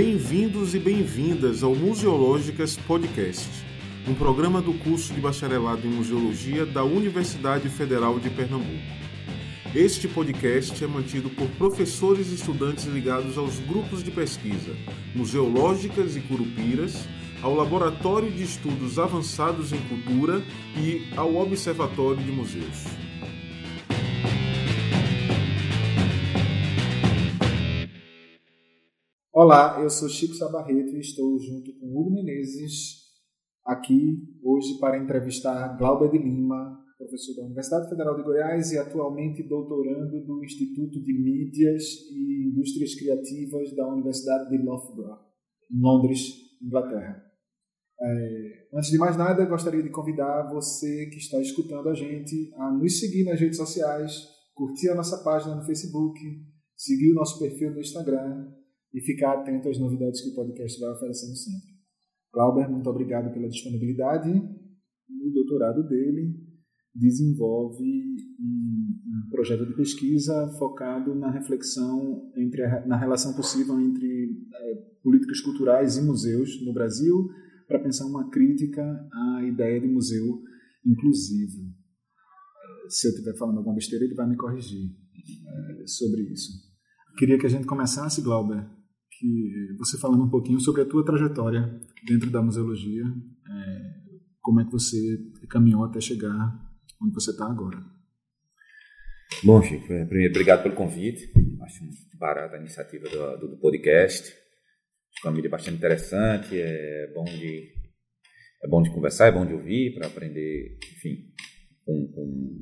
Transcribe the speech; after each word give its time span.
Bem-vindos 0.00 0.76
e 0.76 0.78
bem-vindas 0.78 1.64
ao 1.64 1.74
Museológicas 1.74 2.76
Podcast, 2.76 3.48
um 4.06 4.14
programa 4.14 4.62
do 4.62 4.72
curso 4.74 5.12
de 5.12 5.20
bacharelado 5.20 5.84
em 5.88 5.90
Museologia 5.90 6.64
da 6.64 6.84
Universidade 6.84 7.68
Federal 7.68 8.20
de 8.20 8.30
Pernambuco. 8.30 8.78
Este 9.74 10.06
podcast 10.06 10.84
é 10.84 10.86
mantido 10.86 11.28
por 11.30 11.48
professores 11.48 12.30
e 12.30 12.36
estudantes 12.36 12.84
ligados 12.84 13.36
aos 13.36 13.58
grupos 13.58 14.04
de 14.04 14.12
pesquisa 14.12 14.72
Museológicas 15.16 16.14
e 16.14 16.20
Curupiras, 16.20 17.08
ao 17.42 17.56
Laboratório 17.56 18.30
de 18.30 18.44
Estudos 18.44 19.00
Avançados 19.00 19.72
em 19.72 19.80
Cultura 19.88 20.44
e 20.76 21.08
ao 21.16 21.34
Observatório 21.34 22.22
de 22.22 22.30
Museus. 22.30 22.84
Olá, 29.40 29.80
eu 29.80 29.88
sou 29.88 30.08
Chico 30.08 30.34
Sabarreto 30.34 30.96
e 30.96 30.98
estou 30.98 31.38
junto 31.38 31.72
com 31.78 31.96
Hugo 31.96 32.10
Menezes 32.10 33.04
aqui 33.64 34.18
hoje 34.42 34.76
para 34.80 34.98
entrevistar 34.98 35.78
Glauber 35.78 36.10
de 36.10 36.18
Lima, 36.18 36.76
professor 36.98 37.36
da 37.36 37.44
Universidade 37.44 37.88
Federal 37.88 38.16
de 38.16 38.24
Goiás 38.24 38.72
e 38.72 38.78
atualmente 38.78 39.44
doutorando 39.44 40.26
do 40.26 40.42
Instituto 40.42 41.00
de 41.00 41.12
Mídias 41.16 41.84
e 42.10 42.48
Indústrias 42.48 42.96
Criativas 42.96 43.76
da 43.76 43.86
Universidade 43.86 44.50
de 44.50 44.58
Loughborough, 44.58 45.20
em 45.70 45.80
Londres, 45.80 46.34
Inglaterra. 46.60 47.22
É, 48.02 48.66
antes 48.74 48.90
de 48.90 48.98
mais 48.98 49.16
nada, 49.16 49.46
gostaria 49.46 49.84
de 49.84 49.90
convidar 49.90 50.52
você 50.52 51.06
que 51.10 51.18
está 51.18 51.40
escutando 51.40 51.88
a 51.88 51.94
gente 51.94 52.52
a 52.56 52.72
nos 52.72 52.98
seguir 52.98 53.22
nas 53.22 53.38
redes 53.38 53.56
sociais, 53.56 54.26
curtir 54.52 54.88
a 54.88 54.96
nossa 54.96 55.22
página 55.22 55.54
no 55.54 55.64
Facebook, 55.64 56.18
seguir 56.76 57.12
o 57.12 57.14
nosso 57.14 57.38
perfil 57.38 57.70
no 57.70 57.78
Instagram 57.78 58.57
e 58.92 59.00
ficar 59.00 59.34
atento 59.34 59.68
às 59.68 59.78
novidades 59.78 60.20
que 60.20 60.30
o 60.30 60.34
podcast 60.34 60.80
vai 60.80 60.90
oferecendo 60.90 61.36
sempre. 61.36 61.78
Glauber, 62.32 62.68
muito 62.68 62.88
obrigado 62.88 63.32
pela 63.32 63.48
disponibilidade. 63.48 64.30
O 64.30 65.30
doutorado 65.32 65.86
dele 65.88 66.34
desenvolve 66.94 67.84
um, 68.40 69.28
projeto 69.30 69.66
de 69.66 69.74
pesquisa 69.74 70.48
focado 70.58 71.14
na 71.14 71.30
reflexão 71.30 72.30
entre 72.36 72.64
a, 72.64 72.86
na 72.86 72.96
relação 72.96 73.34
possível 73.34 73.78
entre 73.80 74.30
é, 74.52 74.74
políticas 75.02 75.40
culturais 75.40 75.96
e 75.96 76.02
museus 76.02 76.64
no 76.64 76.72
Brasil 76.72 77.28
para 77.66 77.78
pensar 77.78 78.06
uma 78.06 78.30
crítica 78.30 78.82
à 79.12 79.44
ideia 79.44 79.80
de 79.80 79.86
museu 79.86 80.42
inclusivo. 80.84 81.62
Se 82.88 83.06
eu 83.06 83.12
estiver 83.12 83.36
falando 83.36 83.58
alguma 83.58 83.74
besteira, 83.74 84.04
ele 84.04 84.14
vai 84.14 84.28
me 84.28 84.36
corrigir 84.36 84.90
é, 85.80 85.86
sobre 85.86 86.22
isso. 86.32 86.52
Queria 87.18 87.38
que 87.38 87.46
a 87.46 87.50
gente 87.50 87.66
começasse, 87.66 88.22
Glauber, 88.22 88.66
que 89.18 89.74
você 89.76 89.98
falando 89.98 90.24
um 90.24 90.30
pouquinho 90.30 90.60
sobre 90.60 90.82
a 90.82 90.86
tua 90.86 91.04
trajetória 91.04 91.80
dentro 92.06 92.30
da 92.30 92.40
museologia, 92.40 93.04
é, 93.04 94.08
como 94.40 94.60
é 94.60 94.64
que 94.64 94.70
você 94.70 94.96
caminhou 95.50 95.84
até 95.84 96.00
chegar 96.00 96.68
onde 97.02 97.14
você 97.14 97.30
está 97.30 97.46
agora. 97.46 97.78
Bom, 99.44 99.62
Chico, 99.62 99.92
é, 99.92 100.04
primeiro, 100.04 100.32
obrigado 100.32 100.62
pelo 100.62 100.74
convite. 100.74 101.30
Acho 101.62 101.84
barata 102.18 102.56
a 102.56 102.60
iniciativa 102.60 103.08
do, 103.08 103.48
do, 103.48 103.56
podcast. 103.58 104.32
Mídia 105.32 105.50
bastante 105.50 105.76
interessante, 105.76 106.58
é 106.60 107.12
bom 107.12 107.24
de 107.24 107.74
é 108.62 108.68
bom 108.68 108.82
de 108.82 108.90
conversar, 108.90 109.26
é 109.26 109.32
bom 109.32 109.44
de 109.44 109.52
ouvir 109.52 109.94
para 109.94 110.06
aprender, 110.06 110.78
enfim, 110.92 111.32
com, 111.84 112.12
com, 112.12 112.60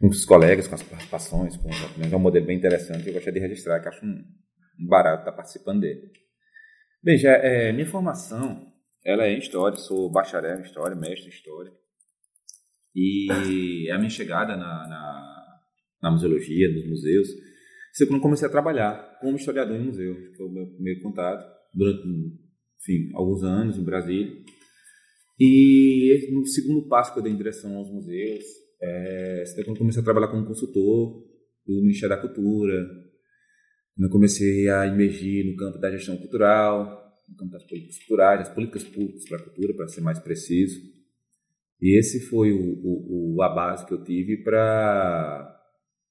com, 0.00 0.08
os 0.08 0.24
colegas, 0.24 0.68
com 0.68 0.74
as 0.74 0.82
participações, 0.82 1.56
com 1.56 1.68
É 1.68 2.16
um 2.16 2.20
modelo 2.20 2.46
bem 2.46 2.56
interessante. 2.56 3.06
Eu 3.06 3.14
gostaria 3.14 3.40
de 3.40 3.46
registrar 3.46 3.80
que 3.80 3.88
acho 3.88 4.04
um, 4.04 4.22
barato 4.78 5.20
estar 5.20 5.30
tá 5.30 5.36
participando 5.36 5.80
dele. 5.80 6.10
Veja, 7.02 7.30
é, 7.30 7.72
minha 7.72 7.86
formação 7.86 8.72
ela 9.04 9.26
é 9.26 9.34
em 9.34 9.38
História, 9.38 9.76
sou 9.76 10.10
bacharel 10.10 10.58
em 10.58 10.62
História, 10.62 10.96
mestre 10.96 11.26
em 11.26 11.30
História. 11.30 11.72
E 12.94 13.90
a 13.90 13.98
minha 13.98 14.08
chegada 14.10 14.56
na, 14.56 14.88
na, 14.88 15.60
na 16.02 16.10
museologia, 16.10 16.72
nos 16.72 16.88
museus, 16.88 17.28
foi 17.96 18.06
quando 18.06 18.22
comecei 18.22 18.48
a 18.48 18.50
trabalhar 18.50 19.18
como 19.20 19.36
historiador 19.36 19.76
em 19.76 19.86
museu, 19.86 20.14
foi 20.36 20.46
o 20.46 20.52
meu 20.52 20.66
primeiro 20.66 21.02
contato, 21.02 21.44
durante, 21.74 22.06
enfim, 22.80 23.10
alguns 23.14 23.42
anos 23.42 23.76
em 23.76 23.84
Brasília. 23.84 24.32
E 25.38 26.30
no 26.32 26.46
segundo 26.46 26.88
passo 26.88 27.12
que 27.12 27.18
eu 27.18 27.22
dei 27.22 27.32
em 27.32 27.36
direção 27.36 27.76
aos 27.76 27.90
museus, 27.90 28.44
é, 28.80 29.44
quando 29.64 29.78
comecei 29.78 30.00
a 30.00 30.04
trabalhar 30.04 30.28
como 30.28 30.46
consultor 30.46 31.24
do 31.66 31.80
Ministério 31.82 32.14
da 32.14 32.22
Cultura, 32.22 33.03
eu 33.98 34.10
comecei 34.10 34.68
a 34.68 34.86
emergir 34.86 35.44
no 35.46 35.56
campo 35.56 35.78
da 35.78 35.90
gestão 35.90 36.16
cultural, 36.16 37.04
no 37.28 37.36
campo 37.36 37.52
das 37.52 37.64
políticas 37.64 37.98
culturais, 37.98 38.38
das 38.40 38.48
políticas 38.48 38.84
públicas 38.84 39.28
para 39.28 39.38
a 39.38 39.42
cultura, 39.42 39.74
para 39.74 39.88
ser 39.88 40.00
mais 40.00 40.18
preciso. 40.18 40.80
E 41.80 41.98
esse 41.98 42.28
foi 42.28 42.52
o, 42.52 42.60
o, 42.60 43.36
o 43.36 43.42
a 43.42 43.48
base 43.48 43.86
que 43.86 43.92
eu 43.92 44.02
tive 44.02 44.42
para, 44.42 45.60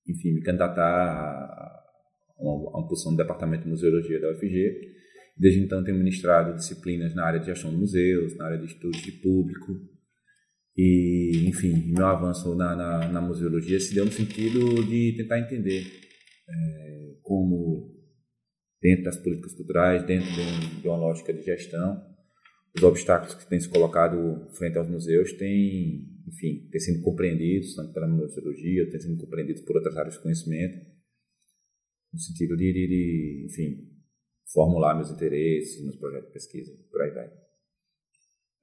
enfim, 0.07 0.33
me 0.33 0.41
candidatar 0.41 1.83
a 2.37 2.41
uma, 2.41 2.71
a 2.71 2.77
uma 2.79 2.87
posição 2.87 3.11
no 3.11 3.17
Departamento 3.17 3.63
de 3.63 3.69
Museologia 3.69 4.19
da 4.19 4.31
UFG. 4.31 4.93
Desde 5.37 5.61
então 5.61 5.83
tenho 5.83 5.97
ministrado 5.97 6.55
disciplinas 6.55 7.15
na 7.15 7.25
área 7.25 7.39
de 7.39 7.47
gestão 7.47 7.71
de 7.71 7.77
museus, 7.77 8.37
na 8.37 8.45
área 8.45 8.59
de 8.59 8.65
estudos 8.65 9.01
de 9.01 9.11
público. 9.13 9.73
E, 10.77 11.45
enfim, 11.47 11.91
meu 11.91 12.05
avanço 12.05 12.55
na, 12.55 12.75
na, 12.75 13.07
na 13.07 13.21
museologia 13.21 13.79
se 13.79 13.93
deu 13.93 14.05
no 14.05 14.11
sentido 14.11 14.83
de 14.85 15.13
tentar 15.17 15.39
entender 15.39 15.85
é, 16.49 17.15
como 17.21 17.72
dentro 18.83 19.05
das 19.05 19.17
políticas 19.17 19.53
culturais, 19.53 20.05
dentro 20.05 20.29
de, 20.29 20.87
uma 20.87 20.97
lógica 20.97 21.33
de 21.33 21.41
gestão, 21.41 22.05
os 22.75 22.83
obstáculos 22.83 23.33
que 23.33 23.47
têm 23.47 23.59
se 23.59 23.69
colocado 23.69 24.45
frente 24.57 24.77
aos 24.77 24.89
museus 24.89 25.31
têm, 25.33 26.05
enfim, 26.27 26.67
têm 26.69 26.81
sido 26.81 27.01
compreendidos 27.01 27.75
tanto 27.75 27.93
pela 27.93 28.07
museologia, 28.07 28.89
têm 28.91 28.99
sido 28.99 29.17
compreendidos 29.17 29.61
por 29.61 29.77
outras 29.77 29.95
áreas 29.95 30.15
de 30.15 30.21
conhecimento, 30.21 30.85
no 32.11 32.19
sentido 32.19 32.57
de, 32.57 32.73
de, 32.73 32.87
de 32.87 33.45
enfim, 33.49 33.89
formular 34.51 34.95
meus 34.95 35.09
interesses, 35.11 35.81
meus 35.81 35.95
projetos 35.95 36.27
de 36.27 36.33
pesquisa, 36.33 36.73
por 36.91 37.01
aí 37.01 37.11
vai. 37.11 37.31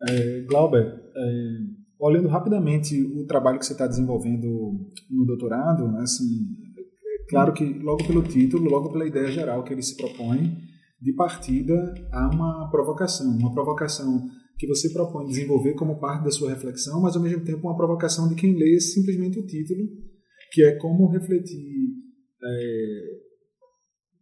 É, 0.08 0.41
Glauber, 0.42 0.84
é, 1.16 1.31
olhando 1.98 2.28
rapidamente 2.28 3.00
o 3.02 3.26
trabalho 3.26 3.58
que 3.58 3.64
você 3.64 3.72
está 3.72 3.87
desenvolvendo 3.87 4.47
no 5.08 5.25
doutorado, 5.25 5.91
né, 5.91 6.00
assim, 6.02 6.69
Claro 7.30 7.52
que 7.52 7.64
logo 7.64 8.04
pelo 8.04 8.24
título, 8.24 8.68
logo 8.68 8.91
pela 8.91 9.06
ideia 9.06 9.30
geral 9.30 9.62
que 9.62 9.72
ele 9.72 9.82
se 9.82 9.96
propõe, 9.96 10.52
de 11.00 11.12
partida 11.14 11.94
há 12.10 12.28
uma 12.28 12.68
provocação, 12.70 13.30
uma 13.38 13.54
provocação 13.54 14.28
que 14.58 14.66
você 14.66 14.91
propõe 14.91 15.26
desenvolver 15.26 15.74
como 15.74 16.00
parte 16.00 16.24
da 16.24 16.30
sua 16.30 16.50
reflexão, 16.50 17.00
mas 17.00 17.16
ao 17.16 17.22
mesmo 17.22 17.44
tempo 17.44 17.66
uma 17.66 17.76
provocação 17.76 18.28
de 18.28 18.34
quem 18.34 18.58
lê 18.58 18.78
simplesmente 18.80 19.38
o 19.38 19.46
título, 19.46 19.80
que 20.52 20.62
é 20.64 20.76
como 20.76 21.08
refletir 21.08 21.94
é, 22.42 23.20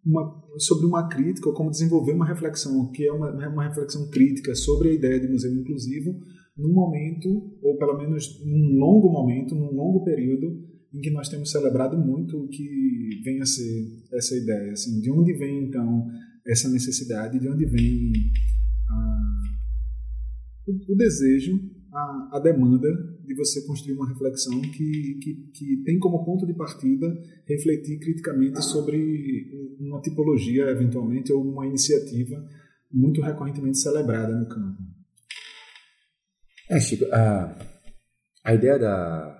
uma, 0.04 0.44
sobre 0.58 0.86
uma 0.86 1.08
crítica, 1.08 1.48
ou 1.48 1.54
como 1.54 1.70
desenvolver 1.70 2.12
uma 2.12 2.26
reflexão, 2.26 2.90
que 2.92 3.06
é 3.06 3.12
uma, 3.12 3.30
uma 3.48 3.68
reflexão 3.68 4.08
crítica 4.10 4.54
sobre 4.54 4.90
a 4.90 4.92
ideia 4.92 5.18
de 5.18 5.28
museu 5.28 5.50
inclusivo, 5.52 6.14
num 6.56 6.74
momento, 6.74 7.28
ou 7.62 7.76
pelo 7.78 7.96
menos 7.96 8.44
num 8.44 8.78
longo 8.78 9.10
momento, 9.10 9.54
num 9.54 9.72
longo 9.72 10.04
período, 10.04 10.46
em 10.92 11.00
que 11.00 11.10
nós 11.10 11.28
temos 11.28 11.50
celebrado 11.50 11.96
muito 11.96 12.36
o 12.38 12.48
que 12.48 13.20
vem 13.22 13.40
a 13.40 13.46
ser 13.46 14.06
essa 14.12 14.36
ideia, 14.36 14.72
assim, 14.72 15.00
de 15.00 15.10
onde 15.10 15.32
vem 15.34 15.64
então 15.64 16.08
essa 16.46 16.68
necessidade, 16.68 17.38
de 17.38 17.48
onde 17.48 17.66
vem 17.66 18.12
a, 18.88 19.28
o, 20.66 20.92
o, 20.92 20.96
desejo, 20.96 21.60
a, 21.92 22.30
a, 22.36 22.40
demanda 22.40 22.88
de 23.24 23.34
você 23.34 23.66
construir 23.66 23.94
uma 23.94 24.08
reflexão 24.08 24.58
que, 24.60 25.18
que, 25.22 25.34
que 25.52 25.82
tem 25.84 25.98
como 25.98 26.24
ponto 26.24 26.46
de 26.46 26.54
partida 26.54 27.06
refletir 27.46 27.98
criticamente 27.98 28.62
sobre 28.64 29.76
uma 29.78 30.00
tipologia, 30.00 30.70
eventualmente, 30.70 31.32
ou 31.32 31.42
uma 31.42 31.66
iniciativa 31.66 32.42
muito 32.90 33.20
recorrentemente 33.20 33.78
celebrada 33.78 34.34
no 34.34 34.48
campo. 34.48 34.82
É, 36.70 36.80
Chico, 36.80 37.04
a, 37.12 37.58
a 38.44 38.54
ideia 38.54 38.78
da, 38.78 39.37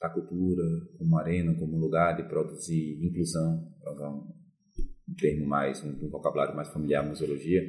da 0.00 0.08
cultura 0.08 0.62
como 0.96 1.18
arena, 1.18 1.54
como 1.54 1.78
lugar 1.78 2.16
de 2.16 2.22
produzir 2.22 3.04
inclusão, 3.04 3.70
para 3.80 3.92
usar 3.92 4.08
um, 4.08 4.32
um 5.08 5.14
termo 5.18 5.46
mais, 5.46 5.82
um, 5.84 5.90
um, 5.90 6.08
vocabulário 6.08 6.56
mais 6.56 6.68
familiar, 6.68 7.06
museologia. 7.06 7.62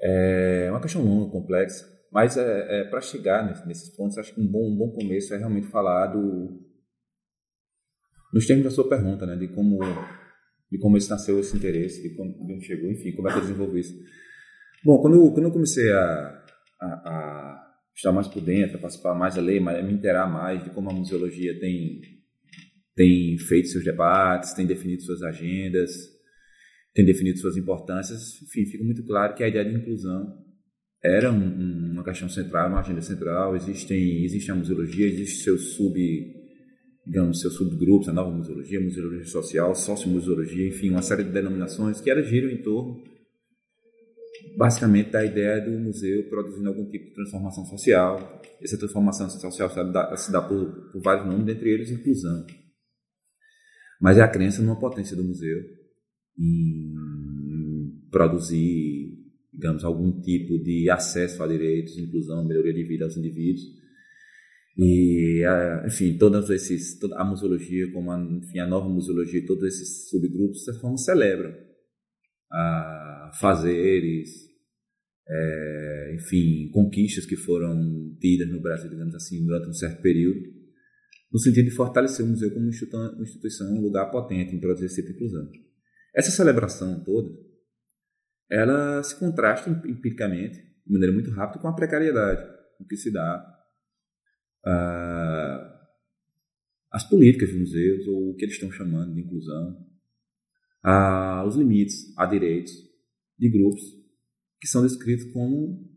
É 0.00 0.68
uma 0.70 0.80
questão 0.80 1.04
longa, 1.04 1.32
complexa, 1.32 1.84
mas 2.12 2.36
é, 2.36 2.80
é 2.80 2.84
para 2.84 3.00
chegar 3.00 3.44
nesse, 3.44 3.66
nesses 3.66 3.88
pontos, 3.96 4.16
acho 4.16 4.34
que 4.34 4.40
um 4.40 4.46
bom, 4.46 4.70
um 4.70 4.76
bom 4.76 4.92
começo 4.92 5.34
é 5.34 5.38
realmente 5.38 5.66
falar 5.66 6.06
do, 6.06 6.60
nos 8.32 8.46
termos 8.46 8.64
da 8.64 8.70
sua 8.70 8.88
pergunta, 8.88 9.26
né, 9.26 9.34
de 9.36 9.48
como 9.48 9.80
de 10.70 10.78
como 10.78 10.96
esse 10.96 11.08
nasceu 11.08 11.40
esse 11.40 11.56
interesse, 11.56 12.02
de 12.02 12.14
como, 12.14 12.60
chegou, 12.60 12.90
enfim, 12.90 13.12
como 13.12 13.28
é 13.28 13.32
que 13.32 13.38
eu 13.38 13.42
desenvolvi 13.42 13.80
isso. 13.80 13.94
Bom, 14.84 15.00
quando, 15.00 15.16
eu, 15.16 15.32
quando 15.32 15.46
eu 15.46 15.52
comecei 15.52 15.90
a, 15.90 16.44
a, 16.80 16.86
a 16.86 17.67
estar 17.98 18.12
mais 18.12 18.28
por 18.28 18.40
dentro, 18.40 18.78
participar 18.78 19.14
mais 19.14 19.34
da 19.34 19.40
lei, 19.40 19.58
me 19.58 19.92
interar 19.92 20.32
mais 20.32 20.62
de 20.62 20.70
como 20.70 20.88
a 20.88 20.92
museologia 20.92 21.58
tem, 21.58 22.00
tem 22.94 23.36
feito 23.38 23.68
seus 23.68 23.84
debates, 23.84 24.54
tem 24.54 24.66
definido 24.66 25.02
suas 25.02 25.20
agendas, 25.22 25.90
tem 26.94 27.04
definido 27.04 27.38
suas 27.38 27.56
importâncias, 27.56 28.40
enfim, 28.42 28.66
fica 28.66 28.84
muito 28.84 29.04
claro 29.04 29.34
que 29.34 29.42
a 29.42 29.48
ideia 29.48 29.64
de 29.64 29.76
inclusão 29.76 30.32
era 31.02 31.30
um, 31.32 31.44
um, 31.44 31.90
uma 31.92 32.04
questão 32.04 32.28
central, 32.28 32.68
uma 32.68 32.80
agenda 32.80 33.00
central. 33.00 33.56
Existem, 33.56 34.24
existe 34.24 34.50
a 34.50 34.54
museologia, 34.54 35.06
existe 35.06 35.42
seus 35.42 35.74
sub, 35.74 35.94
digamos, 37.04 37.40
seus 37.40 37.54
subgrupos, 37.54 38.08
a 38.08 38.12
nova 38.12 38.30
museologia, 38.30 38.80
museologia 38.80 39.24
social, 39.24 39.74
sociomuseologia, 39.74 40.68
enfim, 40.68 40.90
uma 40.90 41.02
série 41.02 41.24
de 41.24 41.30
denominações 41.30 42.00
que 42.00 42.10
elas 42.10 42.28
giram 42.28 42.48
em 42.48 42.62
torno, 42.62 43.02
basicamente, 44.58 45.10
da 45.10 45.24
ideia 45.24 45.64
do 45.64 45.70
museu 45.78 46.28
produzindo 46.28 46.68
algum 46.68 46.90
tipo 46.90 47.06
de 47.06 47.14
transformação 47.14 47.64
social. 47.64 48.42
Essa 48.60 48.76
transformação 48.76 49.30
social 49.30 49.70
se 49.70 49.92
dá, 49.92 50.16
se 50.16 50.32
dá 50.32 50.42
por, 50.42 50.90
por 50.90 51.00
vários 51.00 51.26
nomes, 51.26 51.46
dentre 51.46 51.70
eles 51.70 51.90
inclusão. 51.90 52.44
Mas 54.00 54.18
é 54.18 54.22
a 54.22 54.28
crença 54.28 54.60
numa 54.60 54.78
potência 54.78 55.16
do 55.16 55.22
museu 55.22 55.58
em 56.36 56.92
produzir 58.10 59.16
digamos, 59.52 59.84
algum 59.84 60.20
tipo 60.20 60.62
de 60.62 60.88
acesso 60.88 61.42
a 61.42 61.46
direitos, 61.46 61.98
inclusão, 61.98 62.46
melhoria 62.46 62.72
de 62.72 62.84
vida 62.84 63.04
aos 63.04 63.16
indivíduos. 63.16 63.64
E, 64.76 65.42
enfim, 65.84 66.16
todas 66.16 66.48
esses, 66.50 66.96
toda 67.00 67.16
a 67.16 67.24
museologia, 67.24 67.90
como 67.92 68.12
a, 68.12 68.20
enfim, 68.20 68.60
a 68.60 68.66
nova 68.66 68.88
museologia, 68.88 69.44
todos 69.44 69.64
esses 69.64 70.08
subgrupos, 70.08 70.58
de 70.58 70.64
certa 70.64 70.80
forma, 70.80 70.96
celebram 70.96 71.52
a 72.52 73.32
fazeres, 73.40 74.47
é, 75.30 76.14
enfim, 76.14 76.70
conquistas 76.72 77.26
que 77.26 77.36
foram 77.36 78.16
tidas 78.20 78.48
no 78.48 78.60
Brasil, 78.60 78.88
digamos 78.88 79.14
assim, 79.14 79.44
durante 79.44 79.68
um 79.68 79.74
certo 79.74 80.00
período, 80.00 80.40
no 81.30 81.38
sentido 81.38 81.66
de 81.66 81.74
fortalecer 81.74 82.24
o 82.24 82.28
museu 82.28 82.50
como 82.52 82.68
instituição, 82.68 83.74
um 83.74 83.82
lugar 83.82 84.10
potente 84.10 84.54
em 84.54 84.60
produzir 84.60 84.86
esse 84.86 85.02
tipo 85.02 85.12
inclusão. 85.12 85.50
Essa 86.14 86.30
celebração 86.30 87.04
toda, 87.04 87.28
ela 88.50 89.02
se 89.02 89.18
contrasta 89.18 89.68
empiricamente, 89.68 90.58
de 90.58 90.92
maneira 90.92 91.12
muito 91.12 91.30
rápida, 91.30 91.60
com 91.60 91.68
a 91.68 91.74
precariedade, 91.74 92.42
que 92.88 92.96
se 92.96 93.12
dá 93.12 93.58
uh, 94.66 95.78
as 96.90 97.06
políticas 97.06 97.50
de 97.50 97.58
museus, 97.58 98.06
ou 98.06 98.30
o 98.30 98.36
que 98.36 98.46
eles 98.46 98.54
estão 98.54 98.72
chamando 98.72 99.14
de 99.14 99.20
inclusão, 99.20 99.86
uh, 100.86 101.46
os 101.46 101.56
limites 101.56 102.16
a 102.16 102.24
direitos 102.24 102.72
de 103.38 103.50
grupos 103.50 103.97
que 104.60 104.66
são 104.66 104.82
descritos 104.82 105.32
como 105.32 105.88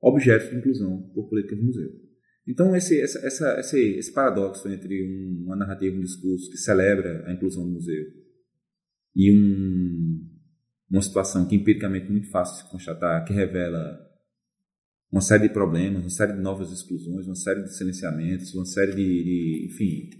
objetos 0.00 0.50
de 0.50 0.56
inclusão 0.56 1.10
por 1.14 1.28
políticas 1.28 1.58
de 1.58 1.64
museu. 1.64 1.90
Então, 2.46 2.74
esse, 2.74 3.00
essa, 3.00 3.18
essa, 3.24 3.60
esse, 3.60 3.78
esse 3.98 4.12
paradoxo 4.12 4.68
entre 4.68 5.02
uma 5.44 5.56
narrativa, 5.56 5.96
um 5.96 6.02
discurso 6.02 6.50
que 6.50 6.56
celebra 6.56 7.24
a 7.26 7.32
inclusão 7.32 7.64
do 7.64 7.72
museu 7.72 8.04
e 9.14 9.32
um 9.32 10.40
uma 10.90 11.02
situação 11.02 11.46
que 11.46 11.54
empiricamente 11.54 12.06
é 12.06 12.10
muito 12.10 12.28
fácil 12.30 12.64
de 12.64 12.70
constatar, 12.70 13.24
que 13.24 13.32
revela 13.32 13.96
uma 15.10 15.20
série 15.20 15.46
de 15.46 15.54
problemas, 15.54 16.02
uma 16.02 16.10
série 16.10 16.32
de 16.32 16.40
novas 16.40 16.72
exclusões, 16.72 17.26
uma 17.26 17.36
série 17.36 17.62
de 17.62 17.76
silenciamentos, 17.76 18.52
uma 18.54 18.64
série 18.64 18.92
de, 18.92 18.96
de 18.96 19.68
enfim, 19.70 20.10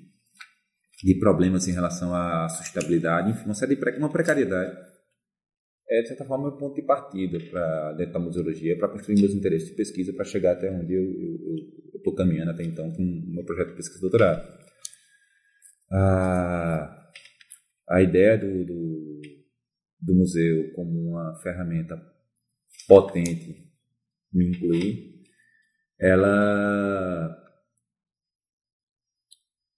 de 1.03 1.19
problemas 1.19 1.67
em 1.67 1.73
relação 1.73 2.15
à 2.15 2.49
sustentabilidade, 2.49 3.31
enfim, 3.31 3.47
uma 3.47 3.55
série 3.55 3.75
de 3.75 3.99
uma 3.99 4.13
precariedade. 4.13 4.77
É, 5.91 6.03
de 6.03 6.09
certa 6.09 6.25
forma, 6.25 6.49
um 6.49 6.57
ponto 6.57 6.77
de 6.77 6.83
partida 6.83 7.39
para 7.51 7.93
dentro 7.95 8.13
da 8.13 8.21
museologia, 8.21 8.79
para 8.79 8.89
construir 8.89 9.19
meus 9.21 9.35
interesses 9.35 9.71
de 9.71 9.75
pesquisa, 9.75 10.13
para 10.13 10.25
chegar 10.25 10.53
até 10.53 10.71
onde 10.71 10.95
eu 10.95 11.97
estou 11.97 12.15
caminhando 12.15 12.53
até 12.53 12.63
então 12.63 12.93
com 12.93 13.03
o 13.03 13.35
meu 13.35 13.45
projeto 13.45 13.71
de 13.71 13.77
pesquisa 13.77 13.99
de 13.99 14.03
doutorado. 14.03 14.61
A, 15.93 17.11
a 17.89 18.03
ideia 18.03 18.39
do, 18.39 18.65
do 18.65 19.21
do 20.01 20.15
museu 20.15 20.73
como 20.73 21.11
uma 21.11 21.35
ferramenta 21.43 22.01
potente 22.89 23.71
me 24.33 24.49
incluir, 24.49 25.23
ela 25.99 27.37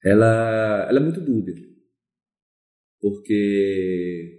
ela, 0.05 0.87
ela 0.89 0.99
é 0.99 1.03
muito 1.03 1.21
dúbia. 1.21 1.55
Porque 3.01 4.32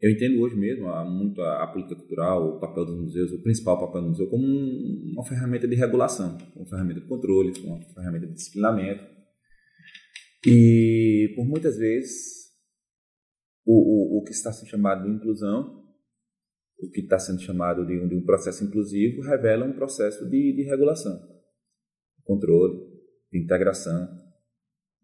eu 0.00 0.10
entendo 0.10 0.40
hoje 0.40 0.54
mesmo 0.56 0.88
a, 0.88 1.04
muito 1.04 1.40
a, 1.42 1.64
a, 1.64 1.66
política 1.66 1.96
cultural, 1.96 2.56
o 2.56 2.60
papel 2.60 2.84
dos 2.84 2.96
museus, 2.96 3.32
o 3.32 3.42
principal 3.42 3.80
papel 3.80 4.02
do 4.02 4.08
museu, 4.10 4.28
como 4.28 4.46
um, 4.46 5.12
uma 5.14 5.24
ferramenta 5.24 5.66
de 5.66 5.74
regulação, 5.74 6.38
uma 6.54 6.66
ferramenta 6.66 7.00
de 7.00 7.06
controle, 7.06 7.52
uma 7.64 7.80
ferramenta 7.94 8.26
de 8.26 8.34
disciplinamento. 8.34 9.04
E 10.46 11.32
por 11.34 11.44
muitas 11.44 11.76
vezes 11.76 12.48
o, 13.66 13.72
o, 13.72 14.18
o 14.18 14.24
que 14.24 14.30
está 14.30 14.52
sendo 14.52 14.68
chamado 14.68 15.04
de 15.04 15.16
inclusão, 15.16 15.84
o 16.78 16.88
que 16.90 17.00
está 17.00 17.18
sendo 17.18 17.40
chamado 17.40 17.84
de 17.84 17.98
um, 17.98 18.08
de 18.08 18.14
um 18.14 18.24
processo 18.24 18.64
inclusivo, 18.64 19.20
revela 19.22 19.66
um 19.66 19.72
processo 19.72 20.24
de, 20.30 20.54
de 20.54 20.62
regulação, 20.62 21.20
controle, 22.22 22.78
de 23.32 23.42
integração, 23.42 24.08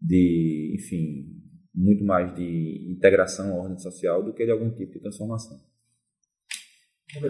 de, 0.01 0.73
enfim, 0.79 1.34
muito 1.75 2.03
mais 2.05 2.33
de 2.35 2.87
integração 2.89 3.51
à 3.51 3.55
ordem 3.55 3.77
social 3.77 4.23
do 4.23 4.33
que 4.33 4.45
de 4.45 4.51
algum 4.51 4.69
tipo 4.71 4.93
de 4.93 4.99
transformação. 4.99 5.61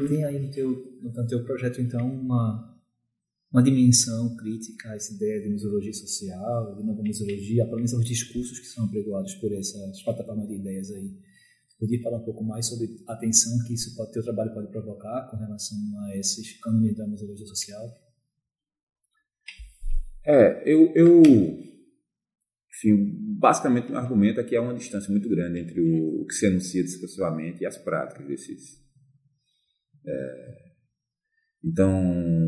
Tem 0.08 0.24
aí 0.24 0.40
no 0.40 0.52
teu, 0.52 1.00
no 1.02 1.28
teu 1.28 1.44
projeto, 1.44 1.82
então, 1.82 2.08
uma, 2.08 2.80
uma 3.52 3.64
dimensão 3.64 4.36
crítica 4.36 4.90
a 4.90 4.96
essa 4.96 5.14
ideia 5.14 5.42
de 5.42 5.50
museologia 5.50 5.94
social, 5.94 6.76
de 6.76 6.84
nova 6.84 7.02
museologia, 7.02 7.66
pelo 7.66 7.78
menos 7.78 7.94
os 7.94 8.06
discursos 8.06 8.60
que 8.60 8.68
são 8.68 8.86
apregoados 8.86 9.36
por 9.36 9.52
essas 9.54 10.02
plataformas 10.04 10.48
de 10.48 10.56
ideias 10.56 10.92
aí. 10.92 11.18
Podia 11.78 12.02
falar 12.02 12.18
um 12.18 12.24
pouco 12.24 12.44
mais 12.44 12.68
sobre 12.68 13.04
a 13.06 13.18
tensão 13.18 13.52
que 13.66 13.74
isso 13.74 13.96
pode, 13.98 14.14
teu 14.14 14.24
trabalho 14.24 14.54
pode 14.54 14.72
provocar 14.72 15.28
com 15.30 15.36
relação 15.36 15.78
a 16.06 16.16
esses 16.16 16.58
cânones 16.62 16.96
da 16.96 17.06
museologia 17.06 17.46
social? 17.46 18.02
É, 20.24 20.64
eu, 20.66 20.92
eu 20.96 21.22
enfim, 22.78 23.16
basicamente 23.40 23.92
o 23.92 23.98
argumento 23.98 24.40
é 24.40 24.44
que 24.44 24.56
há 24.56 24.62
uma 24.62 24.74
distância 24.74 25.12
muito 25.12 25.30
grande 25.30 25.60
entre 25.60 25.80
o 25.80 26.26
que 26.26 26.34
se 26.34 26.46
anuncia 26.48 26.84
discursivamente 26.84 27.64
e 27.64 27.66
as 27.66 27.78
práticas 27.78 28.28
desses 28.28 28.84
é, 30.06 30.66
então, 31.66 31.92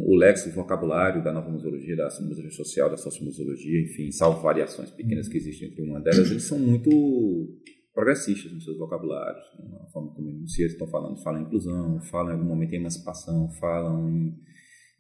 o 0.06 0.16
léxico, 0.16 0.52
o 0.52 0.54
vocabulário 0.54 1.24
da 1.24 1.34
nova 1.34 1.50
museologia, 1.50 1.96
da 1.96 2.06
museologia 2.22 2.52
social, 2.52 2.88
da 2.88 2.98
sociomuseologia, 2.98 3.82
enfim, 3.82 4.12
salvo 4.12 4.44
variações 4.44 4.92
pequenas 4.92 5.28
que 5.28 5.38
existem 5.38 5.70
entre 5.70 5.82
uma 5.82 6.00
delas, 6.00 6.30
eles 6.30 6.44
são 6.44 6.60
muito 6.60 6.92
progressistas 7.92 8.52
nos 8.52 8.64
seus 8.64 8.78
vocabulários, 8.78 9.44
né? 9.58 9.76
a 9.82 9.88
forma 9.88 10.14
como 10.14 10.30
eles 10.30 10.60
estão 10.60 10.88
falando, 10.88 11.20
falam 11.24 11.42
em 11.42 11.46
inclusão, 11.46 12.00
falam 12.12 12.30
em 12.30 12.34
algum 12.34 12.46
momento 12.46 12.74
em 12.74 12.78
emancipação, 12.78 13.50
falam 13.60 14.08
em... 14.08 14.38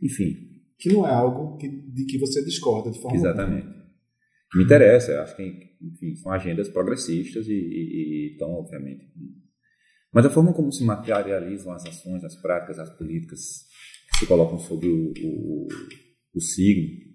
enfim. 0.01 0.33
Que 0.79 0.93
não 0.93 1.07
é 1.07 1.13
algo 1.13 1.55
que, 1.57 1.67
de 1.67 2.05
que 2.05 2.17
você 2.17 2.43
discorda 2.43 2.89
de 2.89 2.99
forma 2.99 3.15
Exatamente. 3.15 3.67
Me 4.55 4.63
interessa, 4.63 5.21
acho 5.21 5.35
que 5.35 5.43
enfim, 5.81 6.15
são 6.15 6.31
agendas 6.31 6.69
progressistas 6.69 7.47
e, 7.47 8.33
então, 8.35 8.51
obviamente... 8.51 9.05
Mas 10.13 10.25
a 10.25 10.29
forma 10.29 10.53
como 10.53 10.71
se 10.71 10.83
materializam 10.83 11.71
as 11.73 11.85
ações, 11.85 12.23
as 12.23 12.35
práticas, 12.41 12.79
as 12.79 12.89
políticas 12.97 13.67
se 14.17 14.25
colocam 14.25 14.57
sobre 14.57 14.87
o, 14.87 15.13
o, 15.21 15.67
o 16.33 16.41
signo 16.41 17.07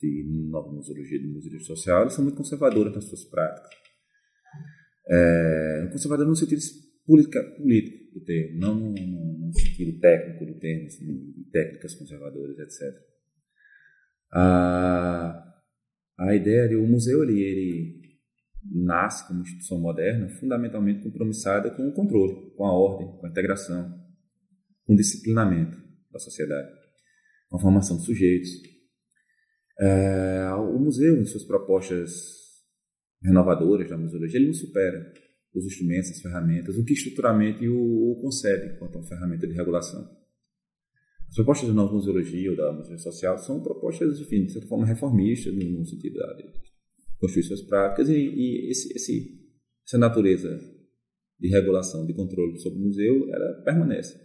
de 0.00 0.48
nova 0.50 0.70
museologia 0.70 1.18
de 1.18 1.26
museologia 1.26 1.66
social, 1.66 2.08
são 2.10 2.24
muito 2.24 2.36
conservadores 2.36 2.94
nas 2.94 3.04
suas 3.04 3.24
práticas. 3.24 3.70
É, 5.10 5.88
conservador 5.92 6.26
no 6.26 6.36
sentido 6.36 6.60
política, 7.06 7.42
político 7.58 8.14
do 8.14 8.24
termo, 8.24 8.58
não 8.58 8.74
no, 8.74 8.92
no, 8.92 9.52
sentido 9.52 9.98
técnico 9.98 10.46
do 10.46 10.58
termo, 10.58 10.86
assim, 10.86 11.34
técnicas 11.52 11.94
conservadoras, 11.94 12.58
etc. 12.58 12.96
A, 14.32 15.53
a 16.18 16.34
ideia 16.34 16.68
de 16.68 16.76
o 16.76 16.86
museu 16.86 17.22
ele, 17.22 17.40
ele 17.40 18.04
nasce 18.72 19.26
como 19.26 19.42
instituição 19.42 19.78
moderna 19.78 20.28
fundamentalmente 20.28 21.02
compromissada 21.02 21.70
com 21.70 21.88
o 21.88 21.92
controle, 21.92 22.54
com 22.56 22.64
a 22.64 22.72
ordem, 22.72 23.08
com 23.18 23.26
a 23.26 23.28
integração, 23.28 23.92
com 24.86 24.94
o 24.94 24.96
disciplinamento 24.96 25.76
da 26.10 26.18
sociedade, 26.18 26.70
com 27.48 27.56
a 27.56 27.60
formação 27.60 27.96
de 27.98 28.04
sujeitos. 28.04 28.50
É, 29.80 30.50
o 30.54 30.78
museu, 30.78 31.20
em 31.20 31.24
suas 31.24 31.44
propostas 31.44 32.12
renovadoras 33.22 33.88
da 33.88 33.98
museologia, 33.98 34.38
ele 34.38 34.46
não 34.46 34.54
supera 34.54 35.12
os 35.54 35.66
instrumentos, 35.66 36.10
as 36.10 36.20
ferramentas, 36.20 36.76
o 36.76 36.84
que 36.84 36.92
estruturalmente 36.92 37.66
o, 37.68 38.12
o 38.12 38.20
concebe 38.20 38.78
quanto 38.78 38.98
uma 38.98 39.06
ferramenta 39.06 39.46
de 39.46 39.54
regulação. 39.54 40.23
As 41.34 41.36
propostas 41.36 41.68
da 41.68 41.74
nova 41.74 41.92
museologia 41.92 42.48
ou 42.48 42.56
da 42.56 42.72
museologia 42.72 43.10
social 43.10 43.36
são 43.38 43.60
propostas, 43.60 44.20
enfim, 44.20 44.44
de 44.44 44.52
certa 44.52 44.68
forma, 44.68 44.86
reformistas, 44.86 45.52
no, 45.52 45.84
sentido 45.84 46.14
de 46.36 46.44
construir 47.18 47.42
suas 47.42 47.60
práticas, 47.62 48.08
e, 48.08 48.14
e 48.14 48.70
esse, 48.70 48.92
esse, 48.94 49.50
essa 49.84 49.98
natureza 49.98 50.56
de 51.40 51.48
regulação, 51.48 52.06
de 52.06 52.14
controle 52.14 52.56
sobre 52.60 52.78
o 52.78 52.82
museu, 52.82 53.28
ela 53.34 53.62
permanece. 53.64 54.16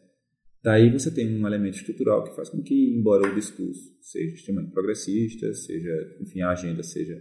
Daí 0.62 0.92
você 0.92 1.10
tem 1.10 1.36
um 1.36 1.48
elemento 1.48 1.78
estrutural 1.78 2.24
que 2.26 2.36
faz 2.36 2.50
com 2.50 2.62
que, 2.62 2.96
embora 2.96 3.28
o 3.28 3.34
discurso 3.34 3.92
seja 4.02 4.36
extremamente 4.36 4.72
progressista, 4.72 5.52
seja, 5.52 5.92
enfim, 6.22 6.42
a 6.42 6.52
agenda 6.52 6.84
seja 6.84 7.20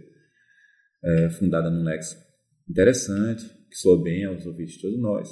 é, 1.03 1.31
fundada 1.31 1.71
num 1.71 1.83
lexo 1.83 2.15
interessante, 2.69 3.43
que 3.67 3.75
soa 3.75 4.03
bem 4.03 4.23
aos 4.25 4.45
ouvidos 4.45 4.73
de 4.73 4.81
todos 4.81 4.99
nós, 4.99 5.29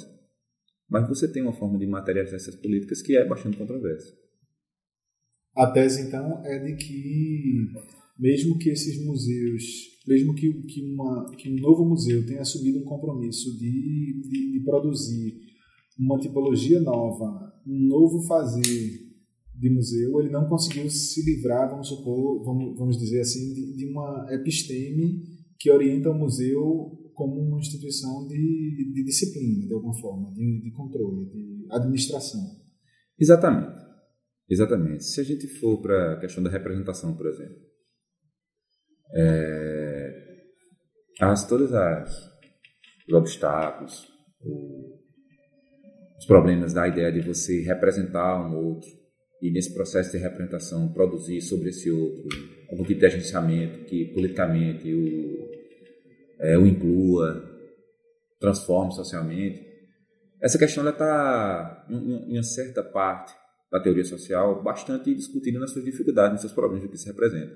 Mas 0.90 1.08
você 1.08 1.30
tem 1.30 1.42
uma 1.42 1.52
forma 1.52 1.78
de 1.78 1.86
materializar 1.86 2.40
essas 2.40 2.56
políticas 2.56 3.00
que 3.02 3.16
é 3.16 3.24
bastante 3.24 3.56
controversa. 3.56 4.26
A 5.58 5.66
tese, 5.72 6.06
então, 6.06 6.40
é 6.44 6.56
de 6.60 6.76
que, 6.76 7.66
mesmo 8.16 8.56
que 8.58 8.70
esses 8.70 9.04
museus, 9.04 9.64
mesmo 10.06 10.32
que, 10.32 10.52
que, 10.62 10.82
uma, 10.84 11.34
que 11.36 11.50
um 11.50 11.56
novo 11.56 11.84
museu 11.84 12.24
tenha 12.24 12.42
assumido 12.42 12.78
um 12.78 12.84
compromisso 12.84 13.58
de, 13.58 14.22
de, 14.22 14.52
de 14.52 14.60
produzir 14.60 15.34
uma 15.98 16.16
tipologia 16.20 16.80
nova, 16.80 17.52
um 17.66 17.88
novo 17.88 18.22
fazer 18.22 18.62
de 19.52 19.68
museu, 19.68 20.20
ele 20.20 20.30
não 20.30 20.48
conseguiu 20.48 20.88
se 20.88 21.24
livrar, 21.24 21.68
vamos 21.68 21.88
supor, 21.88 22.44
vamos, 22.44 22.78
vamos 22.78 22.96
dizer 22.96 23.20
assim, 23.20 23.52
de, 23.52 23.76
de 23.78 23.86
uma 23.86 24.28
episteme 24.30 25.24
que 25.58 25.72
orienta 25.72 26.08
o 26.08 26.14
museu 26.16 27.10
como 27.14 27.34
uma 27.34 27.58
instituição 27.58 28.28
de, 28.28 28.92
de 28.94 29.02
disciplina, 29.02 29.66
de 29.66 29.74
alguma 29.74 29.94
forma, 29.94 30.32
de, 30.34 30.60
de 30.60 30.70
controle, 30.70 31.26
de 31.26 31.66
administração. 31.68 32.40
Exatamente. 33.18 33.87
Exatamente. 34.48 35.04
Se 35.04 35.20
a 35.20 35.24
gente 35.24 35.46
for 35.46 35.80
para 35.82 36.14
a 36.14 36.20
questão 36.20 36.42
da 36.42 36.50
representação, 36.50 37.16
por 37.16 37.26
exemplo, 37.26 37.56
é, 39.14 40.28
as, 41.20 41.46
todas 41.46 41.72
as 41.72 42.38
os 43.08 43.14
obstáculos, 43.14 44.06
os 46.18 46.26
problemas 46.26 46.74
da 46.74 46.86
ideia 46.86 47.10
de 47.10 47.20
você 47.20 47.62
representar 47.62 48.38
um 48.46 48.54
outro 48.54 48.88
e 49.40 49.50
nesse 49.50 49.72
processo 49.72 50.12
de 50.12 50.18
representação 50.18 50.92
produzir 50.92 51.40
sobre 51.40 51.70
esse 51.70 51.90
outro 51.90 52.28
algum 52.70 52.84
tipo 52.84 53.00
de 53.00 53.06
agenciamento 53.06 53.84
que 53.84 54.12
politicamente 54.12 54.92
o, 54.92 55.48
é, 56.40 56.58
o 56.58 56.66
inclua, 56.66 57.42
transforme 58.38 58.92
socialmente. 58.92 59.66
Essa 60.40 60.58
questão 60.58 60.86
está, 60.86 61.86
em, 61.88 62.32
em 62.32 62.32
uma 62.34 62.42
certa 62.42 62.82
parte 62.82 63.34
da 63.70 63.80
teoria 63.80 64.04
social, 64.04 64.62
bastante 64.62 65.14
discutida 65.14 65.58
nas 65.58 65.72
suas 65.72 65.84
dificuldades, 65.84 66.32
nos 66.32 66.40
seus 66.42 66.52
problemas 66.52 66.84
do 66.84 66.90
que 66.90 66.98
se 66.98 67.08
representa. 67.08 67.54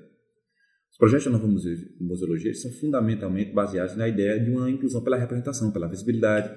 Os 0.91 0.97
projetos 0.97 1.25
da 1.25 1.31
nova 1.31 1.47
museologia 1.47 2.53
são 2.53 2.71
fundamentalmente 2.73 3.51
baseados 3.51 3.95
na 3.95 4.07
ideia 4.07 4.39
de 4.39 4.51
uma 4.51 4.69
inclusão 4.69 5.03
pela 5.03 5.17
representação, 5.17 5.71
pela 5.71 5.89
visibilidade, 5.89 6.55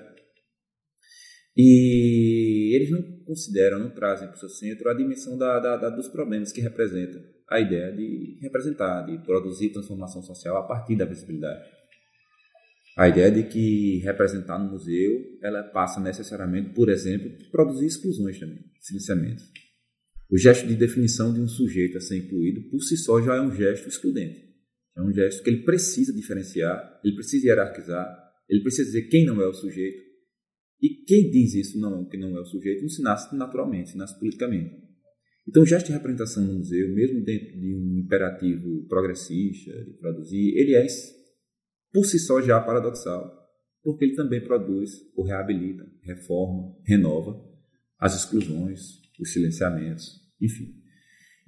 e 1.57 2.77
eles 2.77 2.91
não 2.91 3.03
consideram, 3.25 3.79
não 3.79 3.95
trazem 3.95 4.29
para 4.29 4.37
o 4.37 4.39
seu 4.39 4.49
centro 4.51 4.91
a 4.91 4.95
dimensão 4.95 5.39
da, 5.39 5.59
da, 5.59 5.77
da, 5.79 5.89
dos 5.89 6.07
problemas 6.09 6.53
que 6.53 6.61
representa 6.61 7.19
a 7.49 7.59
ideia 7.59 7.91
de 7.93 8.39
representar, 8.43 9.07
de 9.07 9.25
produzir 9.25 9.71
transformação 9.71 10.21
social 10.21 10.59
a 10.59 10.67
partir 10.67 10.97
da 10.97 11.07
visibilidade. 11.07 11.65
A 12.97 13.09
ideia 13.09 13.31
de 13.31 13.43
que 13.43 13.99
representar 13.99 14.59
no 14.59 14.71
museu 14.71 15.39
ela 15.43 15.63
passa 15.63 16.01
necessariamente, 16.01 16.73
por 16.75 16.89
exemplo, 16.89 17.31
produzir 17.51 17.87
exclusões 17.87 18.39
também, 18.41 18.65
silenciamentos. 18.81 19.45
O 20.31 20.39
gesto 20.39 20.67
de 20.67 20.75
definição 20.75 21.33
de 21.33 21.41
um 21.41 21.47
sujeito 21.47 21.99
a 21.99 22.01
ser 22.01 22.17
incluído, 22.17 22.69
por 22.71 22.81
si 22.81 22.97
só, 22.97 23.21
já 23.21 23.37
é 23.37 23.41
um 23.41 23.55
gesto 23.55 23.89
excludente. 23.89 24.47
É 24.97 25.03
um 25.03 25.13
gesto 25.13 25.43
que 25.43 25.51
ele 25.51 25.63
precisa 25.63 26.13
diferenciar, 26.13 27.01
ele 27.05 27.15
precisa 27.15 27.47
hierarquizar, 27.47 28.07
ele 28.49 28.63
precisa 28.63 28.85
dizer 28.85 29.09
quem 29.09 29.27
não 29.27 29.43
é 29.43 29.47
o 29.47 29.53
sujeito, 29.53 30.07
e 30.81 30.89
quem 31.05 31.31
diz 31.31 31.55
isso 31.55 31.79
não, 31.79 32.09
que 32.09 32.17
não 32.17 32.37
é 32.37 32.41
o 32.41 32.47
sujeito 32.47 32.83
não 32.83 32.89
se 32.89 33.03
nasce 33.03 33.37
naturalmente, 33.37 33.91
se 33.91 33.99
nasce 33.99 34.19
politicamente. 34.19 34.75
Então, 35.49 35.63
o 35.63 35.67
gesto 35.67 35.87
de 35.87 35.93
representação 35.93 36.45
no 36.45 36.55
museu, 36.55 36.93
mesmo 36.93 37.23
dentro 37.23 37.61
de 37.61 37.75
um 37.75 37.99
imperativo 37.99 38.87
progressista, 38.89 39.73
de 39.85 39.93
produzir, 39.99 40.57
ele 40.57 40.75
é, 40.75 40.87
por 41.97 42.05
si 42.05 42.19
só, 42.19 42.43
já 42.43 42.61
paradoxal, 42.61 43.35
porque 43.83 44.05
ele 44.05 44.15
também 44.15 44.45
produz 44.45 44.91
ou 45.17 45.25
reabilita, 45.25 45.87
reforma, 46.03 46.77
renova 46.85 47.43
as 47.99 48.15
exclusões, 48.15 49.01
os 49.19 49.33
silenciamentos, 49.33 50.21
enfim. 50.39 50.75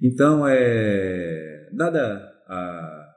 Então, 0.01 0.47
é, 0.47 1.69
dada 1.71 2.33
a 2.47 3.09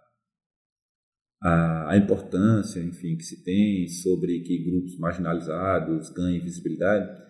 a, 1.42 1.94
a, 1.94 1.96
importância, 1.96 2.78
enfim, 2.78 3.16
que 3.16 3.24
se 3.24 3.42
tem 3.42 3.88
sobre 3.88 4.42
que 4.42 4.62
grupos 4.62 4.96
marginalizados 4.98 6.10
ganhem 6.10 6.38
visibilidade. 6.38 7.20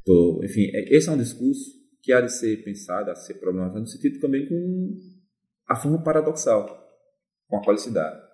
Então, 0.00 0.40
enfim, 0.42 0.70
é, 0.72 0.96
esse 0.96 1.08
é 1.08 1.12
um 1.12 1.18
discurso 1.18 1.74
que 2.00 2.12
há 2.12 2.20
de 2.20 2.32
ser 2.32 2.64
pensado, 2.64 3.10
há 3.10 3.12
de 3.12 3.26
ser 3.26 3.34
problematizado 3.34 3.80
no 3.80 3.86
sentido 3.88 4.20
também 4.20 4.48
com 4.48 4.94
a 5.68 5.76
forma 5.76 6.02
paradoxal, 6.02 6.66
com 7.46 7.58
a 7.58 7.64
qualicidade. 7.64 8.16
O, 8.16 8.25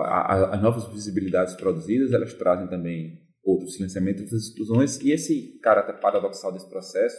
a, 0.00 0.54
as 0.54 0.62
novas 0.62 0.86
visibilidades 0.92 1.54
produzidas, 1.54 2.12
elas 2.12 2.34
trazem 2.34 2.68
também 2.68 3.22
outros 3.42 3.74
silenciamentos, 3.74 4.22
outras 4.22 4.42
exclusões, 4.42 5.00
e 5.00 5.12
esse 5.12 5.58
caráter 5.60 6.00
paradoxal 6.00 6.52
desse 6.52 6.68
processo, 6.68 7.16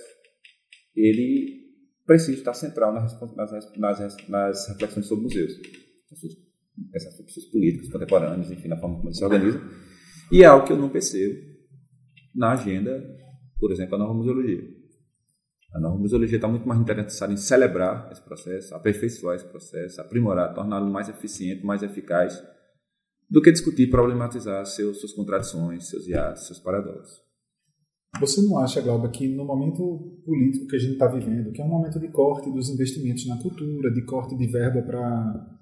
ele 0.95 1.65
precisa 2.05 2.37
estar 2.37 2.53
central 2.53 2.93
nas, 2.93 3.19
nas, 3.35 3.69
nas, 3.77 4.27
nas 4.27 4.67
reflexões 4.69 5.07
sobre 5.07 5.23
museus 5.23 5.53
essas 6.93 7.15
pessoas 7.21 7.45
políticas, 7.47 7.89
contemporâneas, 7.89 8.51
enfim, 8.51 8.67
na 8.67 8.77
forma 8.77 8.97
como 8.97 9.07
eles 9.07 9.17
se 9.17 9.23
organizam. 9.23 9.61
E 10.31 10.43
é 10.43 10.45
algo 10.45 10.65
que 10.65 10.73
eu 10.73 10.77
não 10.77 10.89
percebo 10.89 11.35
na 12.33 12.53
agenda, 12.53 13.03
por 13.59 13.71
exemplo, 13.71 13.91
da 13.91 13.97
nova 13.99 14.13
museologia. 14.13 14.61
A 15.73 15.79
nova 15.79 15.97
museologia 15.97 16.37
está 16.37 16.47
muito 16.47 16.67
mais 16.67 16.79
interessada 16.79 17.33
em 17.33 17.37
celebrar 17.37 18.09
esse 18.11 18.21
processo, 18.21 18.73
aperfeiçoar 18.75 19.35
esse 19.35 19.45
processo, 19.45 20.01
aprimorar, 20.01 20.53
torná-lo 20.53 20.89
mais 20.89 21.09
eficiente, 21.09 21.65
mais 21.65 21.83
eficaz, 21.83 22.41
do 23.29 23.41
que 23.41 23.51
discutir, 23.51 23.89
problematizar 23.89 24.65
seus, 24.65 24.99
suas 24.99 25.13
contradições, 25.13 25.89
seus 25.89 26.07
hiatos, 26.07 26.47
seus 26.47 26.59
paradoxos. 26.59 27.25
Você 28.19 28.41
não 28.41 28.57
acha, 28.57 28.81
Glauber, 28.81 29.11
que 29.11 29.27
no 29.27 29.43
momento 29.43 30.21
político 30.25 30.67
que 30.67 30.75
a 30.75 30.79
gente 30.79 30.93
está 30.93 31.07
vivendo, 31.07 31.51
que 31.51 31.61
é 31.61 31.65
um 31.65 31.69
momento 31.69 31.99
de 31.99 32.07
corte 32.09 32.49
dos 32.49 32.69
investimentos 32.69 33.27
na 33.27 33.37
cultura, 33.37 33.91
de 33.91 34.05
corte 34.05 34.37
de 34.37 34.47
verba 34.47 34.81
para 34.81 35.55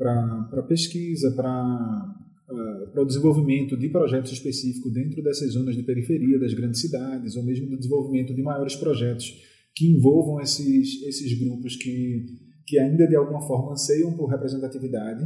para 0.00 0.62
pesquisa, 0.62 1.30
para 1.36 2.14
uh, 2.48 3.00
o 3.00 3.04
desenvolvimento 3.04 3.76
de 3.76 3.90
projetos 3.90 4.32
específicos 4.32 4.90
dentro 4.94 5.22
dessas 5.22 5.52
zonas 5.52 5.76
de 5.76 5.82
periferia 5.82 6.38
das 6.38 6.54
grandes 6.54 6.80
cidades, 6.80 7.36
ou 7.36 7.44
mesmo 7.44 7.68
do 7.68 7.76
desenvolvimento 7.76 8.34
de 8.34 8.42
maiores 8.42 8.74
projetos 8.76 9.26
que 9.74 9.86
envolvam 9.86 10.40
esses, 10.40 11.02
esses 11.02 11.38
grupos 11.38 11.76
que, 11.76 12.24
que 12.66 12.78
ainda 12.78 13.06
de 13.06 13.14
alguma 13.14 13.42
forma 13.42 13.72
anseiam 13.72 14.16
por 14.16 14.30
representatividade, 14.30 15.22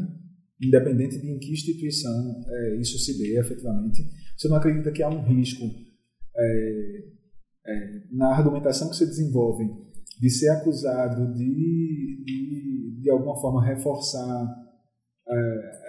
independente 0.60 1.18
de 1.20 1.30
em 1.30 1.38
que 1.38 1.52
instituição 1.52 2.42
é, 2.46 2.80
isso 2.80 2.98
se 2.98 3.18
dê 3.18 3.38
efetivamente. 3.38 4.02
Você 4.36 4.48
não 4.48 4.56
acredita 4.56 4.92
que 4.92 5.02
há 5.02 5.08
um 5.08 5.22
risco 5.22 5.64
é, 6.36 7.04
é, 7.66 8.02
na 8.12 8.28
argumentação 8.36 8.88
que 8.88 8.96
você 8.96 9.06
desenvolve 9.06 9.64
de 10.20 10.30
ser 10.30 10.50
acusado 10.50 11.34
de, 11.34 12.24
de, 12.24 13.00
de 13.00 13.10
alguma 13.10 13.40
forma, 13.40 13.64
reforçar 13.64 14.46
é, 15.28 15.84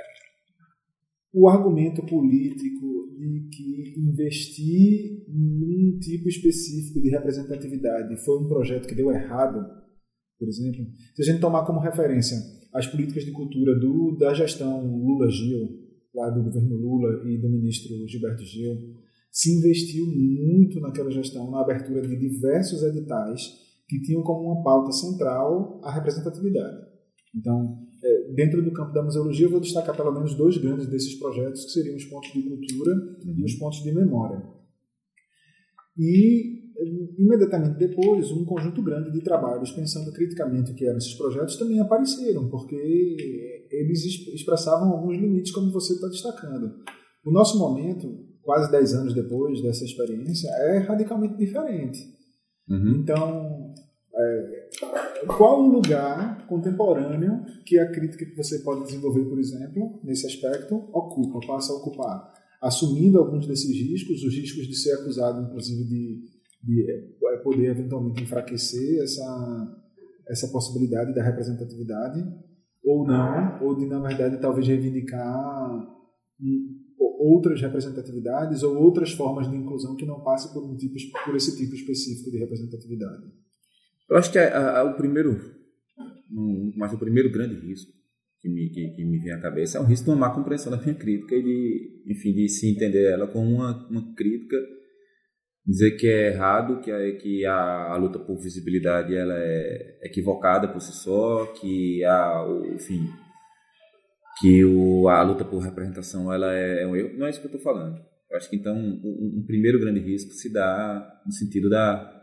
o 1.34 1.50
argumento 1.50 2.06
político 2.06 3.14
de 3.18 3.50
que 3.52 4.00
investir 4.00 5.26
num 5.28 6.00
tipo 6.00 6.30
específico 6.30 7.02
de 7.02 7.10
representatividade 7.10 8.24
foi 8.24 8.42
um 8.42 8.48
projeto 8.48 8.88
que 8.88 8.96
deu 8.96 9.12
errado, 9.12 9.66
por 10.40 10.48
exemplo, 10.48 10.86
se 11.14 11.22
a 11.22 11.26
gente 11.26 11.42
tomar 11.42 11.66
como 11.66 11.80
referência 11.80 12.38
as 12.76 12.86
políticas 12.88 13.24
de 13.24 13.32
cultura 13.32 13.74
do, 13.80 14.18
da 14.18 14.34
gestão 14.34 14.86
Lula-Gil, 14.86 15.80
lá 16.14 16.30
do 16.30 16.44
governo 16.44 16.76
Lula 16.76 17.24
e 17.26 17.38
do 17.38 17.50
ministro 17.50 18.06
Gilberto 18.06 18.44
Gil, 18.44 18.96
se 19.32 19.58
investiu 19.58 20.06
muito 20.06 20.80
naquela 20.82 21.10
gestão 21.10 21.50
na 21.50 21.62
abertura 21.62 22.02
de 22.02 22.18
diversos 22.18 22.84
editais 22.84 23.42
que 23.88 24.02
tinham 24.02 24.22
como 24.24 24.52
uma 24.52 24.64
pauta 24.64 24.92
central 24.92 25.80
a 25.84 25.92
representatividade. 25.92 26.86
Então, 27.34 27.80
é, 28.04 28.34
dentro 28.34 28.62
do 28.62 28.72
campo 28.74 28.94
da 28.94 29.04
museologia, 29.04 29.46
eu 29.46 29.52
vou 29.52 29.62
destacar 29.62 29.96
pelo 29.96 30.12
menos 30.12 30.36
dois 30.36 30.58
grandes 30.58 30.88
desses 30.88 31.16
projetos, 31.16 31.66
que 31.66 31.72
seriam 31.72 31.96
os 31.96 32.06
pontos 32.06 32.32
de 32.34 32.44
cultura 32.44 32.94
uhum. 32.94 33.36
e 33.38 33.44
os 33.44 33.56
pontos 33.56 33.82
de 33.84 33.94
memória. 33.94 34.42
E, 35.98 36.55
imediatamente 37.18 37.78
depois, 37.78 38.32
um 38.32 38.46
conjunto 38.46 38.82
grande 38.82 39.12
de 39.12 39.24
trabalhos 39.24 39.72
pensando 39.72 40.12
criticamente 40.12 40.72
o 40.72 40.76
que 40.76 40.86
eram 40.86 40.98
esses 40.98 41.14
projetos 41.16 41.58
também 41.58 41.80
apareceram, 41.80 42.50
porque 42.50 42.76
eles 43.72 44.04
expressavam 44.34 44.92
alguns 44.92 45.18
limites, 45.18 45.52
como 45.52 45.72
você 45.72 45.94
está 45.94 46.08
destacando. 46.08 46.72
O 47.26 47.32
nosso 47.32 47.58
momento, 47.58 48.08
quase 48.42 48.72
10 48.72 48.94
anos 48.94 49.14
depois 49.14 49.62
dessa 49.62 49.84
experiência, 49.84 50.50
é 50.50 50.78
radicalmente 50.80 51.38
diferente. 51.38 52.00
Uhum. 52.70 53.02
Então, 53.02 53.74
é, 54.18 54.70
qual 55.38 55.64
o 55.64 55.72
lugar 55.72 56.48
contemporâneo 56.48 57.44
que 57.66 57.78
a 57.78 57.92
crítica 57.92 58.26
que 58.26 58.36
você 58.36 58.60
pode 58.60 58.86
desenvolver, 58.86 59.26
por 59.26 59.40
exemplo, 59.40 60.00
nesse 60.04 60.26
aspecto, 60.26 60.76
ocupa, 60.94 61.40
passa 61.46 61.74
a 61.74 61.76
ocupar? 61.76 62.34
Assumindo 62.62 63.20
alguns 63.20 63.46
desses 63.46 63.70
riscos, 63.70 64.24
os 64.24 64.34
riscos 64.34 64.68
de 64.68 64.76
ser 64.76 64.94
acusado, 64.94 65.42
inclusive, 65.42 65.84
de, 65.84 66.24
de 66.66 66.92
é, 66.92 67.38
poder 67.38 67.70
eventualmente 67.70 68.24
enfraquecer 68.24 69.04
essa, 69.04 69.84
essa 70.28 70.48
possibilidade 70.48 71.14
da 71.14 71.24
representatividade, 71.24 72.24
ou 72.84 73.06
não, 73.06 73.64
ou 73.64 73.76
de, 73.76 73.86
na 73.86 74.00
verdade, 74.00 74.40
talvez 74.40 74.68
reivindicar 74.68 75.96
outras 77.20 77.62
representatividades 77.62 78.64
ou 78.64 78.76
outras 78.78 79.12
formas 79.12 79.50
de 79.50 79.56
inclusão 79.56 79.96
que 79.96 80.06
não 80.06 80.22
passem 80.22 80.52
por, 80.54 80.64
um 80.64 80.76
tipo, 80.76 80.96
por 81.24 81.36
esse 81.36 81.58
tipo 81.58 81.74
específico 81.74 82.32
de 82.32 82.38
representatividade? 82.38 83.24
Eu 84.10 84.18
acho 84.18 84.32
que 84.32 84.38
a, 84.38 84.80
a, 84.80 84.84
o 84.84 84.96
primeiro, 84.96 85.40
um, 86.32 86.74
mas 86.76 86.94
o 86.94 86.98
primeiro 86.98 87.32
grande 87.32 87.56
risco 87.56 87.92
que 88.42 88.50
me, 88.50 88.70
que, 88.70 88.90
que, 88.90 89.04
me 89.04 89.18
vem 89.18 89.32
à 89.32 89.40
cabeça 89.40 89.78
é 89.80 89.82
o 89.82 89.86
risco 89.86 90.06
de 90.06 90.12
uma 90.12 90.28
má 90.28 90.30
compreensão 90.30 90.72
da 90.72 90.80
minha 90.80 90.94
crítica 90.94 91.36
e 91.36 91.42
de, 91.42 92.04
enfim, 92.12 92.34
de 92.34 92.48
se 92.48 92.70
entender 92.70 93.12
ela 93.12 93.28
como 93.28 93.50
uma, 93.56 93.88
uma 93.90 94.14
crítica, 94.14 94.58
dizer 95.66 95.98
que 95.98 96.08
é 96.08 96.28
errado, 96.28 96.80
que, 96.80 96.92
a, 96.92 97.18
que 97.18 97.46
a, 97.46 97.94
a 97.94 97.98
luta 97.98 98.20
por 98.20 98.38
visibilidade 98.38 99.16
ela 99.16 99.34
é 99.36 100.00
equivocada 100.04 100.68
por 100.68 100.80
si 100.80 100.94
só, 100.94 101.48
que 101.48 102.04
a, 102.06 102.46
enfim, 102.74 103.10
que 104.40 104.64
o, 104.64 105.08
a 105.08 105.24
luta 105.24 105.44
por 105.44 105.60
representação 105.60 106.32
ela 106.32 106.54
é, 106.54 106.84
é 106.84 106.88
um 106.88 106.96
erro. 106.96 107.18
Não 107.18 107.26
é 107.26 107.30
isso 107.30 107.40
que 107.40 107.48
eu 107.48 107.56
estou 107.56 107.62
falando. 107.62 108.00
Eu 108.30 108.38
acho 108.38 108.50
que 108.50 108.58
então 108.58 108.76
um, 108.76 109.40
um, 109.40 109.44
primeiro 109.46 109.80
grande 109.80 110.00
risco 110.00 110.32
se 110.34 110.52
dá 110.52 111.22
no 111.26 111.32
sentido 111.32 111.70
da 111.70 112.14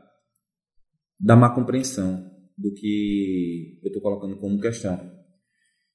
da 1.19 1.37
má 1.37 1.55
compreensão 1.55 2.31
do 2.59 2.73
que 2.75 3.79
eu 3.83 3.89
estou 3.89 4.03
colocando 4.03 4.37
como 4.37 4.61
questão. 4.61 5.11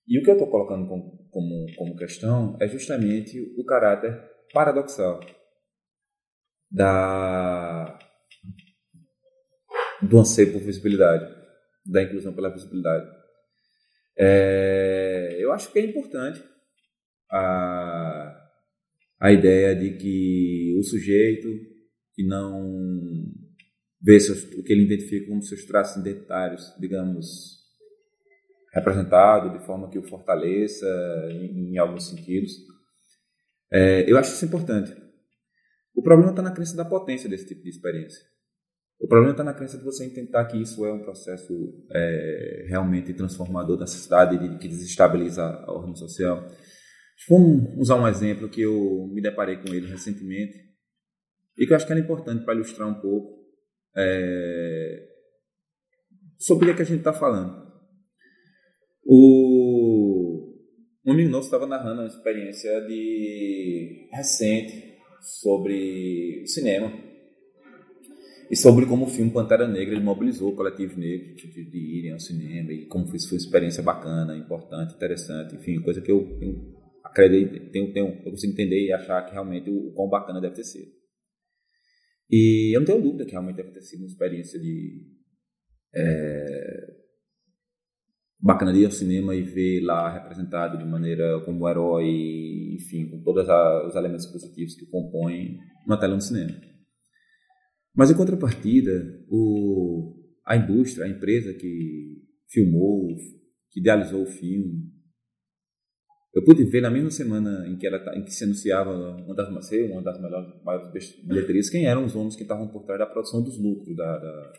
E 0.07 0.17
o 0.17 0.23
que 0.23 0.29
eu 0.29 0.35
estou 0.35 0.49
colocando 0.49 0.87
como, 0.87 1.27
como, 1.29 1.65
como 1.77 1.95
questão 1.97 2.57
é 2.61 2.67
justamente 2.67 3.39
o 3.57 3.65
caráter 3.65 4.17
paradoxal 4.53 5.19
da 6.69 7.97
do 10.01 10.19
anseio 10.19 10.53
por 10.53 10.61
visibilidade, 10.61 11.25
da 11.85 12.03
inclusão 12.03 12.33
pela 12.33 12.53
visibilidade. 12.53 13.09
É, 14.17 15.37
eu 15.39 15.51
acho 15.51 15.71
que 15.71 15.79
é 15.79 15.85
importante 15.85 16.43
a, 17.31 18.49
a 19.19 19.31
ideia 19.31 19.75
de 19.75 19.97
que 19.97 20.75
o 20.79 20.83
sujeito 20.83 21.47
que 22.13 22.23
não 22.25 23.33
vê 24.01 24.19
seus, 24.19 24.43
o 24.43 24.63
que 24.63 24.73
ele 24.73 24.83
identifica 24.83 25.27
como 25.27 25.41
seus 25.41 25.65
traços 25.65 26.01
identitários, 26.01 26.73
digamos, 26.79 27.57
representado 28.73 29.57
de 29.57 29.65
forma 29.65 29.89
que 29.89 29.99
o 29.99 30.03
fortaleça 30.03 30.87
em, 31.31 31.73
em 31.73 31.77
alguns 31.77 32.09
sentidos. 32.09 32.51
É, 33.71 34.09
eu 34.09 34.17
acho 34.17 34.33
isso 34.33 34.45
importante. 34.45 35.06
O 35.97 36.03
problema 36.03 36.29
está 36.29 36.43
na 36.43 36.51
crença 36.51 36.77
da 36.77 36.85
potência 36.85 37.27
desse 37.27 37.47
tipo 37.47 37.63
de 37.63 37.69
experiência. 37.69 38.23
O 38.99 39.07
problema 39.07 39.31
está 39.31 39.43
na 39.43 39.53
crença 39.53 39.79
de 39.79 39.83
você 39.83 40.07
tentar 40.11 40.45
que 40.45 40.61
isso 40.61 40.85
é 40.85 40.93
um 40.93 41.01
processo 41.01 41.53
é, 41.91 42.65
realmente 42.69 43.15
transformador 43.15 43.77
da 43.77 43.87
sociedade, 43.87 44.37
de, 44.37 44.59
que 44.59 44.67
desestabiliza 44.67 45.43
a 45.43 45.71
ordem 45.71 45.95
social. 45.95 46.47
Vamos 47.27 47.79
usar 47.79 47.95
um 47.95 48.07
exemplo 48.07 48.47
que 48.47 48.61
eu 48.61 49.07
me 49.11 49.23
deparei 49.23 49.57
com 49.57 49.73
ele 49.73 49.87
recentemente 49.87 50.55
e 51.57 51.65
que 51.65 51.73
eu 51.73 51.75
acho 51.75 51.87
que 51.87 51.91
era 51.91 52.01
importante 52.01 52.45
para 52.45 52.53
ilustrar 52.53 52.87
um 52.87 53.01
pouco 53.01 53.43
é, 53.95 55.07
sobre 56.37 56.69
o 56.69 56.75
que 56.75 56.83
a 56.83 56.85
gente 56.85 56.99
está 56.99 57.11
falando. 57.11 57.65
O, 59.03 60.53
um 61.03 61.11
amigo 61.11 61.31
nosso 61.31 61.47
estava 61.47 61.65
narrando 61.65 62.01
uma 62.01 62.07
experiência 62.07 62.81
de 62.81 64.09
recente 64.13 64.96
sobre 65.27 66.43
cinema 66.47 66.91
e 68.49 68.55
sobre 68.55 68.85
como 68.85 69.05
o 69.05 69.09
filme 69.09 69.31
Pantera 69.31 69.67
Negra 69.67 69.99
mobilizou 69.99 70.51
o 70.51 70.55
coletivo 70.55 70.97
negro 70.97 71.35
de, 71.35 71.51
de, 71.51 71.69
de 71.69 71.99
irem 71.99 72.13
ao 72.13 72.19
cinema 72.19 72.71
e 72.71 72.85
como 72.85 73.03
isso 73.13 73.29
foi 73.29 73.37
uma 73.37 73.43
experiência 73.43 73.83
bacana, 73.83 74.37
importante, 74.37 74.95
interessante, 74.95 75.55
enfim, 75.55 75.81
coisa 75.81 76.01
que 76.01 76.11
eu, 76.11 76.37
eu 76.41 76.77
acredito, 77.03 77.71
tenho, 77.71 77.91
tenho, 77.91 78.07
eu 78.25 78.31
consigo 78.31 78.53
entender 78.53 78.85
e 78.85 78.93
achar 78.93 79.25
que 79.25 79.33
realmente 79.33 79.69
o, 79.69 79.89
o 79.89 79.93
quão 79.93 80.09
bacana 80.09 80.39
deve 80.39 80.55
ter 80.55 80.63
sido. 80.63 80.91
E 82.29 82.75
eu 82.75 82.79
não 82.79 82.85
tenho 82.87 83.01
dúvida 83.01 83.25
que 83.25 83.31
realmente 83.31 83.57
deve 83.57 83.71
ter 83.71 83.81
sido 83.81 83.99
uma 83.99 84.07
experiência 84.07 84.59
de 84.59 85.17
é, 85.93 86.86
bacana 88.39 88.71
de 88.71 88.79
ir 88.79 88.85
ao 88.85 88.91
cinema 88.91 89.35
e 89.35 89.41
ver 89.41 89.81
lá 89.81 90.11
representado 90.11 90.77
de 90.77 90.85
maneira 90.85 91.41
como 91.43 91.67
herói, 91.67 92.75
enfim, 92.75 93.09
com 93.09 93.21
todos 93.23 93.47
os 93.87 93.95
elementos 93.95 94.27
positivos 94.27 94.75
que 94.75 94.85
compõem 94.85 95.59
uma 95.85 95.99
tela 95.99 96.15
no 96.15 96.21
cinema. 96.21 96.53
Mas 97.95 98.11
em 98.11 98.15
contrapartida, 98.15 99.25
o, 99.27 100.15
a 100.45 100.55
indústria, 100.55 101.05
a 101.05 101.09
empresa 101.09 101.53
que 101.53 102.21
filmou, 102.47 103.07
que 103.71 103.79
idealizou 103.79 104.21
o 104.21 104.27
filme, 104.27 104.97
eu 106.33 106.43
pude 106.43 106.63
ver 106.65 106.81
na 106.81 106.91
mesma 106.91 107.09
semana 107.09 107.67
em 107.67 107.75
que, 107.77 107.87
ela, 107.87 107.99
em 108.15 108.23
que 108.23 108.31
se 108.31 108.43
anunciava 108.43 108.91
uma 108.91 109.33
das, 109.33 109.49
uma 109.49 110.03
das 110.03 110.21
melhores, 110.21 110.63
maiores 110.63 110.91
bilheterias, 111.23 111.69
quem 111.69 111.87
eram 111.87 112.05
os 112.05 112.15
homens 112.15 112.35
que 112.35 112.43
estavam 112.43 112.67
por 112.67 112.83
trás 112.83 112.99
da 112.99 113.07
produção 113.07 113.43
dos 113.43 113.57
lucros 113.57 113.95
da, 113.95 114.19
da, 114.19 114.53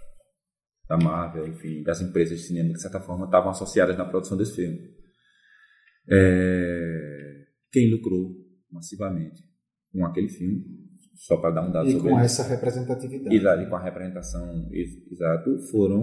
da 0.89 0.97
Marvel, 0.97 1.47
enfim, 1.47 1.83
das 1.83 2.01
empresas 2.01 2.39
de 2.39 2.47
cinema 2.47 2.69
que, 2.69 2.77
de 2.77 2.83
certa 2.83 3.01
forma, 3.01 3.27
estavam 3.27 3.51
associadas 3.51 3.97
na 3.97 4.05
produção 4.05 4.37
desse 4.37 4.57
filme. 4.57 4.79
É, 6.11 7.47
quem 7.71 7.91
lucrou 7.91 8.35
massivamente 8.71 9.43
com 9.93 10.05
aquele 10.07 10.29
filme 10.29 10.65
só 11.15 11.37
para 11.37 11.51
dar 11.51 11.69
um 11.69 11.73
dado 11.73 11.89
e 11.89 11.93
sobre 11.93 12.11
com 12.11 12.17
ele. 12.17 12.25
essa 12.25 12.43
representatividade. 12.45 13.35
Exato, 13.35 13.63
e 13.63 13.69
com 13.69 13.77
a 13.77 13.83
representação 13.83 14.71
exato, 14.73 15.59
foram 15.71 16.01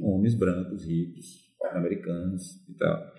homens 0.00 0.34
brancos, 0.34 0.84
ricos, 0.84 1.26
americanos 1.72 2.64
e 2.68 2.74
tal. 2.74 3.12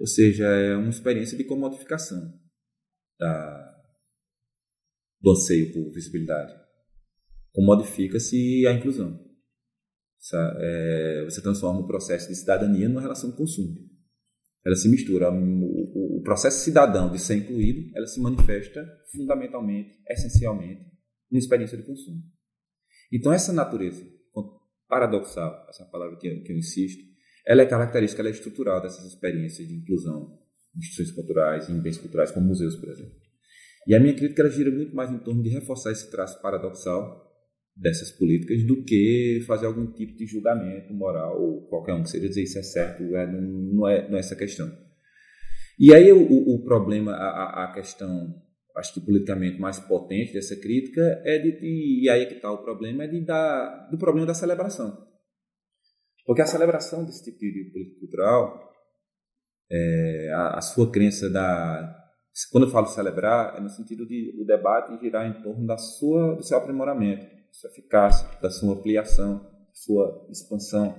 Ou 0.00 0.06
seja, 0.06 0.44
é 0.44 0.76
uma 0.76 0.90
experiência 0.90 1.38
de 1.38 1.44
comodificação 1.44 2.20
da, 3.18 3.82
do 5.20 5.30
anseio 5.30 5.72
por 5.72 5.92
visibilidade. 5.92 6.52
Comodifica-se 7.52 8.66
a 8.66 8.72
inclusão. 8.72 9.31
É, 10.60 11.24
você 11.24 11.42
transforma 11.42 11.80
o 11.80 11.86
processo 11.86 12.28
de 12.28 12.36
cidadania 12.36 12.88
numa 12.88 13.00
relação 13.00 13.30
de 13.30 13.36
consumo 13.36 13.92
ela 14.64 14.76
se 14.76 14.88
mistura. 14.88 15.30
O, 15.30 16.18
o, 16.18 16.22
processo 16.22 16.64
cidadão 16.64 17.10
de 17.10 17.18
ser 17.18 17.36
incluído, 17.36 17.90
ela 17.96 18.06
se 18.06 18.20
manifesta 18.20 18.80
fundamentalmente, 19.10 19.98
essencialmente, 20.08 20.86
na 21.30 21.38
experiência 21.38 21.76
de 21.76 21.82
consumo. 21.82 22.22
Então, 23.12 23.32
essa 23.32 23.52
natureza 23.52 24.02
paradoxal, 24.88 25.66
essa 25.68 25.84
palavra 25.86 26.16
que 26.18 26.28
eu, 26.28 26.42
que 26.42 26.52
eu 26.52 26.56
insisto, 26.56 27.02
ela 27.46 27.62
é 27.62 27.66
característica, 27.66 28.20
ela 28.20 28.28
é 28.28 28.32
estrutural 28.32 28.80
dessas 28.80 29.04
experiências 29.06 29.66
de 29.66 29.74
inclusão 29.74 30.38
em 30.76 30.78
instituições 30.78 31.12
culturais, 31.12 31.68
em 31.68 31.80
bens 31.80 31.96
culturais, 31.96 32.30
como 32.30 32.46
museus, 32.46 32.76
por 32.76 32.90
exemplo. 32.90 33.16
E 33.86 33.94
a 33.94 34.00
minha 34.00 34.14
crítica 34.14 34.48
gira 34.50 34.70
muito 34.70 34.94
mais 34.94 35.10
em 35.10 35.18
torno 35.18 35.42
de 35.42 35.48
reforçar 35.48 35.90
esse 35.90 36.10
traço 36.10 36.40
paradoxal 36.40 37.31
dessas 37.74 38.10
políticas 38.12 38.64
do 38.64 38.84
que 38.84 39.42
fazer 39.46 39.66
algum 39.66 39.90
tipo 39.92 40.16
de 40.16 40.26
julgamento 40.26 40.92
moral 40.92 41.40
ou 41.40 41.66
qualquer 41.68 41.94
um 41.94 42.02
que 42.02 42.10
seja 42.10 42.28
dizer 42.28 42.42
isso 42.42 42.58
é 42.58 42.62
certo, 42.62 43.02
é, 43.16 43.26
não, 43.26 43.40
não, 43.40 43.88
é, 43.88 44.08
não 44.08 44.16
é 44.16 44.20
essa 44.20 44.36
questão. 44.36 44.70
E 45.78 45.94
aí 45.94 46.12
o, 46.12 46.54
o 46.54 46.62
problema, 46.62 47.12
a, 47.12 47.64
a 47.64 47.72
questão, 47.72 48.34
acho 48.76 48.94
que 48.94 49.00
politicamente 49.00 49.58
mais 49.58 49.80
potente 49.80 50.32
dessa 50.32 50.54
crítica 50.54 51.00
é 51.24 51.38
de, 51.38 51.58
de 51.58 52.04
e 52.04 52.08
aí 52.10 52.22
é 52.22 52.26
que 52.26 52.34
está 52.34 52.52
o 52.52 52.62
problema, 52.62 53.04
é 53.04 53.08
de 53.08 53.24
dar, 53.24 53.88
do 53.90 53.98
problema 53.98 54.26
da 54.26 54.34
celebração. 54.34 55.10
Porque 56.26 56.42
a 56.42 56.46
celebração 56.46 57.04
desse 57.04 57.24
tipo 57.24 57.38
de 57.38 57.70
política 57.72 58.00
cultural, 58.00 58.70
é, 59.70 60.30
a, 60.34 60.58
a 60.58 60.60
sua 60.60 60.90
crença 60.90 61.28
da 61.30 61.98
quando 62.50 62.64
eu 62.64 62.70
falo 62.70 62.86
celebrar, 62.86 63.56
é 63.56 63.60
no 63.60 63.68
sentido 63.68 64.06
de 64.06 64.34
o 64.40 64.46
debate 64.46 64.98
girar 65.02 65.26
em 65.26 65.42
torno 65.42 65.66
da 65.66 65.76
sua, 65.76 66.34
do 66.34 66.42
seu 66.42 66.56
aprimoramento 66.56 67.26
sua 67.52 67.70
eficácia, 67.70 68.40
da 68.40 68.50
sua 68.50 68.74
ampliação, 68.74 69.46
sua 69.72 70.26
expansão. 70.30 70.98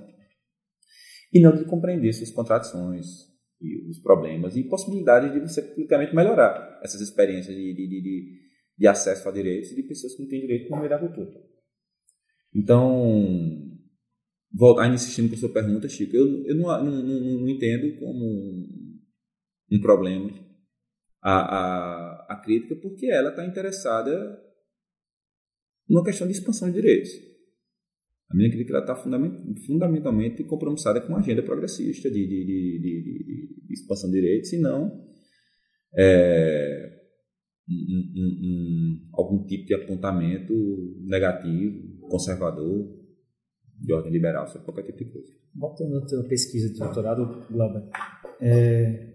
E 1.32 1.40
não 1.40 1.54
de 1.54 1.64
compreender 1.64 2.12
suas 2.12 2.30
contradições 2.30 3.06
e 3.60 3.90
os 3.90 3.98
problemas 3.98 4.56
e 4.56 4.64
possibilidades 4.64 5.32
de 5.32 5.40
você 5.40 5.62
publicamente 5.62 6.14
melhorar 6.14 6.80
essas 6.82 7.00
experiências 7.00 7.54
de, 7.54 7.74
de, 7.74 7.88
de, 7.88 8.40
de 8.78 8.86
acesso 8.86 9.28
a 9.28 9.32
direitos 9.32 9.72
e 9.72 9.76
de 9.76 9.82
pessoas 9.82 10.14
que 10.14 10.22
não 10.22 10.28
têm 10.28 10.42
direito 10.42 10.68
por 10.68 10.78
meio 10.78 10.90
da 10.90 10.98
cultura. 10.98 11.32
Então, 12.54 13.74
voltar 14.52 14.86
insistindo 14.92 15.28
com 15.28 15.34
a 15.34 15.38
sua 15.38 15.52
pergunta, 15.52 15.88
Chico, 15.88 16.14
eu, 16.14 16.46
eu 16.46 16.54
não, 16.54 16.84
não, 16.84 17.02
não, 17.02 17.40
não 17.40 17.48
entendo 17.48 17.98
como 17.98 18.24
um, 18.24 19.00
um 19.72 19.80
problema 19.80 20.30
a, 21.20 21.32
a, 21.32 22.26
a 22.34 22.36
crítica, 22.44 22.76
porque 22.76 23.06
ela 23.06 23.30
está 23.30 23.44
interessada 23.44 24.40
numa 25.88 26.04
questão 26.04 26.26
de 26.26 26.32
expansão 26.32 26.68
de 26.68 26.74
direitos. 26.80 27.10
A 28.30 28.36
minha 28.36 28.50
crítica 28.50 28.78
está 28.78 28.96
fundamentalmente 28.96 30.42
compromissada 30.44 31.00
com 31.00 31.08
uma 31.08 31.18
agenda 31.18 31.42
progressista 31.42 32.10
de, 32.10 32.26
de, 32.26 32.44
de, 32.44 32.80
de, 32.80 33.66
de 33.66 33.72
expansão 33.72 34.10
de 34.10 34.20
direitos, 34.20 34.52
e 34.52 34.58
não 34.58 35.04
é, 35.96 37.00
um, 37.68 37.74
um, 37.74 38.40
um, 38.42 39.08
algum 39.12 39.46
tipo 39.46 39.66
de 39.66 39.74
apontamento 39.74 40.52
negativo, 41.06 42.08
conservador, 42.08 42.92
de 43.80 43.92
ordem 43.92 44.12
liberal, 44.12 44.46
sobre 44.48 44.64
qualquer 44.64 44.82
tipo 44.82 44.98
de 44.98 45.10
coisa. 45.10 45.32
Voltando 45.54 45.98
à 45.98 46.06
tua 46.06 46.24
pesquisa 46.24 46.72
de 46.72 46.78
doutorado, 46.78 47.46
Glauber, 47.50 47.88
é, 48.40 49.14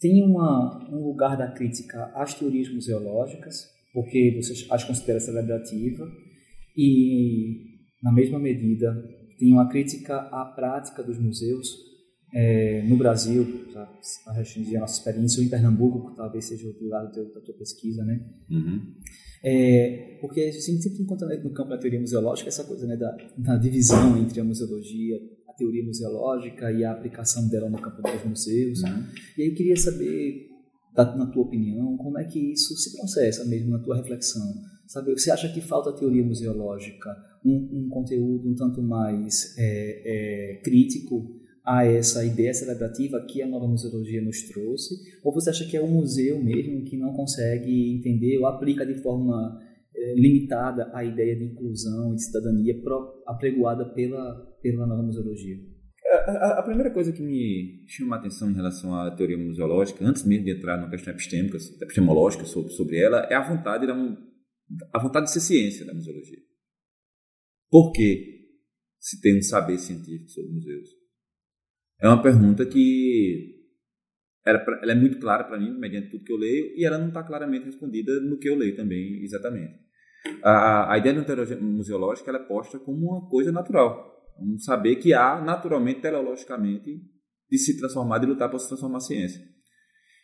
tem 0.00 0.22
uma, 0.22 0.88
um 0.90 1.04
lugar 1.04 1.36
da 1.36 1.50
crítica 1.50 2.06
às 2.14 2.34
teorias 2.34 2.72
museológicas, 2.72 3.73
porque 3.94 4.34
você 4.36 4.66
as 4.70 4.84
considera 4.84 5.20
celebrativa, 5.20 6.04
e, 6.76 7.78
na 8.02 8.12
mesma 8.12 8.38
medida, 8.38 8.92
tem 9.38 9.52
uma 9.52 9.68
crítica 9.68 10.16
à 10.16 10.44
prática 10.44 11.02
dos 11.02 11.18
museus 11.18 11.68
é, 12.34 12.82
no 12.88 12.96
Brasil, 12.96 13.46
para 13.72 14.34
restringir 14.34 14.76
a 14.76 14.80
nossa 14.80 14.98
experiência, 14.98 15.40
ou 15.40 15.46
em 15.46 15.48
Pernambuco, 15.48 16.10
que 16.10 16.16
talvez 16.16 16.44
seja 16.46 16.66
o 16.66 16.82
lugar 16.82 17.04
da 17.04 17.40
tua 17.40 17.54
pesquisa, 17.56 18.04
né? 18.04 18.20
Uhum. 18.50 18.94
É, 19.44 20.18
porque 20.20 20.40
a 20.40 20.50
gente 20.50 20.62
sempre 20.62 21.02
encontra 21.02 21.28
no 21.28 21.52
campo 21.52 21.70
da 21.70 21.78
teoria 21.78 22.00
museológica 22.00 22.48
essa 22.48 22.64
coisa 22.64 22.86
né, 22.86 22.96
da, 22.96 23.14
da 23.36 23.56
divisão 23.56 24.16
entre 24.18 24.40
a 24.40 24.44
museologia, 24.44 25.16
a 25.48 25.52
teoria 25.52 25.84
museológica 25.84 26.72
e 26.72 26.82
a 26.82 26.90
aplicação 26.90 27.48
dela 27.48 27.68
no 27.70 27.80
campo 27.80 28.02
dos 28.02 28.24
museus. 28.24 28.82
Uhum. 28.82 29.04
E 29.38 29.42
aí 29.42 29.48
eu 29.48 29.54
queria 29.54 29.76
saber, 29.76 30.48
na 30.96 31.26
tua 31.26 31.42
opinião, 31.42 31.96
como 31.96 32.18
é 32.18 32.24
que 32.24 32.52
isso 32.52 32.76
se 32.76 32.96
processa 32.96 33.44
mesmo 33.44 33.70
na 33.70 33.78
tua 33.80 33.96
reflexão? 33.96 34.54
Sabe, 34.86 35.12
você 35.12 35.30
acha 35.30 35.48
que 35.48 35.60
falta 35.60 35.92
teoria 35.92 36.22
museológica, 36.22 37.10
um, 37.44 37.68
um 37.72 37.88
conteúdo 37.88 38.48
um 38.48 38.54
tanto 38.54 38.82
mais 38.82 39.54
é, 39.58 40.52
é, 40.54 40.56
crítico 40.62 41.40
a 41.64 41.84
essa 41.84 42.24
ideia 42.24 42.52
celebrativa 42.52 43.24
que 43.26 43.42
a 43.42 43.46
nova 43.46 43.66
museologia 43.66 44.22
nos 44.22 44.42
trouxe? 44.42 44.94
Ou 45.24 45.32
você 45.32 45.50
acha 45.50 45.64
que 45.64 45.76
é 45.76 45.80
o 45.80 45.88
museu 45.88 46.42
mesmo 46.42 46.84
que 46.84 46.96
não 46.96 47.12
consegue 47.12 47.96
entender 47.96 48.38
ou 48.38 48.46
aplica 48.46 48.84
de 48.84 48.94
forma 49.02 49.60
é, 49.96 50.14
limitada 50.14 50.90
a 50.92 51.02
ideia 51.02 51.34
de 51.34 51.44
inclusão 51.44 52.12
e 52.12 52.16
de 52.16 52.24
cidadania 52.24 52.80
apregoada 53.26 53.86
pela, 53.86 54.34
pela 54.62 54.86
nova 54.86 55.02
museologia? 55.02 55.73
A, 56.14 56.58
a, 56.60 56.62
primeira 56.62 56.90
coisa 56.90 57.12
que 57.12 57.22
me 57.22 57.84
chama 57.86 58.16
a 58.16 58.18
atenção 58.18 58.50
em 58.50 58.54
relação 58.54 58.94
à 58.94 59.10
teoria 59.10 59.38
museológica, 59.38 60.04
antes 60.04 60.24
mesmo 60.24 60.44
de 60.44 60.52
entrar 60.52 60.76
na 60.76 60.88
questão 60.88 61.12
epistêmica, 61.12 61.56
epistemológica 61.80 62.44
sobre, 62.44 62.72
sobre 62.72 62.98
ela, 62.98 63.26
é 63.30 63.34
a 63.34 63.42
vontade, 63.42 63.86
da, 63.86 63.94
a 64.92 64.98
vontade 64.98 65.26
de 65.26 65.32
ser 65.32 65.40
ciência 65.40 65.84
da 65.84 65.94
museologia. 65.94 66.38
Por 67.70 67.92
que 67.92 68.48
se 68.98 69.20
tem 69.20 69.38
um 69.38 69.42
saber 69.42 69.78
científico 69.78 70.30
sobre 70.30 70.52
museus? 70.52 70.88
É 72.00 72.08
uma 72.08 72.22
pergunta 72.22 72.64
que 72.66 73.54
ela 74.46 74.92
é 74.92 74.94
muito 74.94 75.18
clara 75.18 75.44
para 75.44 75.58
mim, 75.58 75.78
mediante 75.78 76.10
tudo 76.10 76.24
que 76.24 76.32
eu 76.32 76.36
leio, 76.36 76.76
e 76.76 76.84
ela 76.84 76.98
não 76.98 77.08
está 77.08 77.22
claramente 77.22 77.64
respondida 77.64 78.20
no 78.20 78.38
que 78.38 78.48
eu 78.48 78.56
leio 78.56 78.76
também, 78.76 79.22
exatamente. 79.22 79.82
A, 80.42 80.92
a 80.92 80.98
ideia 80.98 81.14
da 81.14 81.24
teoria 81.24 81.56
museológica 81.56 82.30
ela 82.30 82.38
é 82.38 82.46
posta 82.46 82.78
como 82.78 83.10
uma 83.10 83.28
coisa 83.28 83.50
natural, 83.50 84.13
um 84.40 84.58
saber 84.58 84.96
que 84.96 85.12
há 85.12 85.40
naturalmente, 85.40 86.00
teleologicamente, 86.00 87.00
de 87.50 87.58
se 87.58 87.78
transformar, 87.78 88.18
de 88.18 88.26
lutar 88.26 88.48
para 88.48 88.58
se 88.58 88.68
transformar 88.68 88.98
a 88.98 89.00
ciência. 89.00 89.40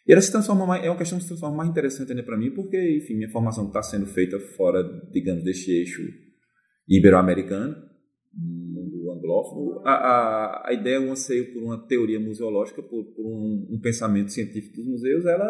E 0.07 0.13
ela 0.13 0.21
se 0.21 0.33
transforma 0.33 0.67
mais, 0.67 0.85
é 0.85 0.91
uma 0.91 0.99
questão 0.99 1.19
de 1.19 1.25
se 1.25 1.29
transformar 1.29 1.57
mais 1.57 1.71
interessante 1.71 2.11
ainda 2.11 2.23
para 2.23 2.37
mim, 2.37 2.51
porque, 2.53 2.99
enfim, 2.99 3.15
minha 3.15 3.31
formação 3.31 3.67
está 3.67 3.83
sendo 3.83 4.07
feita 4.07 4.39
fora, 4.57 4.83
digamos, 5.13 5.45
deste 5.45 5.71
eixo 5.71 6.03
ibero-americano, 6.89 7.77
mundo 8.35 9.13
anglófono. 9.13 9.83
A, 9.85 9.93
a, 9.93 10.69
a 10.69 10.73
ideia, 10.73 11.01
o 11.01 11.11
anseio 11.11 11.53
por 11.53 11.63
uma 11.63 11.87
teoria 11.87 12.19
museológica, 12.19 12.83
por, 12.83 13.05
por 13.15 13.27
um, 13.27 13.69
um, 13.71 13.81
pensamento 13.81 14.33
científico 14.33 14.77
dos 14.77 14.87
museus, 14.87 15.25
ela 15.27 15.49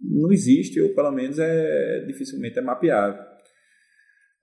não 0.00 0.32
existe, 0.32 0.80
ou 0.80 0.94
pelo 0.94 1.12
menos 1.12 1.38
é 1.38 2.04
dificilmente 2.06 2.58
é 2.58 2.62
mapeável. 2.62 3.22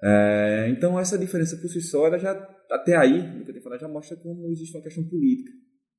É, 0.01 0.67
então, 0.69 0.99
essa 0.99 1.17
diferença 1.17 1.57
por 1.57 1.67
si 1.69 1.81
só, 1.81 2.07
ela 2.07 2.19
já, 2.19 2.33
até 2.71 2.95
aí, 2.95 3.37
no 3.37 3.43
que 3.43 3.49
eu 3.49 3.53
tenho 3.53 3.63
falado, 3.63 3.79
já 3.79 3.87
mostra 3.87 4.17
como 4.17 4.49
existe 4.51 4.75
uma 4.75 4.83
questão 4.83 5.03
política 5.03 5.51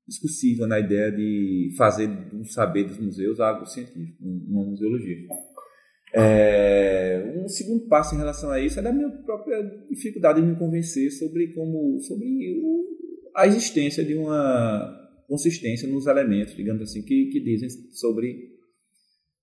discussível 0.09 0.67
na 0.67 0.81
ideia 0.81 1.13
de 1.13 1.75
fazer 1.77 2.09
um 2.33 2.43
saber 2.45 2.85
dos 2.85 2.99
museus 2.99 3.39
algo 3.39 3.67
científico, 3.67 4.17
uma 4.25 4.65
museologia. 4.65 5.19
É, 6.15 7.35
um 7.37 7.47
segundo 7.47 7.87
passo 7.87 8.15
em 8.15 8.19
relação 8.19 8.51
a 8.51 8.59
isso 8.59 8.79
é 8.79 8.83
da 8.83 8.91
minha 8.91 9.11
própria 9.11 9.63
dificuldade 9.91 10.41
de 10.41 10.47
me 10.47 10.59
convencer 10.59 11.11
sobre 11.13 11.53
como 11.53 12.01
sobre 12.01 12.27
a 13.37 13.47
existência 13.47 14.03
de 14.03 14.15
uma 14.15 14.97
consistência 15.29 15.87
nos 15.87 16.07
elementos, 16.07 16.57
digamos 16.57 16.81
assim, 16.81 17.03
que, 17.03 17.27
que 17.27 17.41
dizem 17.41 17.69
sobre 17.93 18.57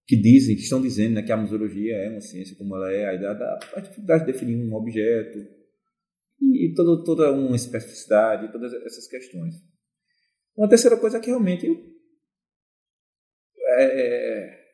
que 0.08 0.16
dizem, 0.16 0.56
que 0.56 0.62
estão 0.62 0.82
dizendo 0.82 1.16
né, 1.16 1.24
que 1.24 1.32
a 1.32 1.38
museologia 1.38 1.96
é 1.96 2.10
uma 2.10 2.22
ciência 2.22 2.56
como 2.58 2.76
ela 2.76 2.92
é, 2.92 3.06
a, 3.06 3.60
a 3.76 3.80
dificuldade 3.80 4.26
de 4.26 4.32
definir 4.32 4.56
um 4.56 4.74
objeto 4.74 5.40
e, 6.39 6.71
e 6.71 6.74
toda, 6.74 7.32
uma 7.32 7.56
especificidade, 7.56 8.52
todas 8.52 8.74
essas 8.74 9.08
questões. 9.08 9.56
Uma 10.58 10.69
terceira 10.69 10.98
coisa 10.98 11.17
é 11.17 11.19
que 11.19 11.28
realmente 11.28 11.65
eu, 11.65 11.76
é, 13.78 14.65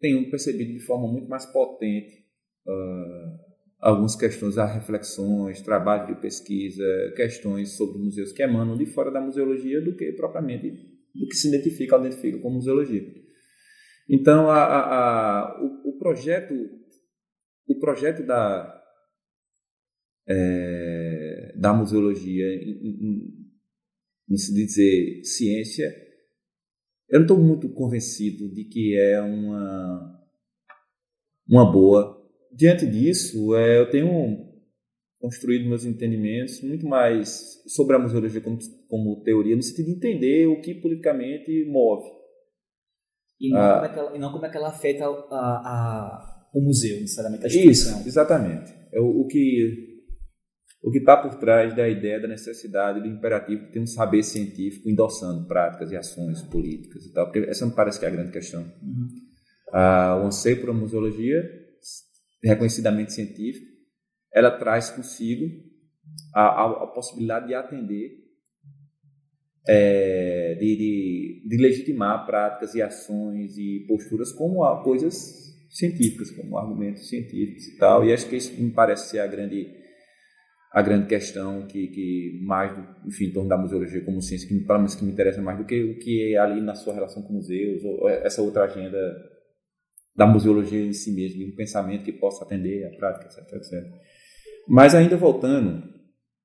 tenho 0.00 0.30
percebido 0.30 0.72
de 0.72 0.80
forma 0.80 1.06
muito 1.06 1.28
mais 1.28 1.44
potente 1.46 2.24
uh, 2.66 3.50
algumas 3.78 4.16
questões, 4.16 4.58
as 4.58 4.74
reflexões, 4.74 5.60
trabalho 5.60 6.14
de 6.14 6.20
pesquisa, 6.20 6.84
questões 7.16 7.76
sobre 7.76 7.98
museus 7.98 8.32
que 8.32 8.42
emanam 8.42 8.76
de 8.76 8.86
fora 8.86 9.10
da 9.10 9.20
museologia 9.20 9.80
do 9.80 9.94
que 9.96 10.12
propriamente 10.12 10.70
do 11.14 11.26
que 11.26 11.34
se 11.34 11.48
identifica 11.48 11.96
ou 11.96 12.04
identifica 12.04 12.38
como 12.38 12.56
museologia. 12.56 13.02
Então, 14.08 14.48
a, 14.48 14.64
a, 14.64 14.80
a, 15.40 15.62
o, 15.62 15.90
o, 15.90 15.98
projeto 15.98 16.54
o 17.66 17.78
projeto 17.78 18.24
da 18.26 18.79
é, 20.30 21.52
da 21.56 21.72
museologia 21.72 22.46
em 24.30 24.36
se 24.36 24.54
dizer 24.54 25.24
ciência, 25.24 25.92
eu 27.08 27.18
não 27.18 27.26
estou 27.26 27.38
muito 27.38 27.68
convencido 27.70 28.48
de 28.54 28.64
que 28.64 28.96
é 28.96 29.20
uma, 29.20 30.20
uma 31.48 31.72
boa. 31.72 32.16
Diante 32.52 32.86
disso, 32.86 33.56
é, 33.56 33.80
eu 33.80 33.90
tenho 33.90 34.48
construído 35.18 35.68
meus 35.68 35.84
entendimentos 35.84 36.62
muito 36.62 36.86
mais 36.86 37.60
sobre 37.66 37.96
a 37.96 37.98
museologia 37.98 38.40
como, 38.40 38.58
como 38.88 39.22
teoria, 39.22 39.56
no 39.56 39.62
sentido 39.62 39.86
de 39.86 39.96
entender 39.96 40.46
o 40.46 40.60
que 40.60 40.74
politicamente 40.74 41.64
move. 41.64 42.08
E 43.40 43.50
não, 43.50 43.58
ah, 43.58 43.74
como, 43.74 43.84
é 43.84 43.88
que 43.88 43.98
ela, 43.98 44.16
e 44.16 44.18
não 44.20 44.32
como 44.32 44.46
é 44.46 44.50
que 44.50 44.56
ela 44.56 44.68
afeta 44.68 45.04
a, 45.04 45.08
a, 45.08 46.50
o 46.54 46.60
museu, 46.60 47.00
necessariamente, 47.00 47.44
a 47.44 47.48
instituição. 47.48 47.98
Isso, 47.98 48.08
exatamente. 48.08 48.72
É 48.92 49.00
o, 49.00 49.22
o 49.22 49.26
que 49.26 49.89
o 50.82 50.90
que 50.90 50.98
está 50.98 51.16
por 51.16 51.34
trás 51.34 51.74
da 51.76 51.88
ideia 51.88 52.20
da 52.20 52.28
necessidade 52.28 53.00
do 53.00 53.06
imperativo 53.06 53.66
de 53.66 53.72
ter 53.72 53.80
um 53.80 53.86
saber 53.86 54.22
científico 54.22 54.88
endossando 54.88 55.46
práticas 55.46 55.90
e 55.92 55.96
ações 55.96 56.42
políticas 56.42 57.04
e 57.04 57.12
tal, 57.12 57.26
porque 57.26 57.50
essa 57.50 57.66
me 57.66 57.74
parece 57.74 57.98
que 57.98 58.06
é 58.06 58.08
a 58.08 58.12
grande 58.12 58.32
questão. 58.32 58.62
Uhum. 58.62 59.08
Ah, 59.72 60.20
o 60.22 60.26
anseio 60.26 60.60
por 60.60 60.70
uma 60.70 60.80
museologia 60.80 61.42
reconhecidamente 62.42 63.12
científica, 63.12 63.66
ela 64.32 64.50
traz 64.50 64.88
consigo 64.90 65.44
a, 66.34 66.42
a, 66.42 66.84
a 66.84 66.86
possibilidade 66.86 67.48
de 67.48 67.54
atender, 67.54 68.10
é, 69.68 70.54
de, 70.54 70.76
de, 70.76 71.48
de, 71.48 71.56
legitimar 71.58 72.24
práticas 72.24 72.74
e 72.74 72.80
ações 72.80 73.58
e 73.58 73.84
posturas 73.86 74.32
como 74.32 74.64
coisas 74.82 75.14
científicas, 75.68 76.30
como 76.30 76.56
argumentos 76.56 77.08
científicos 77.08 77.66
e 77.68 77.76
tal, 77.76 78.04
e 78.04 78.12
acho 78.12 78.28
que 78.28 78.36
isso 78.36 78.60
me 78.60 78.70
parece 78.70 79.10
ser 79.10 79.20
a 79.20 79.26
grande 79.26 79.79
a 80.72 80.82
grande 80.82 81.08
questão 81.08 81.66
que, 81.66 81.88
que 81.88 82.40
mais, 82.44 82.72
enfim, 83.04 83.26
em 83.26 83.32
torno 83.32 83.48
da 83.48 83.58
museologia 83.58 84.04
como 84.04 84.22
ciência, 84.22 84.48
que 84.48 84.54
pelo 84.60 84.78
menos 84.78 84.94
que 84.94 85.04
me 85.04 85.10
interessa 85.10 85.42
mais 85.42 85.58
do 85.58 85.64
que 85.64 85.82
o 85.82 85.98
que 85.98 86.32
é 86.32 86.38
ali 86.38 86.60
na 86.60 86.74
sua 86.74 86.94
relação 86.94 87.22
com 87.22 87.32
museus, 87.32 87.82
ou 87.84 88.08
essa 88.08 88.40
outra 88.40 88.64
agenda 88.64 88.98
da 90.14 90.26
museologia 90.26 90.80
em 90.80 90.92
si 90.92 91.12
mesmo, 91.12 91.44
um 91.44 91.56
pensamento 91.56 92.04
que 92.04 92.12
possa 92.12 92.44
atender 92.44 92.86
a 92.86 92.96
prática, 92.96 93.26
etc, 93.26 93.52
etc. 93.54 93.84
Mas 94.68 94.94
ainda 94.94 95.16
voltando 95.16 95.82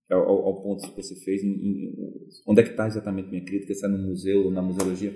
ao, 0.09 0.21
ao 0.21 0.63
ponto 0.63 0.89
que 0.89 0.95
você 0.95 1.15
fez, 1.23 1.43
em, 1.43 1.49
em, 1.49 1.93
onde 2.47 2.61
é 2.61 2.63
que 2.63 2.71
está 2.71 2.87
exatamente 2.87 3.29
minha 3.29 3.45
crítica, 3.45 3.75
se 3.75 3.85
é 3.85 3.89
no 3.89 3.97
museu 3.97 4.45
ou 4.45 4.51
na 4.51 4.61
museologia? 4.61 5.13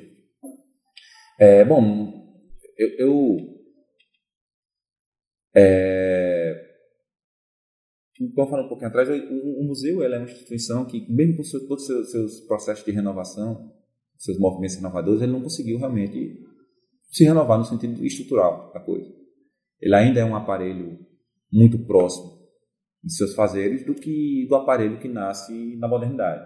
É, 1.39 1.63
bom, 1.65 2.13
eu, 2.77 2.89
eu 2.99 3.37
é, 5.55 6.38
como 8.35 8.49
falei 8.49 8.65
um 8.65 8.67
pouquinho 8.67 8.89
atrás, 8.89 9.07
o, 9.09 9.61
o 9.61 9.63
museu 9.63 10.03
é 10.03 10.17
uma 10.17 10.25
instituição 10.25 10.85
que, 10.85 11.05
mesmo 11.09 11.37
com 11.37 11.43
todos 11.67 11.83
os 11.83 11.87
seus, 11.87 12.11
seus, 12.11 12.39
processos 12.41 12.83
de 12.83 12.91
renovação, 12.91 13.71
seus 14.17 14.37
movimentos 14.37 14.75
renovadores, 14.75 15.21
ele 15.21 15.31
não 15.31 15.41
conseguiu 15.41 15.77
realmente 15.77 16.37
se 17.09 17.23
renovar 17.23 17.57
no 17.57 17.63
sentido 17.63 18.05
estrutural 18.05 18.71
da 18.73 18.81
coisa. 18.81 19.09
Ele 19.79 19.95
ainda 19.95 20.19
é 20.19 20.25
um 20.25 20.35
aparelho 20.35 20.99
muito 21.51 21.79
próximo 21.85 22.37
de 23.01 23.13
seus 23.13 23.33
fazeres 23.33 23.85
do 23.85 23.95
que 23.95 24.45
do 24.49 24.55
aparelho 24.55 24.99
que 24.99 25.07
nasce 25.07 25.77
na 25.77 25.87
modernidade. 25.87 26.45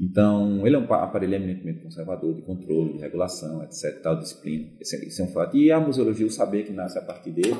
Então, 0.00 0.66
ele 0.66 0.76
é 0.76 0.78
um 0.78 0.90
aparelho 0.94 1.34
eminentemente 1.34 1.82
conservador, 1.82 2.34
de 2.34 2.40
controle, 2.40 2.94
de 2.94 3.00
regulação, 3.00 3.62
etc., 3.62 4.00
tal 4.02 4.18
disciplina. 4.18 4.70
Esse, 4.80 4.96
esse 5.06 5.20
é 5.20 5.24
um 5.26 5.28
fato. 5.28 5.54
E 5.58 5.70
a 5.70 5.78
museologia, 5.78 6.26
o 6.26 6.30
saber 6.30 6.64
que 6.64 6.72
nasce 6.72 6.98
a 6.98 7.02
partir 7.02 7.32
dele, 7.32 7.54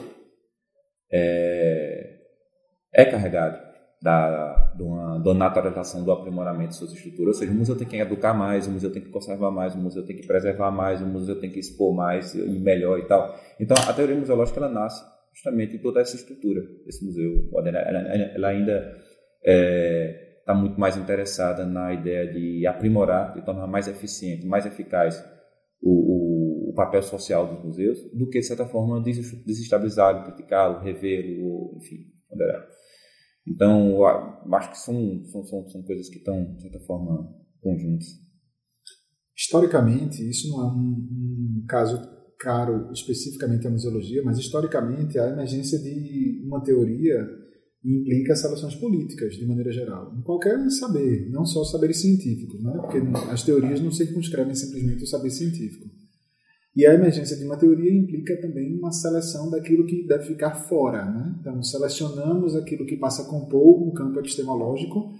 é, 1.12 2.19
é 2.92 3.04
carregado 3.04 3.70
da, 4.02 4.72
de 4.74 4.82
uma, 4.82 5.34
naturalização 5.34 6.02
do 6.02 6.10
aprimoramento 6.10 6.70
de 6.70 6.76
suas 6.76 6.92
estruturas. 6.92 7.36
Ou 7.36 7.40
seja, 7.40 7.52
o 7.52 7.54
museu 7.54 7.76
tem 7.76 7.86
que 7.86 7.96
educar 7.96 8.32
mais, 8.32 8.66
o 8.66 8.70
museu 8.70 8.90
tem 8.90 9.02
que 9.02 9.10
conservar 9.10 9.50
mais, 9.50 9.74
o 9.74 9.78
museu 9.78 10.04
tem 10.04 10.16
que 10.16 10.26
preservar 10.26 10.70
mais, 10.70 11.02
o 11.02 11.06
museu 11.06 11.38
tem 11.38 11.50
que 11.50 11.58
expor 11.58 11.94
mais 11.94 12.34
e 12.34 12.58
melhor 12.58 12.98
e 12.98 13.06
tal. 13.06 13.38
Então, 13.58 13.76
a 13.76 13.92
teoria 13.92 14.16
museológica 14.16 14.58
ela 14.58 14.70
nasce 14.70 15.04
justamente 15.34 15.76
em 15.76 15.78
toda 15.78 16.00
essa 16.00 16.16
estrutura 16.16 16.62
desse 16.84 17.04
museu. 17.04 17.48
Ela, 17.54 17.78
ela 17.78 18.48
ainda 18.48 18.78
está 18.78 18.98
é, 19.44 20.42
tá 20.46 20.54
muito 20.54 20.80
mais 20.80 20.96
interessada 20.96 21.66
na 21.66 21.92
ideia 21.92 22.26
de 22.32 22.66
aprimorar, 22.66 23.34
de 23.34 23.44
tornar 23.44 23.66
mais 23.66 23.86
eficiente, 23.86 24.46
mais 24.46 24.64
eficaz 24.64 25.22
o, 25.82 26.68
o, 26.68 26.70
o 26.70 26.74
papel 26.74 27.02
social 27.02 27.46
dos 27.46 27.62
museus, 27.62 27.98
do 28.14 28.28
que, 28.28 28.40
de 28.40 28.46
certa 28.46 28.64
forma, 28.66 29.02
desestabilizá-lo, 29.02 30.24
criticá-lo, 30.24 30.80
revê-lo, 30.80 31.76
enfim, 31.76 32.06
ponderar. 32.28 32.66
Então, 33.46 34.04
acho 34.52 34.70
que 34.70 34.78
são, 34.78 35.24
são, 35.26 35.44
são, 35.44 35.68
são 35.68 35.82
coisas 35.82 36.08
que 36.08 36.18
estão, 36.18 36.54
de 36.54 36.62
certa 36.62 36.80
forma, 36.80 37.32
conjuntas. 37.60 38.06
Historicamente, 39.36 40.28
isso 40.28 40.48
não 40.48 40.62
é 40.62 40.66
um, 40.66 41.62
um 41.62 41.64
caso 41.66 41.98
caro 42.38 42.90
especificamente 42.92 43.66
à 43.66 43.70
museologia, 43.70 44.22
mas 44.24 44.38
historicamente 44.38 45.18
a 45.18 45.28
emergência 45.28 45.78
de 45.78 46.42
uma 46.46 46.62
teoria 46.62 47.26
implica 47.84 48.36
soluções 48.36 48.74
políticas, 48.74 49.34
de 49.34 49.46
maneira 49.46 49.72
geral, 49.72 50.14
em 50.16 50.22
qualquer 50.22 50.58
saber, 50.70 51.30
não 51.30 51.46
só 51.46 51.64
saberes 51.64 52.00
científicos, 52.00 52.62
né? 52.62 52.72
porque 52.72 52.98
as 53.30 53.42
teorias 53.42 53.80
não 53.80 53.90
circunscrevem 53.90 54.54
simplesmente 54.54 55.02
o 55.02 55.06
saber 55.06 55.30
científico. 55.30 55.88
E 56.74 56.86
a 56.86 56.94
emergência 56.94 57.36
de 57.36 57.44
uma 57.44 57.56
teoria 57.56 57.92
implica 57.92 58.40
também 58.40 58.78
uma 58.78 58.92
seleção 58.92 59.50
daquilo 59.50 59.86
que 59.86 60.06
deve 60.06 60.24
ficar 60.24 60.54
fora. 60.54 61.04
Né? 61.04 61.36
Então, 61.40 61.62
selecionamos 61.62 62.54
aquilo 62.54 62.86
que 62.86 62.96
passa 62.96 63.22
a 63.22 63.26
compor 63.26 63.82
um 63.82 63.92
campo 63.92 64.18
epistemológico 64.20 65.12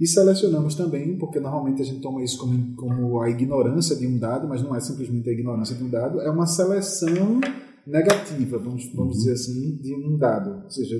e 0.00 0.06
selecionamos 0.06 0.74
também, 0.74 1.16
porque 1.18 1.38
normalmente 1.38 1.82
a 1.82 1.84
gente 1.84 2.00
toma 2.00 2.22
isso 2.22 2.38
como, 2.38 2.74
como 2.74 3.20
a 3.20 3.30
ignorância 3.30 3.94
de 3.94 4.06
um 4.06 4.18
dado, 4.18 4.48
mas 4.48 4.62
não 4.62 4.74
é 4.74 4.80
simplesmente 4.80 5.28
a 5.28 5.32
ignorância 5.32 5.76
de 5.76 5.84
um 5.84 5.90
dado, 5.90 6.20
é 6.20 6.30
uma 6.30 6.46
seleção 6.46 7.40
negativa, 7.86 8.58
vamos, 8.58 8.90
vamos 8.94 9.18
dizer 9.18 9.32
assim, 9.34 9.76
de 9.76 9.94
um 9.94 10.16
dado. 10.16 10.64
Ou 10.64 10.70
seja, 10.70 10.98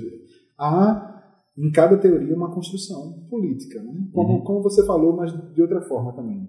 há 0.57 1.13
em 1.57 1.71
cada 1.71 1.97
teoria 1.97 2.35
uma 2.35 2.53
construção 2.53 3.25
política, 3.29 3.81
né? 3.81 4.07
como, 4.13 4.35
uhum. 4.35 4.43
como 4.43 4.61
você 4.61 4.85
falou, 4.85 5.15
mas 5.15 5.31
de 5.53 5.61
outra 5.61 5.81
forma 5.81 6.13
também. 6.13 6.47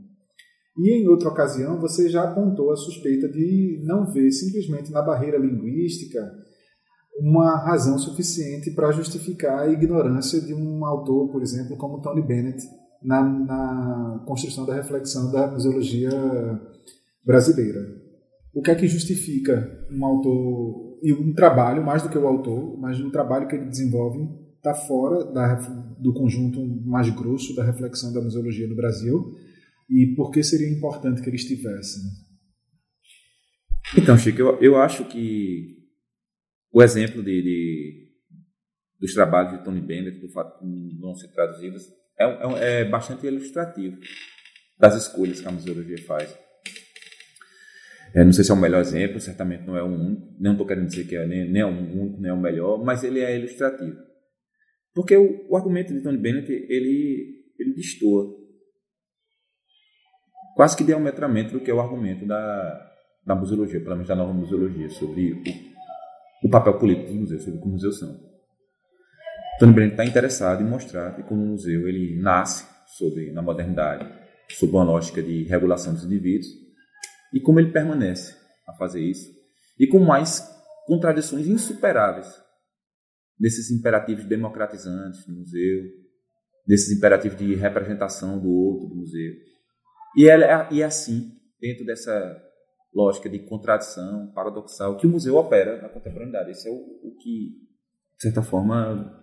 E 0.78 0.90
em 0.90 1.08
outra 1.08 1.30
ocasião, 1.30 1.80
você 1.80 2.08
já 2.08 2.24
apontou 2.24 2.70
a 2.70 2.76
suspeita 2.76 3.28
de 3.28 3.80
não 3.82 4.04
ver 4.12 4.30
simplesmente 4.30 4.92
na 4.92 5.00
barreira 5.00 5.38
linguística 5.38 6.20
uma 7.18 7.56
razão 7.56 7.98
suficiente 7.98 8.70
para 8.72 8.92
justificar 8.92 9.60
a 9.60 9.72
ignorância 9.72 10.38
de 10.38 10.52
um 10.52 10.84
autor, 10.84 11.30
por 11.30 11.42
exemplo, 11.42 11.76
como 11.78 12.02
Tony 12.02 12.20
Bennett, 12.20 12.62
na, 13.02 13.22
na 13.22 14.24
construção 14.26 14.66
da 14.66 14.74
reflexão 14.74 15.32
da 15.32 15.46
museologia 15.46 16.10
brasileira. 17.24 17.80
O 18.54 18.60
que 18.60 18.70
é 18.70 18.74
que 18.74 18.86
justifica 18.86 19.86
um 19.90 20.04
autor 20.04 20.98
e 21.02 21.12
um 21.12 21.32
trabalho, 21.34 21.84
mais 21.84 22.02
do 22.02 22.10
que 22.10 22.18
o 22.18 22.26
autor, 22.26 22.78
mas 22.78 23.00
um 23.00 23.10
trabalho 23.10 23.48
que 23.48 23.56
ele 23.56 23.66
desenvolve 23.66 24.28
está 24.56 24.74
fora 24.74 25.24
da, 25.32 25.54
do 25.98 26.12
conjunto 26.12 26.60
mais 26.84 27.08
grosso 27.10 27.54
da 27.54 27.64
reflexão 27.64 28.12
da 28.12 28.20
museologia 28.20 28.68
no 28.68 28.76
Brasil 28.76 29.34
e 29.88 30.14
por 30.16 30.30
que 30.30 30.42
seria 30.42 30.68
importante 30.68 31.22
que 31.22 31.28
ele 31.28 31.36
estivesse? 31.36 32.00
Então, 33.96 34.18
Chico, 34.18 34.40
eu, 34.40 34.60
eu 34.60 34.76
acho 34.76 35.04
que 35.08 35.76
o 36.72 36.82
exemplo 36.82 37.22
de, 37.22 37.42
de, 37.42 38.08
dos 38.98 39.14
trabalhos 39.14 39.58
de 39.58 39.64
Tony 39.64 39.80
Bennett, 39.80 40.18
do 40.20 40.28
fato 40.28 40.64
de 40.64 40.98
não 40.98 41.14
ser 41.14 41.28
traduzidos, 41.28 41.84
é, 42.18 42.24
é, 42.24 42.80
é, 42.80 42.84
bastante 42.84 43.26
ilustrativo 43.26 43.98
das 44.78 44.94
escolhas 44.94 45.40
que 45.40 45.46
a 45.46 45.52
museologia 45.52 46.02
faz. 46.04 46.36
É, 48.14 48.24
não 48.24 48.32
sei 48.32 48.44
se 48.44 48.50
é 48.50 48.54
o 48.54 48.56
melhor 48.56 48.80
exemplo, 48.80 49.20
certamente 49.20 49.64
não 49.64 49.76
é 49.76 49.82
o 49.82 49.86
único, 49.86 50.34
não 50.40 50.52
estou 50.52 50.66
querendo 50.66 50.86
dizer 50.88 51.06
que 51.06 51.16
é 51.16 51.26
nem, 51.26 51.50
nem 51.50 51.62
é 51.62 51.66
o 51.66 51.68
único, 51.68 52.20
nem 52.20 52.30
é 52.30 52.34
o 52.34 52.40
melhor, 52.40 52.82
mas 52.82 53.04
ele 53.04 53.20
é 53.20 53.38
ilustrativo. 53.38 53.96
Porque 54.94 55.16
o, 55.16 55.46
o 55.50 55.56
argumento 55.56 55.92
de 55.92 56.02
Tony 56.02 56.18
Bennett, 56.18 56.50
ele, 56.50 57.44
ele 57.58 57.74
destoa 57.74 58.45
quase 60.56 60.76
que 60.76 60.82
diametralmente 60.82 61.52
do 61.52 61.60
que 61.60 61.70
é 61.70 61.74
o 61.74 61.80
argumento 61.80 62.26
da, 62.26 62.90
da 63.24 63.34
museologia, 63.36 63.78
pelo 63.78 63.94
menos 63.94 64.08
da 64.08 64.16
nova 64.16 64.32
museologia, 64.32 64.88
sobre 64.90 65.32
o 65.32 65.66
o 66.42 66.50
papel 66.50 66.78
político 66.78 67.08
dos 67.08 67.16
museus, 67.16 67.44
sobre 67.44 67.60
como 67.60 67.74
os 67.74 67.82
museus 67.82 67.98
são. 67.98 68.20
Tony 69.58 69.72
Bennett 69.72 69.92
está 69.92 70.04
interessado 70.04 70.62
em 70.62 70.66
mostrar 70.66 71.12
como 71.24 71.42
o 71.42 71.46
museu 71.46 71.88
ele 71.88 72.20
nasce 72.20 72.66
sobre 72.86 73.32
na 73.32 73.42
modernidade, 73.42 74.06
sob 74.50 74.72
uma 74.72 74.84
lógica 74.84 75.22
de 75.22 75.44
regulação 75.44 75.92
dos 75.92 76.04
indivíduos, 76.04 76.46
e 77.32 77.40
como 77.40 77.58
ele 77.58 77.72
permanece 77.72 78.36
a 78.68 78.74
fazer 78.74 79.00
isso, 79.00 79.28
e 79.78 79.86
com 79.86 79.98
mais 79.98 80.46
contradições 80.86 81.46
insuperáveis 81.46 82.28
desses 83.38 83.70
imperativos 83.70 84.24
democratizantes 84.24 85.26
do 85.26 85.34
museu, 85.34 85.82
desses 86.66 86.96
imperativos 86.96 87.38
de 87.38 87.54
representação 87.54 88.38
do 88.38 88.50
outro 88.50 88.88
do 88.88 88.94
museu. 88.94 89.32
E 90.16 90.28
é, 90.30 90.68
e 90.72 90.82
é 90.82 90.84
assim, 90.84 91.32
dentro 91.60 91.84
dessa 91.84 92.42
lógica 92.94 93.28
de 93.28 93.40
contradição 93.40 94.32
paradoxal 94.32 94.96
que 94.96 95.06
o 95.06 95.10
museu 95.10 95.36
opera 95.36 95.82
na 95.82 95.90
contemporaneidade. 95.90 96.52
Esse 96.52 96.68
é 96.68 96.72
o, 96.72 96.76
o 96.76 97.16
que, 97.20 97.50
de 98.16 98.22
certa 98.22 98.42
forma, 98.42 99.14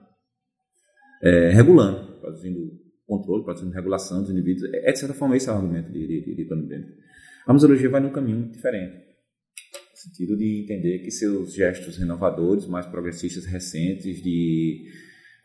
é, 1.23 1.49
regulando, 1.49 2.19
produzindo 2.19 2.59
controle, 3.07 3.43
produzindo 3.43 3.73
regulação 3.73 4.21
dos 4.21 4.29
indivíduos. 4.29 4.71
É, 4.71 4.91
de 4.91 4.99
certa 4.99 5.15
forma, 5.15 5.35
esse 5.35 5.49
é 5.49 5.51
o 5.51 5.55
argumento 5.55 5.91
de, 5.91 6.07
de, 6.07 6.35
de 6.35 6.47
Tony 6.47 6.67
Bennett. 6.67 6.93
A 7.47 7.53
museologia 7.53 7.89
vai 7.89 7.99
num 7.99 8.11
caminho 8.11 8.49
diferente, 8.51 8.95
no 8.95 9.97
sentido 9.97 10.37
de 10.37 10.63
entender 10.63 10.99
que 10.99 11.09
seus 11.09 11.53
gestos 11.53 11.97
renovadores, 11.97 12.67
mais 12.67 12.85
progressistas 12.85 13.45
recentes, 13.45 14.21
de 14.21 14.85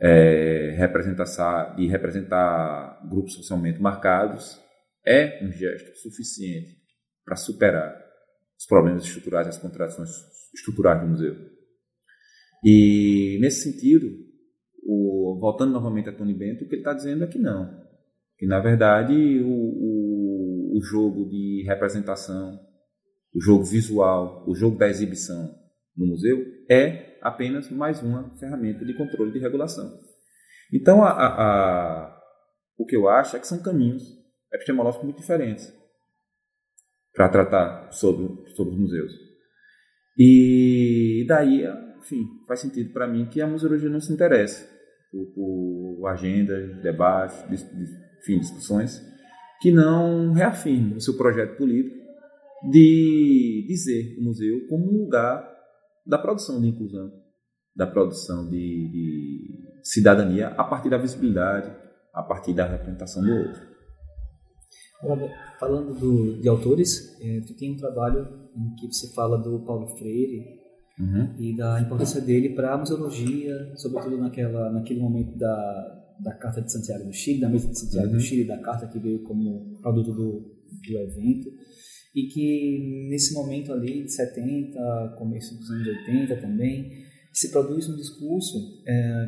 é, 0.01 0.75
representar, 0.77 1.75
de 1.75 1.87
representar 1.87 3.09
grupos 3.09 3.35
socialmente 3.35 3.81
marcados, 3.81 4.61
é 5.09 5.42
um 5.42 5.51
gesto 5.51 5.97
suficiente 5.97 6.77
para 7.25 7.35
superar 7.35 7.97
os 8.59 8.66
problemas 8.66 9.05
estruturais, 9.05 9.49
as 9.49 9.59
contradições 9.59 10.11
estruturais 10.55 11.01
do 11.01 11.09
museu. 11.09 11.35
E, 12.62 13.38
nesse 13.40 13.73
sentido, 13.73 14.07
o, 14.85 15.38
voltando 15.40 15.73
novamente 15.73 16.11
a 16.11 16.12
Tony 16.12 16.35
Bento, 16.35 16.64
o 16.64 16.68
que 16.68 16.75
ele 16.75 16.83
está 16.83 16.92
dizendo 16.92 17.25
é 17.25 17.27
que 17.27 17.38
não. 17.38 17.87
Que, 18.37 18.47
na 18.47 18.61
verdade, 18.61 19.14
o, 19.40 19.49
o, 19.49 20.79
o 20.79 20.83
jogo 20.83 21.29
de 21.31 21.64
representação, 21.66 22.61
o 23.35 23.40
jogo 23.40 23.64
visual, 23.64 24.44
o 24.47 24.55
jogo 24.55 24.77
da 24.77 24.88
exibição 24.88 25.55
no 25.97 26.07
museu 26.07 26.38
é 26.71 27.18
apenas 27.23 27.71
mais 27.71 28.03
uma 28.03 28.37
ferramenta 28.38 28.85
de 28.85 28.94
controle 28.94 29.33
de 29.33 29.38
regulação. 29.38 29.90
Então, 30.73 31.03
a, 31.03 31.11
a, 31.11 31.27
a, 31.27 32.21
o 32.77 32.85
que 32.85 32.97
eu 32.97 33.09
acho 33.09 33.37
é 33.37 33.40
que 33.40 33.47
são 33.47 33.62
caminhos 33.62 34.18
epistemológicos 34.53 35.05
muito 35.05 35.19
diferentes 35.19 35.73
para 37.15 37.29
tratar 37.29 37.91
sobre, 37.93 38.49
sobre 38.55 38.75
os 38.75 38.81
museus. 38.81 39.13
E 40.17 41.25
daí, 41.29 41.65
enfim, 41.99 42.27
faz 42.47 42.61
sentido 42.61 42.93
para 42.93 43.07
mim 43.07 43.27
que 43.27 43.41
a 43.41 43.47
museologia 43.47 43.89
não 43.89 44.01
se 44.01 44.13
interessa 44.13 44.69
por, 45.11 45.27
por 45.35 46.09
agendas, 46.09 46.81
debates, 46.83 47.45
enfim, 48.21 48.41
discussões 48.41 49.01
que 49.61 49.73
não 49.73 50.33
reafirmem 50.33 50.97
o 50.97 51.01
seu 51.01 51.17
projeto 51.17 51.57
político 51.57 51.97
de 52.71 53.65
dizer 53.69 54.17
o 54.19 54.25
museu 54.25 54.67
como 54.69 54.91
um 54.91 55.05
lugar 55.05 55.49
da 56.07 56.19
produção 56.19 56.61
de 56.61 56.69
inclusão, 56.69 57.13
da 57.75 57.87
produção 57.87 58.49
de, 58.49 58.89
de 58.91 59.81
cidadania 59.83 60.49
a 60.49 60.65
partir 60.65 60.89
da 60.89 60.99
visibilidade, 60.99 61.71
a 62.13 62.23
partir 62.23 62.55
da 62.55 62.67
representação 62.67 63.23
do 63.23 63.33
outro. 63.33 63.68
Falando 65.61 65.95
do, 65.95 66.41
de 66.41 66.49
autores, 66.49 67.17
é, 67.21 67.41
tu 67.41 67.55
tem 67.55 67.73
um 67.73 67.77
trabalho 67.77 68.27
em 68.57 68.75
que 68.75 68.93
você 68.93 69.13
fala 69.15 69.39
do 69.39 69.61
Paulo 69.61 69.87
Freire 69.97 70.59
uhum. 70.99 71.35
e 71.39 71.57
da 71.57 71.81
importância 71.81 72.21
dele 72.21 72.51
para 72.51 72.75
a 72.75 72.79
museologia, 72.79 73.73
sobretudo 73.77 74.19
naquela, 74.19 74.73
naquele 74.73 75.01
momento 75.01 75.37
da, 75.39 76.17
da 76.21 76.35
Carta 76.35 76.61
de 76.61 76.73
Santiago 76.73 77.05
do 77.05 77.13
Chile, 77.13 77.41
da 77.41 77.49
mesa 77.49 77.69
de 77.69 77.79
Santiago 77.79 78.09
uhum. 78.09 78.15
do 78.15 78.21
Chile, 78.21 78.45
da 78.45 78.59
carta 78.59 78.89
que 78.89 78.99
veio 78.99 79.23
como 79.23 79.79
produto 79.81 80.13
do, 80.13 80.41
do 80.89 80.99
evento, 80.99 81.49
e 82.15 82.27
que 82.27 83.07
nesse 83.09 83.35
momento 83.35 83.73
ali 83.73 84.03
de 84.03 84.13
70, 84.13 85.15
começo 85.17 85.57
dos 85.57 85.71
anos 85.71 85.87
80 85.87 86.37
também, 86.41 87.05
se 87.33 87.53
produz 87.53 87.89
um 87.89 87.95
discurso 87.95 88.83
é, 88.85 89.27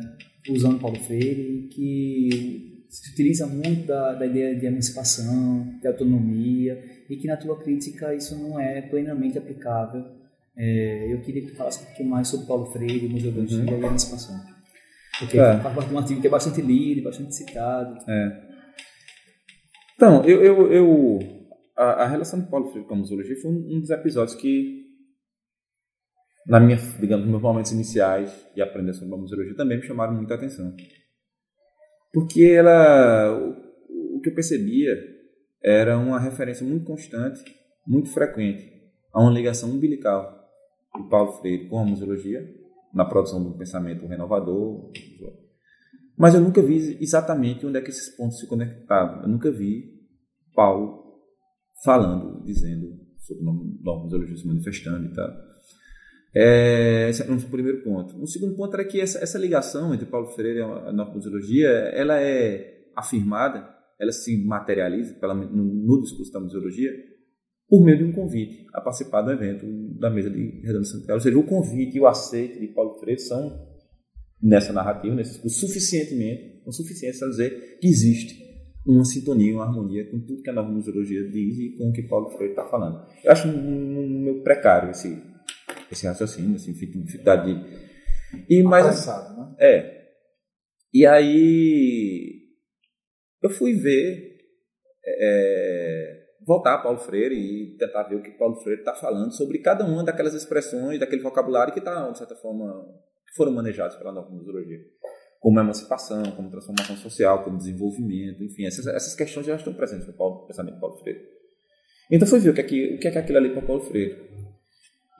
usando 0.49 0.79
Paulo 0.81 0.99
Freire 0.99 1.69
que 1.69 2.70
se 2.91 3.09
utiliza 3.13 3.47
muito 3.47 3.87
da, 3.87 4.13
da 4.15 4.25
ideia 4.25 4.53
de 4.53 4.65
emancipação, 4.65 5.79
de 5.79 5.87
autonomia, 5.87 6.77
e 7.09 7.15
que 7.15 7.25
na 7.25 7.37
tua 7.37 7.57
crítica 7.57 8.13
isso 8.13 8.37
não 8.37 8.59
é 8.59 8.81
plenamente 8.81 9.37
aplicável. 9.37 10.03
É, 10.57 11.13
eu 11.13 11.21
queria 11.21 11.41
que 11.41 11.55
falasse 11.55 11.81
um 11.81 11.85
pouquinho 11.85 12.09
mais 12.09 12.27
sobre 12.27 12.45
Paulo 12.45 12.65
Freire, 12.65 13.07
museologia 13.07 13.59
uhum. 13.59 13.81
e 13.81 13.85
emancipação. 13.85 14.35
Porque 15.17 15.39
É. 15.39 15.57
faz 15.59 15.73
parte 15.73 15.87
de 15.87 15.95
um 15.95 15.99
artigo 15.99 16.19
que 16.19 16.27
é 16.27 16.29
bastante 16.29 16.61
lido, 16.61 17.03
bastante 17.03 17.33
citado. 17.33 17.97
É. 18.09 18.51
Então, 19.95 20.25
eu, 20.25 20.43
eu, 20.43 20.71
eu 20.73 21.19
a, 21.77 22.03
a 22.03 22.07
relação 22.07 22.41
do 22.41 22.47
Paulo 22.47 22.71
Freire 22.71 22.87
com 22.87 22.95
a 22.95 22.97
museologia 22.97 23.37
foi 23.41 23.51
um, 23.51 23.77
um 23.77 23.79
dos 23.79 23.89
episódios 23.89 24.35
que, 24.35 24.81
na 26.45 26.59
minha, 26.59 26.75
digamos, 26.99 27.23
nos 27.23 27.31
meus 27.31 27.41
momentos 27.41 27.71
iniciais 27.71 28.29
de 28.53 28.61
aprender 28.61 28.93
sobre 28.93 29.13
a 29.13 29.17
museologia, 29.17 29.55
também 29.55 29.77
me 29.77 29.87
chamaram 29.87 30.13
muita 30.13 30.35
atenção. 30.35 30.75
Porque 32.13 32.43
ela, 32.43 33.37
o, 33.89 34.17
o 34.17 34.21
que 34.21 34.29
eu 34.29 34.35
percebia 34.35 34.93
era 35.63 35.97
uma 35.97 36.19
referência 36.19 36.65
muito 36.65 36.85
constante, 36.85 37.43
muito 37.87 38.09
frequente, 38.09 38.71
a 39.13 39.21
uma 39.21 39.31
ligação 39.31 39.69
umbilical 39.69 40.39
de 40.95 41.09
Paulo 41.09 41.33
Freire 41.33 41.67
com 41.69 41.79
a 41.79 41.85
museologia, 41.85 42.41
na 42.93 43.05
produção 43.05 43.41
de 43.41 43.49
um 43.49 43.57
pensamento 43.57 44.05
renovador, 44.05 44.91
mas 46.21 46.35
eu 46.35 46.41
nunca 46.41 46.61
vi 46.61 46.97
exatamente 47.01 47.65
onde 47.65 47.79
é 47.79 47.81
que 47.81 47.89
esses 47.89 48.15
pontos 48.15 48.39
se 48.39 48.47
conectavam. 48.47 49.23
Eu 49.23 49.27
nunca 49.27 49.49
vi 49.49 49.99
Paulo 50.53 51.19
falando, 51.83 52.43
dizendo 52.43 52.95
sobre 53.17 53.43
a 53.43 54.03
museologia 54.03 54.37
se 54.37 54.45
manifestando 54.45 55.07
e 55.07 55.13
tal. 55.13 55.29
É, 56.33 57.09
esse 57.09 57.23
é 57.23 57.31
um 57.31 57.39
primeiro 57.39 57.83
ponto. 57.83 58.15
Um 58.15 58.25
segundo 58.25 58.55
ponto 58.55 58.73
era 58.73 58.85
que 58.85 59.01
essa, 59.01 59.19
essa 59.19 59.37
ligação 59.37 59.93
entre 59.93 60.05
Paulo 60.05 60.27
Freire 60.27 60.59
e 60.59 60.61
a 60.61 60.91
nova 60.93 61.11
museologia, 61.11 61.69
ela 61.69 62.21
é 62.21 62.85
afirmada, 62.95 63.67
ela 63.99 64.11
se 64.11 64.43
materializa 64.45 65.13
pela, 65.15 65.33
no, 65.33 65.63
no 65.63 66.01
discurso 66.01 66.31
da 66.31 66.39
museologia 66.39 66.91
por 67.69 67.85
meio 67.85 67.99
de 67.99 68.03
um 68.03 68.11
convite 68.11 68.65
a 68.73 68.81
participar 68.81 69.21
do 69.21 69.31
evento 69.31 69.65
da 69.97 70.09
mesa 70.09 70.29
de 70.29 70.61
Redondo 70.65 70.85
Santiago. 70.85 71.13
Ou 71.13 71.19
seja, 71.21 71.39
o 71.39 71.45
convite 71.45 71.97
e 71.97 72.01
o 72.01 72.07
aceite 72.07 72.59
de 72.59 72.67
Paulo 72.67 72.99
Freire 72.99 73.21
são 73.21 73.71
nessa 74.41 74.73
narrativa, 74.73 75.15
nesse 75.15 75.33
discurso, 75.33 75.67
suficientemente, 75.67 76.61
o 76.65 76.71
suficiente 76.71 77.17
para 77.17 77.29
dizer 77.29 77.77
que 77.79 77.87
existe 77.87 78.41
uma 78.85 79.05
sintonia, 79.05 79.53
uma 79.53 79.65
harmonia 79.65 80.09
com 80.09 80.19
tudo 80.19 80.41
que 80.41 80.49
a 80.49 80.53
nova 80.53 80.69
museologia 80.69 81.29
diz 81.29 81.57
e 81.59 81.77
com 81.77 81.89
o 81.89 81.93
que 81.93 82.03
Paulo 82.03 82.29
Freire 82.31 82.53
está 82.53 82.65
falando. 82.65 83.05
Eu 83.23 83.31
acho 83.31 83.47
meio 83.47 84.41
precário 84.43 84.89
esse, 84.89 85.15
esse 85.91 86.05
raciocínio, 86.05 86.55
essa 86.55 86.71
dificuldade 86.71 87.53
de... 87.53 87.91
E, 88.49 88.65
Apressado, 88.65 89.37
né? 89.37 89.55
é. 89.59 90.01
E 90.93 91.05
aí 91.05 92.41
eu 93.41 93.49
fui 93.49 93.73
ver, 93.73 94.37
é, 95.05 96.23
voltar 96.45 96.75
a 96.75 96.77
Paulo 96.77 96.99
Freire 96.99 97.35
e 97.35 97.77
tentar 97.77 98.03
ver 98.03 98.15
o 98.15 98.21
que 98.21 98.31
Paulo 98.31 98.55
Freire 98.61 98.81
está 98.81 98.93
falando 98.93 99.31
sobre 99.33 99.59
cada 99.59 99.85
uma 99.85 100.03
daquelas 100.03 100.33
expressões, 100.33 100.99
daquele 100.99 101.21
vocabulário 101.21 101.73
que 101.73 101.79
está, 101.79 102.09
de 102.09 102.17
certa 102.17 102.35
forma, 102.35 102.85
foram 103.35 103.51
manejados 103.51 103.95
pela 103.97 104.11
nova 104.11 104.29
museologia. 104.29 104.79
Como 105.39 105.59
emancipação, 105.59 106.23
como 106.35 106.51
transformação 106.51 106.95
social, 106.97 107.43
como 107.43 107.57
desenvolvimento, 107.57 108.43
enfim, 108.43 108.65
essas, 108.65 108.85
essas 108.87 109.15
questões 109.15 109.45
já 109.45 109.55
estão 109.55 109.73
presentes 109.73 110.07
no 110.07 110.13
Paulo, 110.13 110.45
pensamento 110.45 110.75
de 110.75 110.81
Paulo 110.81 110.97
Freire. 110.97 111.19
Então 112.11 112.27
fui 112.27 112.39
ver 112.39 112.49
o 112.49 112.53
que 112.53 112.61
é, 112.61 112.63
que, 112.63 112.95
o 112.95 112.99
que 112.99 113.07
é, 113.07 113.11
que 113.11 113.17
aquilo 113.17 113.37
ali 113.39 113.49
para 113.53 113.61
Paulo 113.63 113.81
Freire. 113.81 114.29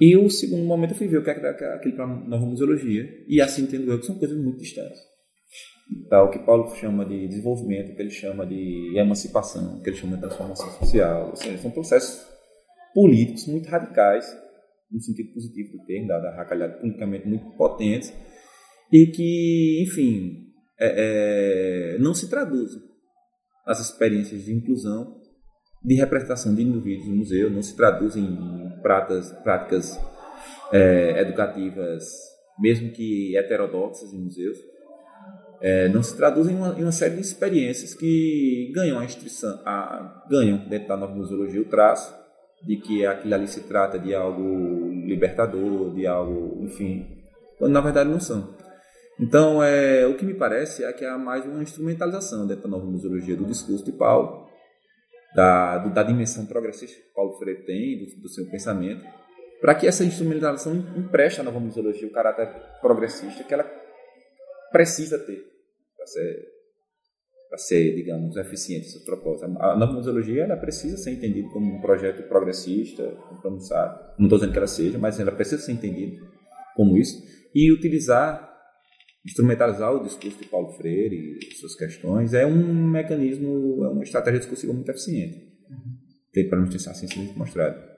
E 0.02 0.18
o 0.18 0.28
segundo 0.32 0.64
momento 0.64 0.94
eu 0.94 0.98
fui 0.98 1.08
ver 1.08 1.20
o 1.20 1.24
que 1.24 1.30
é 1.30 1.76
aquilo 1.76 1.96
para 1.96 2.08
nova 2.08 2.44
museologia, 2.44 3.08
e 3.28 3.40
assim 3.40 3.62
entendo 3.62 3.92
eu 3.92 4.00
que 4.00 4.08
são 4.08 4.18
coisas 4.18 4.36
muito 4.36 4.58
distantes. 4.58 5.00
Tá, 6.10 6.24
o 6.24 6.32
que 6.32 6.40
Paulo 6.40 6.74
chama 6.76 7.06
de 7.06 7.28
desenvolvimento, 7.28 7.92
o 7.92 7.96
que 7.96 8.02
ele 8.02 8.10
chama 8.10 8.44
de 8.48 8.98
emancipação, 8.98 9.78
o 9.78 9.84
que 9.84 9.92
ele 9.92 9.98
chama 9.98 10.16
de 10.16 10.22
transformação 10.22 10.72
social, 10.72 11.30
ou 11.30 11.36
seja, 11.36 11.58
são 11.60 11.70
processos 11.70 12.26
políticos 12.96 13.46
muito 13.46 13.70
radicais, 13.70 14.26
no 14.92 15.00
sentido 15.00 15.34
positivo 15.34 15.78
do 15.78 15.86
termo, 15.86 16.08
da 16.08 16.36
racalhada 16.36 16.80
politicamente 16.80 17.28
muito 17.28 17.52
potentes, 17.56 18.12
e 18.92 19.06
que, 19.06 19.84
enfim, 19.84 20.48
é, 20.80 21.94
é, 21.94 22.00
não 22.00 22.16
se 22.16 22.28
traduzem 22.28 22.82
as 23.68 23.80
experiências 23.80 24.46
de 24.46 24.52
inclusão, 24.52 25.22
de 25.84 25.94
representação 25.94 26.56
de 26.56 26.64
indivíduos 26.64 27.08
no 27.08 27.18
museu, 27.18 27.52
não 27.52 27.62
se 27.62 27.76
traduzem 27.76 28.24
em 28.24 28.61
práticas, 28.82 29.32
práticas 29.44 30.00
é, 30.72 31.22
educativas, 31.22 32.04
mesmo 32.60 32.92
que 32.92 33.38
heterodoxas 33.38 34.14
em 34.14 34.20
museus, 34.20 34.58
é, 35.62 35.88
não 35.90 36.02
se 36.02 36.18
traduzem 36.18 36.56
em 36.56 36.58
uma, 36.58 36.80
em 36.80 36.84
uma, 36.84 36.92
série 36.92 37.16
de 37.16 37.22
experiências 37.22 37.94
que 37.94 38.72
ganham 38.74 38.98
a 38.98 39.06
instituição, 39.06 39.62
a, 39.64 40.26
ganham 40.30 40.58
dentro 40.68 40.88
da 40.88 40.98
nova 40.98 41.14
museologia 41.14 41.62
o 41.62 41.66
traço 41.66 42.20
de 42.66 42.78
que 42.78 43.06
aquilo 43.06 43.34
ali 43.34 43.48
se 43.48 43.62
trata 43.62 44.00
de 44.00 44.14
algo 44.14 44.90
libertador, 45.06 45.94
de 45.94 46.08
algo, 46.08 46.64
enfim, 46.64 47.08
quando 47.58 47.74
na 47.74 47.82
verdade 47.82 48.10
não 48.10 48.20
são. 48.20 48.56
Então, 49.20 49.62
é, 49.62 50.08
o 50.08 50.16
que 50.16 50.26
me 50.26 50.34
parece 50.34 50.84
é 50.84 50.92
que 50.94 51.06
há 51.06 51.16
mais 51.16 51.46
uma 51.46 51.62
instrumentalização 51.62 52.48
dentro 52.48 52.64
da 52.64 52.70
nova 52.70 52.86
museologia 52.86 53.36
do 53.36 53.46
discurso 53.46 53.86
de 53.86 53.92
Paulo, 53.92 54.48
da, 55.36 55.78
da 55.88 56.04
dimensão 56.04 56.46
progressista 56.46 56.96
que 57.00 57.14
Paulo 57.14 57.38
Freire 57.38 57.66
tem, 57.66 58.00
do, 58.00 58.22
do 58.22 58.30
seu 58.30 58.50
pensamento, 58.50 59.04
para 59.62 59.76
que 59.76 59.88
essa 59.88 60.04
instrumentalização 60.04 60.76
empreste 60.98 61.40
à 61.40 61.44
nova 61.44 61.60
museologia 61.60 62.08
o 62.08 62.12
caráter 62.12 62.48
progressista 62.82 63.44
que 63.44 63.54
ela 63.54 63.70
precisa 64.72 65.20
ter 65.20 65.46
para 65.96 66.08
ser, 66.08 66.48
ser, 67.58 67.96
digamos, 67.96 68.36
eficiente 68.38 68.88
seus 68.88 69.04
propósitos. 69.04 69.56
A 69.60 69.76
nova 69.76 69.94
museologia 69.94 70.44
ela 70.44 70.58
precisa 70.58 70.98
ser 70.98 71.12
entendida 71.12 71.48
como 71.50 71.76
um 71.76 71.82
projeto 71.82 72.28
progressista, 72.28 73.04
compromissado. 73.30 74.00
Não 74.18 74.26
estou 74.26 74.40
dizendo 74.40 74.52
que 74.52 74.58
ela 74.58 74.68
seja, 74.68 74.98
mas 74.98 75.20
ela 75.20 75.32
precisa 75.32 75.62
ser 75.62 75.74
entendida 75.74 76.26
como 76.76 76.98
isso 76.98 77.22
e 77.54 77.72
utilizar 77.72 78.51
instrumentalizar 79.26 79.94
o 79.94 80.04
discurso 80.04 80.38
de 80.40 80.46
Paulo 80.46 80.72
Freire 80.74 81.40
e 81.40 81.56
suas 81.56 81.76
questões 81.76 82.34
é 82.34 82.46
um 82.46 82.90
mecanismo, 82.90 83.84
é 83.86 83.90
uma 83.90 84.04
estratégia 84.04 84.40
discursiva 84.40 84.74
muito 84.74 84.90
eficiente. 84.90 85.52
Tem 86.34 86.50
para 86.50 86.60
nos 86.60 86.88
assim 86.88 87.08
sido 87.08 87.38
mostrado. 87.38 87.92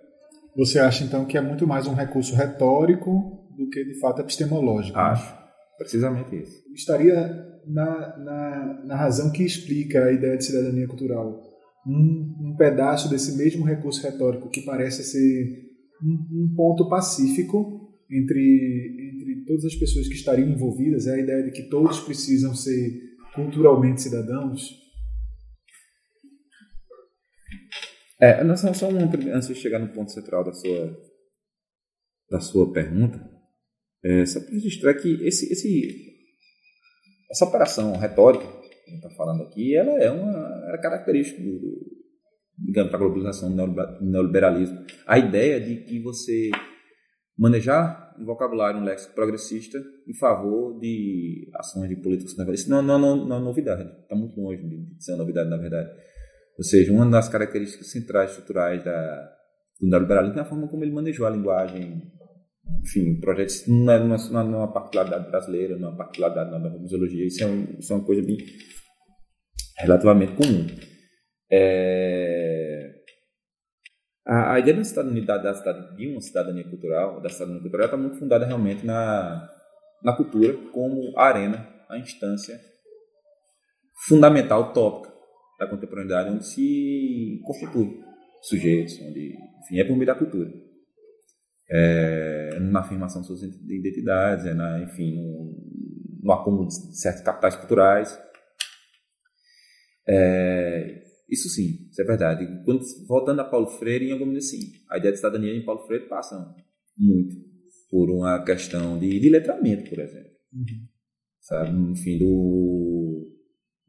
Você 0.55 0.79
acha 0.79 1.03
então 1.03 1.25
que 1.25 1.37
é 1.37 1.41
muito 1.41 1.65
mais 1.65 1.87
um 1.87 1.93
recurso 1.93 2.35
retórico 2.35 3.47
do 3.57 3.69
que 3.69 3.83
de 3.83 3.99
fato 3.99 4.21
epistemológico? 4.21 4.97
Acho, 4.97 5.31
né? 5.31 5.43
precisamente 5.77 6.35
isso. 6.35 6.63
Estaria 6.73 7.15
na, 7.67 8.17
na, 8.17 8.83
na, 8.85 8.95
razão 8.95 9.31
que 9.31 9.43
explica 9.43 10.05
a 10.05 10.11
ideia 10.11 10.37
de 10.37 10.45
cidadania 10.45 10.87
cultural 10.87 11.41
um, 11.87 12.49
um 12.49 12.55
pedaço 12.57 13.09
desse 13.09 13.37
mesmo 13.37 13.65
recurso 13.65 14.03
retórico 14.03 14.49
que 14.49 14.61
parece 14.61 15.03
ser 15.03 15.71
um, 16.03 16.43
um 16.43 16.55
ponto 16.55 16.89
pacífico 16.89 17.93
entre 18.11 19.12
todas 19.45 19.65
as 19.65 19.75
pessoas 19.75 20.07
que 20.07 20.15
estariam 20.15 20.49
envolvidas, 20.49 21.07
é 21.07 21.15
a 21.15 21.19
ideia 21.19 21.43
de 21.43 21.51
que 21.51 21.69
todos 21.69 21.99
precisam 21.99 22.55
ser 22.55 23.01
culturalmente 23.35 24.01
cidadãos? 24.01 24.69
É, 28.19 28.43
não, 28.43 28.55
só 28.55 28.87
um, 28.89 29.33
antes 29.33 29.47
de 29.47 29.55
chegar 29.55 29.79
no 29.79 29.91
ponto 29.91 30.11
central 30.11 30.43
da 30.43 30.53
sua, 30.53 30.97
da 32.29 32.39
sua 32.39 32.71
pergunta, 32.71 33.19
é, 34.03 34.25
só 34.25 34.39
para 34.39 34.51
registrar 34.51 34.93
que 34.93 35.25
esse, 35.25 35.51
esse, 35.51 36.13
essa 37.29 37.45
operação 37.45 37.97
retórica 37.97 38.45
que 38.45 38.91
a 38.91 38.93
gente 38.93 39.05
está 39.05 39.09
falando 39.11 39.43
aqui, 39.43 39.75
ela 39.75 39.91
é 40.01 40.09
uma 40.11 40.67
era 40.67 40.77
característica 40.79 41.41
do, 41.41 41.93
digamos, 42.57 42.91
da 42.91 42.97
globalização 42.97 43.55
do 43.55 44.05
neoliberalismo. 44.05 44.85
A 45.05 45.17
ideia 45.17 45.59
de 45.59 45.83
que 45.83 45.99
você 46.01 46.49
manejar 47.37 48.15
um 48.19 48.25
vocabulário, 48.25 48.79
um 48.79 48.83
léxico 48.83 49.15
progressista 49.15 49.79
em 50.07 50.13
favor 50.13 50.79
de 50.79 51.49
ações 51.55 51.89
de 51.89 51.95
políticos 51.95 52.35
Isso 52.53 52.69
não, 52.69 52.81
não, 52.81 52.99
não, 52.99 53.25
não 53.25 53.37
é 53.37 53.39
novidade, 53.39 53.89
está 54.01 54.15
muito 54.15 54.39
longe 54.39 54.61
de 54.61 55.03
ser 55.03 55.15
novidade, 55.15 55.49
na 55.49 55.57
verdade. 55.57 55.89
Ou 56.57 56.63
seja, 56.63 56.91
uma 56.91 57.09
das 57.09 57.27
características 57.29 57.91
centrais, 57.91 58.31
estruturais 58.31 58.83
da, 58.83 59.31
do 59.81 59.89
neoliberalismo 59.89 60.39
é 60.39 60.41
a 60.41 60.45
forma 60.45 60.67
como 60.67 60.83
ele 60.83 60.91
manejou 60.91 61.25
a 61.25 61.31
linguagem, 61.31 62.03
enfim, 62.83 63.19
projetos, 63.19 63.67
não 63.67 63.91
é, 63.91 63.99
não 63.99 64.15
é 64.15 64.57
uma 64.57 64.71
particularidade 64.71 65.29
brasileira, 65.29 65.77
não 65.77 65.87
é 65.87 65.91
uma 65.91 65.97
particularidade 65.97 66.51
da 66.51 66.59
museologia, 66.59 67.25
isso 67.25 67.43
é, 67.43 67.47
um, 67.47 67.63
isso 67.79 67.91
é 67.91 67.95
uma 67.95 68.05
coisa 68.05 68.21
bem 68.21 68.37
relativamente 69.79 70.33
comum. 70.33 70.67
É, 71.51 72.22
a, 74.25 74.53
a, 74.53 74.59
ideia 74.59 74.77
da 74.77 74.83
cidadania, 74.83 75.25
da 75.25 75.53
cidadania, 75.53 75.95
de 75.95 76.07
uma 76.07 76.21
cidadania 76.21 76.69
cultural, 76.69 77.21
da 77.21 77.29
cidadania 77.29 77.61
cultural, 77.61 77.85
está 77.85 77.97
muito 77.97 78.17
fundada 78.17 78.45
realmente 78.45 78.85
na, 78.85 79.49
na 80.03 80.15
cultura 80.15 80.53
como 80.71 81.17
a 81.17 81.25
arena, 81.25 81.67
a 81.89 81.97
instância 81.97 82.59
fundamental, 84.07 84.73
tópica 84.73 85.13
da 85.59 85.67
contemporaneidade, 85.67 86.29
onde 86.29 86.45
se 86.45 87.41
constitui 87.45 88.01
sujeitos, 88.41 88.99
onde, 89.01 89.35
enfim, 89.63 89.79
é 89.79 89.83
por 89.83 89.95
meio 89.95 90.07
da 90.07 90.15
cultura. 90.15 90.51
É, 91.69 92.59
na 92.59 92.81
afirmação 92.81 93.21
de 93.21 93.27
suas 93.27 93.41
identidades, 93.41 94.45
é 94.45 94.53
na, 94.53 94.79
enfim, 94.83 95.15
no, 95.15 95.53
no 96.23 96.31
acúmulo 96.31 96.67
de 96.67 96.97
certos 96.97 97.23
capitais 97.23 97.55
culturais. 97.55 98.19
É, 100.07 101.02
isso 101.33 101.49
sim, 101.49 101.87
isso 101.89 102.01
é 102.01 102.05
verdade. 102.05 102.45
Quando, 102.63 102.81
voltando 103.07 103.41
a 103.41 103.45
Paulo 103.45 103.67
Freire, 103.67 104.05
em 104.05 104.11
algum 104.11 104.25
momento 104.25 104.43
sim, 104.43 104.71
a 104.89 104.97
ideia 104.97 105.11
de 105.11 105.17
cidadania 105.17 105.53
em 105.53 105.65
Paulo 105.65 105.85
Freire 105.85 106.07
passa 106.07 106.35
muito 106.97 107.35
por 107.89 108.09
uma 108.09 108.43
questão 108.43 108.97
de, 108.99 109.19
de 109.19 109.29
letramento, 109.29 109.89
por 109.89 109.99
exemplo. 109.99 110.31
Uhum. 110.53 110.87
sabe? 111.41 111.91
Enfim, 111.91 112.17
do 112.19 113.33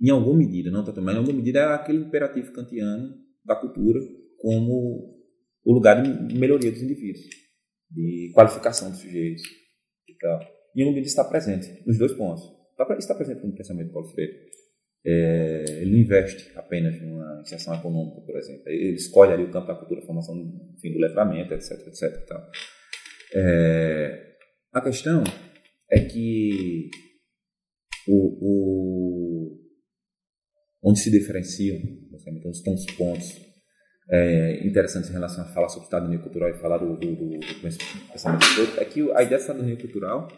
em 0.01 0.11
alguma 0.11 0.37
medida, 0.37 0.71
não 0.71 0.85
totalmente, 0.85 1.05
mas 1.07 1.15
em 1.15 1.19
alguma 1.19 1.39
medida 1.39 1.61
é 1.61 1.75
aquele 1.75 1.99
imperativo 1.99 2.53
kantiano 2.53 3.15
da 3.45 3.57
cultura 3.57 4.01
como 4.39 5.15
o 5.65 5.73
lugar 5.73 6.03
de 6.03 6.35
melhoria 6.35 6.71
dos 6.71 6.83
indivíduos, 6.83 7.25
de 7.91 8.31
qualificação 8.35 8.91
dos 8.91 9.01
sujeitos 9.01 9.43
e 10.09 10.15
tal. 10.19 10.41
E 10.75 10.81
em 10.81 10.83
alguma 10.83 10.97
medida 10.97 11.09
está 11.09 11.25
presente 11.25 11.83
nos 11.87 11.97
dois 11.97 12.13
pontos. 12.13 12.43
Está, 12.71 12.97
está 12.99 13.15
presente 13.15 13.47
no 13.47 13.55
pensamento 13.55 13.87
de 13.87 13.93
Paulo 13.93 14.09
Freire. 14.09 14.51
É, 15.07 15.65
ele 15.81 15.93
não 15.93 15.99
investe 15.99 16.51
apenas 16.57 16.99
numa 17.01 17.41
inserção 17.43 17.75
econômica, 17.75 18.21
por 18.23 18.37
exemplo. 18.37 18.63
Ele 18.67 18.95
escolhe 18.95 19.33
ali 19.33 19.45
o 19.45 19.51
campo 19.51 19.67
da 19.67 19.75
cultura, 19.75 20.01
formação 20.03 20.35
enfim, 20.77 20.93
do 20.93 20.99
letramento, 20.99 21.53
etc, 21.53 21.73
etc. 21.87 22.31
É, 23.35 24.35
a 24.73 24.81
questão 24.81 25.23
é 25.91 26.01
que 26.01 26.89
o, 28.09 28.39
o, 28.41 29.61
onde 30.83 31.01
se 31.01 31.11
diferenciam, 31.11 31.77
então 31.77 32.51
estão 32.51 32.75
os 32.75 32.87
pontos 32.97 33.45
é, 34.11 34.67
interessantes 34.67 35.11
em 35.11 35.15
relação 35.15 35.45
a 35.45 35.49
falar 35.49 35.69
sobre 35.69 35.87
cidadania 35.87 36.19
cultural 36.19 36.51
e 36.51 36.55
falar 36.55 36.79
do, 36.79 36.97
do, 36.97 37.15
do, 37.15 37.39
do 37.39 37.61
pensamento 37.61 38.45
é 38.79 38.85
que 38.85 39.01
a 39.13 39.23
ideia 39.23 39.39
de 39.39 39.43
cidadania 39.43 39.77
cultural 39.77 40.29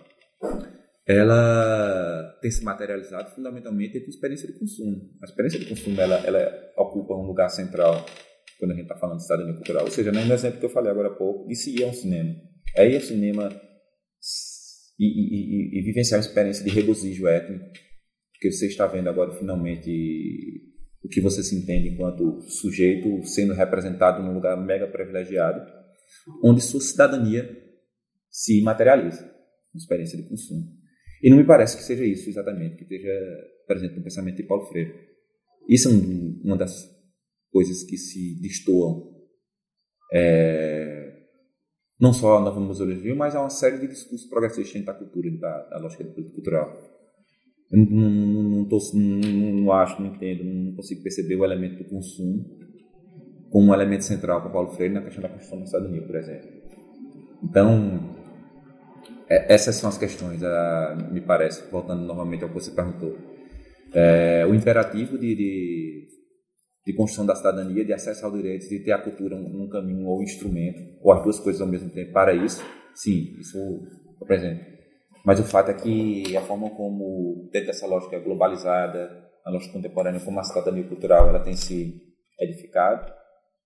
ela 1.06 2.36
tem 2.42 2.50
se 2.50 2.64
materializado 2.64 3.30
fundamentalmente 3.30 3.96
entre 3.96 4.10
experiência 4.10 4.48
de 4.48 4.58
consumo. 4.58 5.08
A 5.22 5.24
experiência 5.24 5.60
de 5.60 5.66
consumo 5.66 6.00
ela, 6.00 6.16
ela 6.26 6.72
ocupa 6.76 7.14
um 7.14 7.26
lugar 7.26 7.48
central 7.48 8.04
quando 8.58 8.72
a 8.72 8.74
gente 8.74 8.84
está 8.84 8.96
falando 8.96 9.18
de 9.18 9.22
cidadania 9.22 9.54
cultural. 9.54 9.84
Ou 9.84 9.90
seja, 9.90 10.10
no 10.10 10.32
exemplo 10.32 10.58
que 10.58 10.66
eu 10.66 10.70
falei 10.70 10.90
agora 10.90 11.08
há 11.08 11.14
pouco, 11.14 11.46
de 11.46 11.54
se 11.54 11.76
ir 11.76 11.84
ao 11.84 11.92
cinema. 11.92 12.34
É 12.74 12.88
ir 12.88 12.96
ao 12.96 13.00
cinema 13.02 13.48
e, 14.98 15.04
e, 15.04 15.78
e, 15.78 15.78
e 15.78 15.82
vivenciar 15.82 16.18
uma 16.18 16.26
experiência 16.26 16.64
de 16.64 16.70
regozijo 16.70 17.28
étnico, 17.28 17.64
porque 18.32 18.50
você 18.50 18.66
está 18.66 18.86
vendo 18.86 19.08
agora 19.08 19.32
finalmente 19.38 19.90
o 21.04 21.08
que 21.08 21.20
você 21.20 21.42
se 21.42 21.54
entende 21.54 21.88
enquanto 21.88 22.40
sujeito 22.48 23.24
sendo 23.24 23.54
representado 23.54 24.22
num 24.22 24.34
lugar 24.34 24.56
mega 24.56 24.88
privilegiado, 24.88 25.60
onde 26.42 26.60
sua 26.60 26.80
cidadania 26.80 27.48
se 28.28 28.60
materializa, 28.62 29.22
uma 29.22 29.78
experiência 29.78 30.20
de 30.20 30.28
consumo. 30.28 30.66
E 31.26 31.28
não 31.28 31.38
me 31.38 31.44
parece 31.44 31.76
que 31.76 31.82
seja 31.82 32.04
isso 32.04 32.30
exatamente 32.30 32.76
que 32.76 32.84
esteja 32.84 33.10
presente 33.66 33.96
no 33.96 34.04
pensamento 34.04 34.36
de 34.36 34.44
Paulo 34.44 34.64
Freire. 34.66 34.94
Isso 35.68 35.88
é 35.88 35.90
um, 35.90 36.40
uma 36.44 36.56
das 36.56 36.88
coisas 37.50 37.82
que 37.82 37.96
se 37.96 38.40
destoam 38.40 39.12
é, 40.14 41.14
não 41.98 42.12
só 42.12 42.40
na 42.40 42.52
museologia, 42.52 43.12
mas 43.16 43.34
há 43.34 43.40
uma 43.40 43.50
série 43.50 43.80
de 43.80 43.88
discursos 43.88 44.28
progressistas 44.28 44.72
dentro 44.72 44.86
da 44.86 44.94
cultura, 44.94 45.28
da, 45.36 45.68
da 45.70 45.78
lógica 45.78 46.04
da 46.04 46.10
política 46.12 46.36
cultural. 46.36 46.72
Eu 47.72 47.78
não, 47.78 48.08
não, 48.08 48.42
não, 48.42 48.68
tô, 48.68 48.78
não, 48.94 49.52
não 49.52 49.72
acho, 49.72 50.00
não 50.00 50.14
entendo, 50.14 50.44
não 50.44 50.76
consigo 50.76 51.02
perceber 51.02 51.34
o 51.34 51.44
elemento 51.44 51.82
do 51.82 51.90
consumo 51.90 52.56
como 53.50 53.72
um 53.72 53.74
elemento 53.74 54.04
central 54.04 54.42
para 54.42 54.50
Paulo 54.50 54.70
Freire 54.76 54.94
na 54.94 55.02
questão 55.02 55.22
da 55.22 55.28
Constituição 55.28 55.58
da 55.58 55.66
Cidadania, 55.66 56.06
por 56.06 56.14
exemplo. 56.14 56.48
Então, 57.42 58.14
é, 59.28 59.52
essas 59.52 59.76
são 59.76 59.88
as 59.88 59.98
questões, 59.98 60.40
me 61.10 61.20
parece, 61.20 61.68
voltando 61.70 62.02
novamente 62.02 62.42
ao 62.42 62.48
que 62.48 62.54
você 62.54 62.70
perguntou. 62.70 63.16
É, 63.92 64.46
o 64.46 64.54
imperativo 64.54 65.18
de, 65.18 65.34
de, 65.34 66.08
de, 66.86 66.92
construção 66.94 67.26
da 67.26 67.34
cidadania, 67.34 67.84
de 67.84 67.92
acesso 67.92 68.24
aos 68.24 68.34
direitos, 68.34 68.68
de 68.68 68.80
ter 68.80 68.92
a 68.92 68.98
cultura 68.98 69.34
um, 69.34 69.64
um, 69.64 69.68
caminho 69.68 70.06
ou 70.06 70.22
instrumento, 70.22 70.80
ou 71.02 71.12
as 71.12 71.22
duas 71.22 71.40
coisas 71.40 71.60
ao 71.60 71.68
mesmo 71.68 71.90
tempo, 71.90 72.12
para 72.12 72.34
isso, 72.34 72.64
sim, 72.94 73.34
isso 73.38 73.58
apresenta. 74.20 74.64
Mas 75.24 75.40
o 75.40 75.44
fato 75.44 75.70
é 75.70 75.74
que 75.74 76.36
a 76.36 76.42
forma 76.42 76.70
como, 76.70 77.48
dentro 77.52 77.68
dessa 77.68 77.86
lógica 77.86 78.18
globalizada, 78.20 79.10
a 79.44 79.50
lógica 79.50 79.72
contemporânea, 79.72 80.20
como 80.20 80.38
a 80.38 80.44
cidadania 80.44 80.84
cultural 80.84 81.28
ela 81.28 81.40
tem 81.40 81.54
se 81.54 82.00
edificado, 82.38 83.12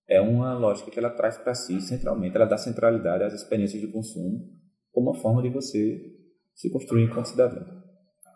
é 0.09 0.19
uma 0.19 0.57
lógica 0.57 0.89
que 0.89 0.97
ela 0.97 1.11
traz 1.11 1.37
para 1.37 1.53
si, 1.53 1.79
centralmente, 1.81 2.35
ela 2.35 2.45
dá 2.45 2.57
centralidade 2.57 3.23
às 3.23 3.33
experiências 3.33 3.79
de 3.79 3.87
consumo 3.91 4.60
como 4.91 5.11
uma 5.11 5.19
forma 5.19 5.41
de 5.41 5.49
você 5.49 6.01
se 6.55 6.69
construir 6.69 7.05
enquanto 7.05 7.27
cidadão. 7.27 7.65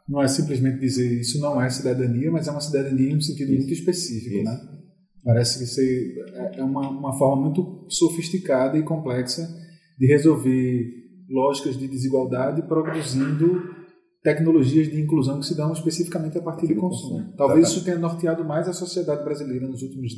Não 0.07 0.21
é 0.21 0.27
simplesmente 0.27 0.79
dizer 0.79 1.19
isso 1.19 1.39
não 1.39 1.61
é 1.61 1.69
cidadania, 1.69 2.31
mas 2.31 2.47
é 2.47 2.51
uma 2.51 2.61
cidadania 2.61 3.11
em 3.11 3.15
um 3.15 3.21
sentido 3.21 3.51
isso. 3.51 3.59
muito 3.59 3.73
específico, 3.73 4.35
isso. 4.35 4.43
né? 4.43 4.75
Parece 5.23 5.57
que 5.57 5.65
você 5.65 6.15
é 6.53 6.63
uma, 6.63 6.87
uma 6.87 7.17
forma 7.17 7.41
muito 7.41 7.87
sofisticada 7.89 8.77
e 8.77 8.83
complexa 8.83 9.47
de 9.97 10.05
resolver 10.05 11.05
lógicas 11.27 11.77
de 11.77 11.87
desigualdade 11.87 12.61
produzindo 12.67 13.73
tecnologias 14.21 14.87
de 14.87 15.01
inclusão 15.01 15.39
que 15.39 15.45
se 15.47 15.55
dão 15.55 15.73
especificamente 15.73 16.37
a 16.37 16.41
partir 16.41 16.67
do 16.67 16.75
consumo. 16.75 17.33
Talvez 17.35 17.69
isso 17.69 17.83
tenha 17.83 17.97
norteado 17.97 18.45
mais 18.45 18.67
a 18.67 18.73
sociedade 18.73 19.23
brasileira 19.23 19.67
nos 19.67 19.81
últimos 19.81 20.13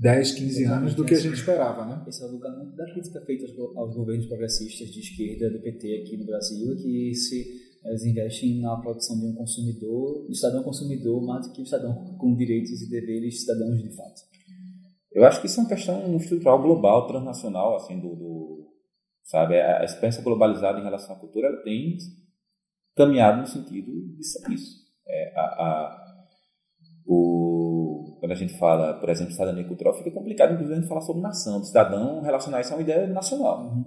10, 0.00 0.32
15 0.32 0.64
anos 0.64 0.94
do 0.94 1.04
que 1.04 1.12
a 1.12 1.20
gente 1.20 1.34
esperava, 1.34 1.84
né? 1.84 2.02
Esse 2.08 2.22
é 2.22 2.26
o 2.26 2.32
lugar 2.32 2.56
muito 2.56 2.74
da 2.74 2.90
crítica 2.90 3.20
feita 3.20 3.44
aos 3.76 3.94
governos 3.94 4.26
progressistas 4.26 4.88
de 4.88 5.00
esquerda 5.00 5.50
do 5.50 5.62
PT 5.62 6.02
aqui 6.02 6.16
no 6.16 6.24
Brasil, 6.24 6.74
que 6.74 7.14
se 7.14 7.44
eles 7.84 8.04
investem 8.06 8.62
na 8.62 8.76
produção 8.78 9.18
de 9.20 9.26
um 9.26 9.34
consumidor, 9.34 10.26
um 10.26 10.32
cidadão 10.32 10.62
consumidor, 10.62 11.22
mais 11.22 11.46
do 11.46 11.52
que 11.52 11.60
um 11.60 11.66
cidadão 11.66 12.16
com 12.16 12.34
direitos 12.34 12.80
e 12.80 12.88
deveres 12.88 13.42
cidadãos 13.42 13.82
de 13.82 13.94
fato. 13.94 14.22
Eu 15.12 15.24
acho 15.24 15.38
que 15.40 15.46
isso 15.46 15.60
é 15.60 15.64
uma 15.64 15.68
questão 15.68 16.16
estrutural 16.16 16.62
global, 16.62 17.06
transnacional, 17.06 17.76
assim, 17.76 18.00
do, 18.00 18.16
do 18.16 18.70
sabe, 19.24 19.60
a 19.60 19.84
experiência 19.84 20.22
globalizada 20.22 20.80
em 20.80 20.84
relação 20.84 21.14
à 21.14 21.18
cultura, 21.18 21.48
ela 21.48 21.62
tem 21.62 21.98
caminhado 22.96 23.42
no 23.42 23.46
sentido 23.46 23.92
de 24.16 24.24
ser 24.24 24.50
isso. 24.50 24.80
É, 25.06 25.32
a, 25.36 25.42
a, 25.42 26.16
o 27.06 27.49
quando 28.20 28.32
a 28.32 28.36
gente 28.36 28.56
fala, 28.58 28.94
por 28.94 29.08
exemplo, 29.08 29.32
cidadania 29.32 29.64
cultural, 29.64 29.94
fica 29.94 30.10
complicado, 30.10 30.52
inclusive, 30.52 30.74
a 30.74 30.80
gente 30.80 30.88
falar 30.88 31.00
sobre 31.00 31.22
nação, 31.22 31.58
do 31.58 31.66
cidadão 31.66 32.20
relacionar 32.20 32.60
isso 32.60 32.72
a 32.72 32.76
uma 32.76 32.82
ideia 32.82 33.06
nacional. 33.06 33.64
Uhum. 33.64 33.84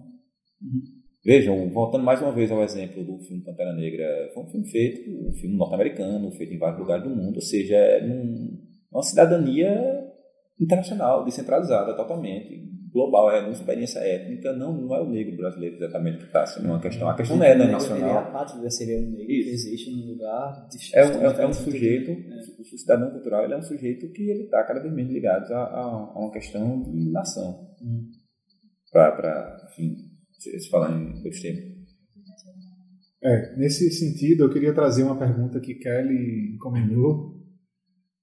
Uhum. 0.61 0.81
Vejam, 1.23 1.69
voltando 1.69 2.03
mais 2.03 2.21
uma 2.21 2.33
vez 2.33 2.51
ao 2.51 2.61
exemplo 2.61 3.01
do 3.03 3.17
filme 3.19 3.43
Pantera 3.43 3.73
Negra, 3.73 4.31
foi 4.33 4.43
um 4.43 4.49
filme 4.49 4.67
feito, 4.67 5.29
um 5.29 5.33
filme 5.33 5.55
norte-americano, 5.55 6.31
feito 6.31 6.53
em 6.53 6.57
vários 6.57 6.79
lugares 6.79 7.03
do 7.03 7.09
mundo, 7.09 7.35
ou 7.35 7.41
seja, 7.41 7.75
é 7.75 8.01
uma 8.91 9.03
cidadania 9.03 10.03
internacional, 10.59 11.23
descentralizada 11.23 11.95
totalmente, 11.95 12.72
global, 12.93 13.31
é 13.31 13.41
uma 13.41 13.51
experiência 13.51 13.99
étnica, 13.99 14.53
não, 14.53 14.71
não 14.79 14.95
é 14.95 15.01
o 15.01 15.09
negro 15.09 15.35
brasileiro 15.35 15.75
exatamente 15.77 16.19
que 16.19 16.25
está 16.25 16.45
sendo 16.45 16.67
uma 16.67 16.79
questão. 16.79 17.09
A 17.09 17.15
questão 17.15 17.37
não 17.37 17.45
é 17.45 17.55
nacional. 17.55 18.19
A 18.19 18.31
pátria 18.31 18.69
seria 18.69 18.99
um 18.99 19.09
negro 19.09 19.25
que 19.25 19.49
existe 19.49 19.91
num 19.91 20.11
lugar. 20.11 20.67
É 20.93 21.05
um, 21.05 21.27
é, 21.27 21.41
é 21.41 21.47
um 21.47 21.53
sujeito, 21.53 22.11
é. 22.11 22.61
o 22.61 22.77
cidadão 22.77 23.09
cultural 23.09 23.43
ele 23.43 23.55
é 23.55 23.57
um 23.57 23.63
sujeito 23.63 24.11
que 24.11 24.29
ele 24.29 24.43
está 24.43 24.63
cada 24.63 24.79
vez 24.79 24.93
menos 24.93 25.11
ligado 25.11 25.51
a, 25.51 25.63
a, 25.63 25.81
a, 25.81 26.19
uma 26.19 26.31
questão 26.31 26.83
de 26.83 27.11
nação. 27.11 27.67
Hum. 27.81 28.11
Para, 28.91 29.57
enfim, 29.71 29.95
se 30.37 30.69
falar 30.69 30.91
em 30.91 31.15
outros 31.15 31.41
termos. 31.41 31.73
É, 33.23 33.55
nesse 33.55 33.89
sentido, 33.89 34.43
eu 34.43 34.53
queria 34.53 34.73
trazer 34.73 35.01
uma 35.01 35.17
pergunta 35.17 35.59
que 35.59 35.75
Kelly 35.75 36.55
encomendou, 36.55 37.41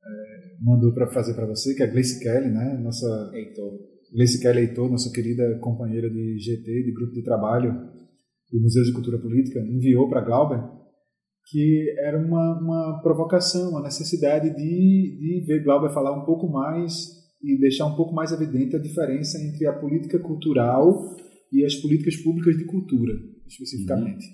é, 0.04 0.56
mandou 0.60 0.92
para 0.92 1.08
fazer 1.08 1.34
para 1.34 1.46
você, 1.46 1.74
que 1.74 1.82
é 1.82 1.86
a 1.86 1.90
Gleice 1.90 2.22
Kelly, 2.22 2.50
né? 2.50 2.78
Nossa. 2.80 3.32
Heitor 3.34 3.90
Kelly 4.40 4.60
Heitor, 4.60 4.90
nossa 4.90 5.12
querida 5.12 5.58
companheira 5.60 6.10
de 6.10 6.38
GT, 6.38 6.82
de 6.84 6.92
grupo 6.92 7.12
de 7.12 7.22
trabalho 7.22 7.72
do 8.52 8.60
Museu 8.60 8.82
de 8.82 8.92
Cultura 8.92 9.18
Política, 9.18 9.60
enviou 9.60 10.08
para 10.08 10.24
Glauber 10.24 10.80
que 11.50 11.94
era 11.98 12.18
uma, 12.18 12.60
uma 12.60 13.02
provocação, 13.02 13.70
uma 13.70 13.82
necessidade 13.82 14.50
de, 14.50 14.56
de 14.56 15.44
ver 15.46 15.64
Glauber 15.64 15.92
falar 15.92 16.16
um 16.16 16.24
pouco 16.24 16.48
mais 16.48 16.92
e 17.42 17.58
deixar 17.58 17.86
um 17.86 17.96
pouco 17.96 18.14
mais 18.14 18.30
evidente 18.32 18.76
a 18.76 18.78
diferença 18.78 19.38
entre 19.42 19.66
a 19.66 19.72
política 19.72 20.18
cultural 20.18 21.16
e 21.52 21.64
as 21.64 21.74
políticas 21.76 22.16
públicas 22.16 22.56
de 22.56 22.64
cultura, 22.64 23.14
especificamente. 23.48 24.24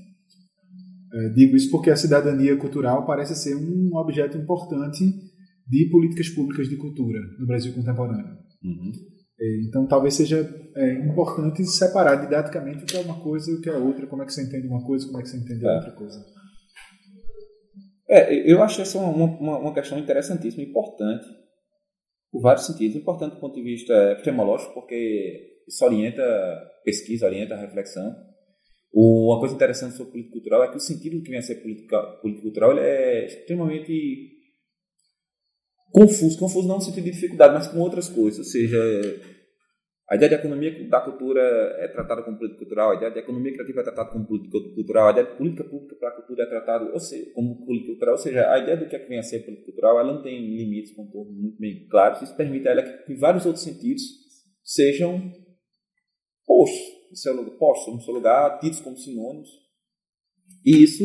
Uhum. 1.12 1.20
É, 1.20 1.28
digo 1.30 1.56
isso 1.56 1.70
porque 1.70 1.88
a 1.88 1.96
cidadania 1.96 2.56
cultural 2.56 3.06
parece 3.06 3.34
ser 3.34 3.54
um 3.54 3.96
objeto 3.96 4.36
importante 4.36 5.04
de 5.66 5.88
políticas 5.90 6.28
públicas 6.28 6.68
de 6.68 6.76
cultura 6.76 7.20
no 7.38 7.46
Brasil 7.46 7.72
contemporâneo. 7.72 8.36
Uhum. 8.62 8.92
É, 9.38 9.60
então, 9.68 9.86
talvez 9.86 10.14
seja 10.14 10.48
é, 10.74 10.92
importante 10.94 11.64
separar 11.64 12.16
didaticamente 12.16 12.84
o 12.84 12.86
que 12.86 12.96
é 12.96 13.00
uma 13.00 13.20
coisa 13.22 13.50
e 13.50 13.54
o 13.54 13.60
que 13.60 13.68
é 13.68 13.76
outra. 13.76 14.06
Como 14.06 14.22
é 14.22 14.26
que 14.26 14.32
você 14.32 14.42
entende 14.42 14.66
uma 14.66 14.84
coisa, 14.84 15.06
como 15.06 15.18
é 15.18 15.22
que 15.22 15.28
você 15.28 15.36
entende 15.36 15.66
é. 15.66 15.74
outra 15.74 15.92
coisa. 15.92 16.24
É, 18.08 18.50
eu 18.50 18.62
acho 18.62 18.80
essa 18.80 18.98
uma, 18.98 19.24
uma, 19.24 19.58
uma 19.58 19.74
questão 19.74 19.98
interessantíssima, 19.98 20.62
importante, 20.62 21.26
por 22.32 22.40
vários 22.40 22.66
sentidos. 22.66 22.96
Importante 22.96 23.34
do 23.34 23.40
ponto 23.40 23.54
de 23.54 23.62
vista 23.62 23.92
epistemológico, 24.12 24.72
porque 24.74 25.62
isso 25.68 25.84
orienta 25.84 26.22
pesquisa, 26.84 27.26
orienta 27.26 27.54
a 27.54 27.60
reflexão. 27.60 28.14
Uma 28.92 29.38
coisa 29.38 29.54
interessante 29.54 29.96
sobre 29.96 30.12
política 30.12 30.32
cultural 30.32 30.64
é 30.64 30.70
que 30.70 30.76
o 30.76 30.80
sentido 30.80 31.16
do 31.16 31.22
que 31.22 31.28
vem 31.28 31.38
a 31.38 31.42
ser 31.42 31.56
política 31.56 32.00
cultural 32.22 32.78
é 32.78 33.26
extremamente 33.26 34.35
confuso, 35.90 36.38
confuso 36.38 36.68
não 36.68 36.76
no 36.76 36.82
sentido 36.82 37.04
de 37.04 37.12
dificuldade, 37.12 37.54
mas 37.54 37.68
com 37.68 37.78
outras 37.78 38.08
coisas. 38.08 38.38
Ou 38.38 38.44
seja, 38.44 38.78
A 40.08 40.14
ideia 40.14 40.28
de 40.28 40.34
economia 40.36 40.88
da 40.88 41.00
cultura 41.00 41.40
é 41.80 41.88
tratada 41.88 42.22
como 42.22 42.38
política 42.38 42.60
cultural, 42.60 42.92
a 42.92 42.94
ideia 42.94 43.10
de 43.10 43.18
economia 43.18 43.52
criativa 43.52 43.80
é 43.80 43.82
tratada 43.82 44.10
como 44.10 44.24
política 44.24 44.60
cultural, 44.72 45.08
a 45.08 45.10
ideia 45.10 45.26
de 45.26 45.36
política 45.36 45.64
pública 45.64 45.96
para 45.96 46.08
a 46.10 46.12
cultura 46.12 46.44
é 46.44 46.46
tratada 46.46 46.92
ou 46.92 47.00
seja, 47.00 47.28
como 47.32 47.66
política 47.66 47.90
cultural, 47.90 48.14
ou 48.14 48.18
seja, 48.18 48.52
a 48.52 48.58
ideia 48.60 48.76
do 48.76 48.88
que 48.88 48.94
é 48.94 49.00
que 49.00 49.08
vem 49.08 49.18
a 49.18 49.22
ser 49.24 49.40
política 49.40 49.66
cultural, 49.66 49.98
ela 49.98 50.14
não 50.14 50.22
tem 50.22 50.40
limites, 50.56 50.94
contornos 50.94 51.36
muito 51.36 51.58
bem 51.58 51.88
claros, 51.88 52.22
isso 52.22 52.36
permite 52.36 52.68
a 52.68 52.70
ela 52.70 52.82
que, 52.84 53.12
em 53.12 53.16
vários 53.18 53.46
outros 53.46 53.64
sentidos, 53.64 54.02
sejam 54.62 55.32
postos, 56.46 56.86
no 57.10 57.16
seu 57.16 57.34
lugar, 57.34 57.58
postos 57.58 57.94
no 57.94 58.00
seu 58.00 58.14
lugar, 58.14 58.60
tidos 58.60 58.78
como 58.78 58.96
sinônimos, 58.96 59.48
e 60.64 60.84
isso 60.84 61.04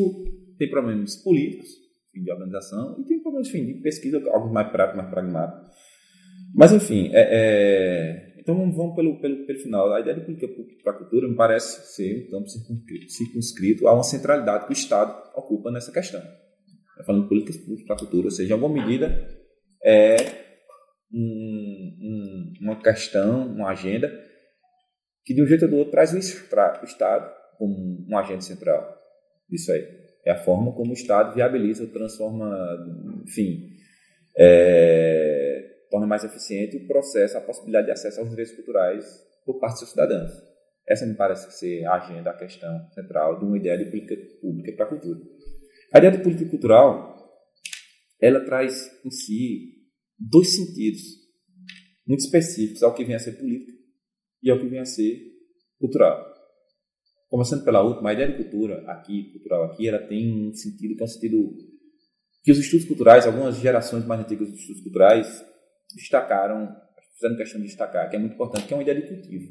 tem 0.59 0.69
problemas 0.69 1.15
políticos, 1.23 1.69
de 2.13 2.31
organização, 2.31 2.97
e 2.99 3.05
tem 3.05 3.21
problemas 3.21 3.47
enfim, 3.47 3.65
de 3.65 3.73
pesquisa, 3.81 4.21
algo 4.31 4.53
mais 4.53 4.71
prático, 4.71 4.97
mais 4.97 5.09
pragmático. 5.09 5.69
Mas, 6.53 6.73
enfim, 6.73 7.09
é, 7.13 7.27
é 7.31 8.31
então 8.41 8.55
vamos 8.71 8.95
pelo, 8.95 9.21
pelo, 9.21 9.45
pelo 9.45 9.59
final. 9.59 9.93
A 9.93 9.99
ideia 9.99 10.15
de 10.15 10.25
política 10.25 10.47
pública 10.47 10.83
para 10.83 10.93
a 10.93 10.97
cultura 10.97 11.27
me 11.27 11.35
parece 11.35 11.95
ser 11.95 12.27
um 12.27 12.31
campo 12.31 12.49
circunscrito, 12.49 13.11
circunscrito 13.11 13.87
a 13.87 13.93
uma 13.93 14.03
centralidade 14.03 14.65
que 14.65 14.71
o 14.71 14.73
Estado 14.73 15.15
ocupa 15.35 15.71
nessa 15.71 15.91
questão. 15.91 16.21
Falando 17.05 17.23
de 17.23 17.29
políticas 17.29 17.57
públicas 17.57 17.85
para 17.85 17.95
a 17.95 17.99
cultura, 17.99 18.25
ou 18.25 18.31
seja, 18.31 18.49
em 18.49 18.53
alguma 18.53 18.73
medida 18.73 19.27
é 19.83 20.15
um, 21.13 21.97
um, 22.01 22.53
uma 22.61 22.81
questão, 22.81 23.47
uma 23.47 23.69
agenda 23.69 24.11
que 25.23 25.33
de 25.35 25.43
um 25.43 25.45
jeito 25.45 25.65
ou 25.65 25.71
do 25.71 25.77
outro 25.77 25.91
traz 25.91 26.11
o, 26.11 26.17
o 26.17 26.85
Estado 26.85 27.31
como 27.57 28.05
um 28.09 28.17
agente 28.17 28.43
central. 28.45 28.97
Isso 29.51 29.71
aí. 29.71 30.00
É 30.25 30.31
a 30.31 30.43
forma 30.43 30.71
como 30.73 30.91
o 30.91 30.93
Estado 30.93 31.33
viabiliza, 31.33 31.87
transforma, 31.87 32.49
enfim, 33.25 33.71
é, 34.37 35.85
torna 35.89 36.07
mais 36.07 36.23
eficiente 36.23 36.77
o 36.77 36.87
processo, 36.87 37.37
a 37.37 37.41
possibilidade 37.41 37.87
de 37.87 37.91
acesso 37.91 38.19
aos 38.19 38.29
direitos 38.29 38.55
culturais 38.55 39.05
por 39.45 39.59
parte 39.59 39.81
dos 39.81 39.89
cidadãos. 39.89 40.31
Essa 40.87 41.05
me 41.05 41.15
parece 41.15 41.51
ser 41.57 41.85
a 41.85 41.95
agenda, 41.95 42.29
a 42.29 42.37
questão 42.37 42.89
central 42.91 43.39
de 43.39 43.45
uma 43.45 43.57
ideia 43.57 43.77
de 43.77 43.85
política 43.85 44.15
pública 44.41 44.73
para 44.73 44.85
a 44.85 44.89
cultura. 44.89 45.19
A 45.93 45.97
ideia 45.97 46.11
de 46.11 46.23
política 46.23 46.49
cultural, 46.49 47.15
ela 48.19 48.45
traz 48.45 48.91
em 49.05 49.11
si 49.11 49.81
dois 50.17 50.55
sentidos 50.55 51.01
muito 52.07 52.21
específicos 52.21 52.83
ao 52.83 52.93
que 52.93 53.03
vem 53.03 53.15
a 53.15 53.19
ser 53.19 53.33
política 53.33 53.71
e 54.43 54.49
ao 54.49 54.59
que 54.59 54.67
vem 54.67 54.79
a 54.79 54.85
ser 54.85 55.19
cultural. 55.79 56.30
Começando 57.31 57.63
pela 57.63 57.81
última, 57.81 58.09
a 58.09 58.13
ideia 58.13 58.29
de 58.29 58.43
cultura 58.43 58.83
aqui, 58.91 59.31
cultural 59.31 59.63
aqui, 59.63 59.87
ela 59.87 59.99
tem 59.99 60.49
um 60.49 60.53
sentido 60.53 60.97
que 60.97 61.01
é 61.01 61.05
um 61.05 61.07
sentido 61.07 61.55
que 62.43 62.51
os 62.51 62.59
estudos 62.59 62.85
culturais, 62.85 63.25
algumas 63.25 63.55
gerações 63.55 64.05
mais 64.05 64.19
antigas 64.19 64.49
dos 64.49 64.59
estudos 64.59 64.83
culturais, 64.83 65.45
destacaram, 65.95 66.75
fizeram 67.13 67.37
questão 67.37 67.61
de 67.61 67.67
destacar, 67.67 68.09
que 68.09 68.17
é 68.17 68.19
muito 68.19 68.33
importante, 68.33 68.67
que 68.67 68.73
é 68.73 68.75
uma 68.75 68.83
ideia 68.83 68.99
de 68.99 69.07
cultivo. 69.07 69.47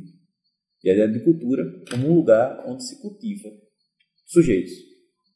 E 0.85 0.91
a 0.91 0.93
ideia 0.93 1.09
de 1.09 1.25
cultura 1.25 1.65
como 1.91 2.07
um 2.07 2.17
lugar 2.17 2.63
onde 2.67 2.87
se 2.87 3.01
cultiva 3.01 3.49
sujeitos, 4.27 4.73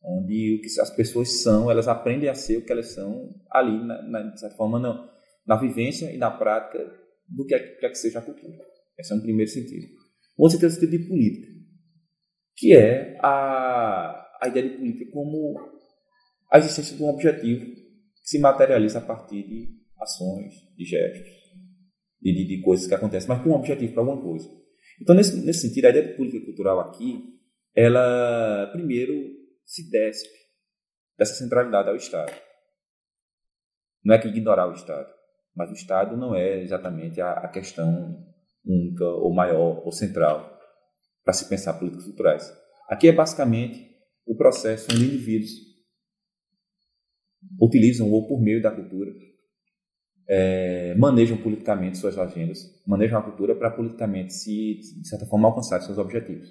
onde 0.04 0.56
o 0.58 0.60
que 0.60 0.80
as 0.82 0.94
pessoas 0.94 1.40
são, 1.40 1.70
elas 1.70 1.88
aprendem 1.88 2.28
a 2.28 2.34
ser 2.34 2.58
o 2.58 2.66
que 2.66 2.72
elas 2.72 2.92
são 2.92 3.34
ali, 3.50 3.72
na, 3.86 4.02
na, 4.02 4.20
de 4.20 4.38
certa 4.38 4.54
forma, 4.54 4.78
na, 4.78 5.10
na 5.46 5.56
vivência 5.56 6.12
e 6.12 6.18
na 6.18 6.30
prática 6.30 6.78
do 7.26 7.46
que 7.46 7.54
é, 7.54 7.58
que, 7.58 7.86
é 7.86 7.88
que 7.88 7.96
seja 7.96 8.18
a 8.18 8.22
cultura. 8.22 8.58
Esse 8.98 9.14
é 9.14 9.16
um 9.16 9.22
primeiro 9.22 9.50
sentido. 9.50 9.86
O 10.36 10.42
outro 10.42 10.58
sentido 10.58 10.68
é 10.68 10.72
o 10.72 10.74
sentido 10.78 10.90
de 10.90 11.08
política, 11.08 11.53
que 12.56 12.74
é 12.74 13.18
a, 13.20 14.38
a 14.40 14.48
ideia 14.48 14.68
de 14.68 14.76
política 14.76 15.10
como 15.12 15.54
a 16.50 16.58
existência 16.58 16.96
de 16.96 17.02
um 17.02 17.08
objetivo 17.08 17.64
que 17.64 18.28
se 18.28 18.38
materializa 18.38 18.98
a 18.98 19.02
partir 19.02 19.42
de 19.42 19.68
ações, 20.00 20.54
de 20.76 20.84
gestos, 20.84 21.30
de, 22.20 22.32
de, 22.32 22.46
de 22.46 22.62
coisas 22.62 22.86
que 22.86 22.94
acontecem, 22.94 23.28
mas 23.28 23.42
com 23.42 23.50
um 23.50 23.54
objetivo 23.54 23.92
para 23.92 24.02
alguma 24.02 24.22
coisa. 24.22 24.48
Então, 25.00 25.14
nesse, 25.14 25.44
nesse 25.44 25.68
sentido, 25.68 25.86
a 25.86 25.90
ideia 25.90 26.08
de 26.08 26.14
política 26.14 26.44
cultural 26.44 26.80
aqui, 26.80 27.22
ela, 27.74 28.68
primeiro, 28.72 29.12
se 29.64 29.90
despe 29.90 30.44
dessa 31.18 31.34
centralidade 31.34 31.88
ao 31.88 31.96
Estado. 31.96 32.32
Não 34.04 34.14
é 34.14 34.18
que 34.18 34.28
ignorar 34.28 34.68
o 34.68 34.74
Estado, 34.74 35.10
mas 35.56 35.70
o 35.70 35.74
Estado 35.74 36.16
não 36.16 36.34
é 36.34 36.62
exatamente 36.62 37.20
a, 37.20 37.32
a 37.32 37.48
questão 37.48 38.24
única 38.64 39.04
ou 39.04 39.32
maior 39.34 39.82
ou 39.84 39.90
central 39.90 40.53
para 41.24 41.32
se 41.32 41.48
pensar 41.48 41.74
políticas 41.74 42.04
culturais. 42.04 42.52
Aqui 42.88 43.08
é 43.08 43.12
basicamente 43.12 43.90
o 44.26 44.36
processo 44.36 44.88
onde 44.92 45.04
indivíduos 45.04 45.50
utilizam 47.60 48.10
ou 48.10 48.28
por 48.28 48.40
meio 48.40 48.62
da 48.62 48.70
cultura 48.70 49.12
é, 50.28 50.94
manejam 50.96 51.36
politicamente 51.36 51.98
suas 51.98 52.18
agendas, 52.18 52.58
manejam 52.86 53.18
a 53.18 53.22
cultura 53.22 53.54
para 53.54 53.70
politicamente 53.70 54.32
se, 54.32 54.80
de 55.00 55.08
certa 55.08 55.26
forma, 55.26 55.48
alcançar 55.48 55.80
seus 55.80 55.98
objetivos. 55.98 56.48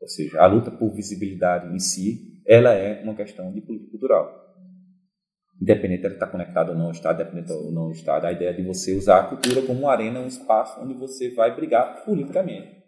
Ou 0.00 0.08
seja, 0.08 0.40
a 0.40 0.46
luta 0.46 0.70
por 0.70 0.92
visibilidade 0.94 1.72
em 1.74 1.78
si, 1.78 2.42
ela 2.46 2.72
é 2.72 3.02
uma 3.02 3.14
questão 3.14 3.52
de 3.52 3.60
política 3.60 3.90
cultural. 3.90 4.40
Independente 5.60 6.08
de 6.08 6.14
estar 6.14 6.26
conectado 6.26 6.70
ou 6.70 6.74
não 6.74 6.86
ao 6.86 6.90
Estado, 6.90 7.22
independente 7.22 7.52
ou 7.52 7.70
não 7.70 7.82
ao 7.82 7.92
Estado, 7.92 8.26
a 8.26 8.32
ideia 8.32 8.52
de 8.52 8.62
você 8.62 8.96
usar 8.96 9.20
a 9.20 9.28
cultura 9.28 9.62
como 9.62 9.80
uma 9.80 9.92
arena, 9.92 10.20
um 10.20 10.26
espaço 10.26 10.80
onde 10.80 10.94
você 10.94 11.30
vai 11.30 11.54
brigar 11.54 12.04
politicamente. 12.04 12.81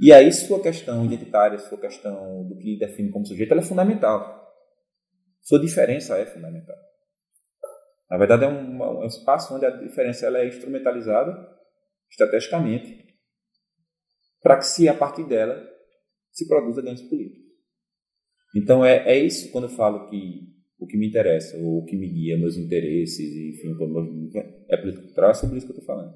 E 0.00 0.12
aí 0.14 0.32
sua 0.32 0.62
questão 0.62 1.04
identitária, 1.04 1.58
sua 1.58 1.78
questão 1.78 2.48
do 2.48 2.56
que 2.56 2.78
define 2.78 3.10
como 3.10 3.26
sujeito, 3.26 3.52
ela 3.52 3.60
é 3.60 3.64
fundamental. 3.64 4.50
Sua 5.42 5.60
diferença 5.60 6.16
é 6.16 6.24
fundamental. 6.24 6.76
Na 8.10 8.16
verdade, 8.16 8.44
é 8.44 8.48
um, 8.48 8.82
é 8.82 9.04
um 9.04 9.06
espaço 9.06 9.54
onde 9.54 9.66
a 9.66 9.70
diferença 9.70 10.26
ela 10.26 10.38
é 10.38 10.48
instrumentalizada 10.48 11.32
estrategicamente 12.10 13.06
para 14.42 14.56
que, 14.56 14.64
se 14.64 14.88
a 14.88 14.94
partir 14.94 15.28
dela, 15.28 15.62
se 16.32 16.48
produza 16.48 16.80
ganhos 16.80 17.02
políticos. 17.02 17.44
Então, 18.56 18.84
é, 18.84 19.06
é 19.06 19.18
isso 19.18 19.52
quando 19.52 19.64
eu 19.64 19.76
falo 19.76 20.08
que 20.08 20.48
o 20.78 20.86
que 20.86 20.96
me 20.96 21.08
interessa, 21.08 21.58
ou 21.58 21.82
o 21.82 21.84
que 21.84 21.94
me 21.94 22.08
guia, 22.08 22.38
meus 22.38 22.56
interesses, 22.56 23.20
enfim, 23.20 23.76
é 24.68 24.76
política 24.78 25.04
cultural, 25.04 25.30
é 25.30 25.34
sobre 25.34 25.58
isso 25.58 25.66
que 25.66 25.72
eu 25.72 25.78
estou 25.78 25.94
falando. 25.94 26.14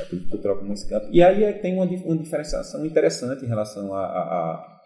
É 0.00 0.04
política 0.04 0.30
cultural 0.30 0.58
como. 0.58 1.08
E 1.12 1.22
aí 1.22 1.44
é, 1.44 1.52
tem 1.52 1.74
uma, 1.74 1.84
uma 1.84 2.18
diferenciação 2.18 2.84
interessante 2.84 3.44
em 3.44 3.48
relação 3.48 3.94
a, 3.94 4.04
a, 4.04 4.20
a 4.20 4.80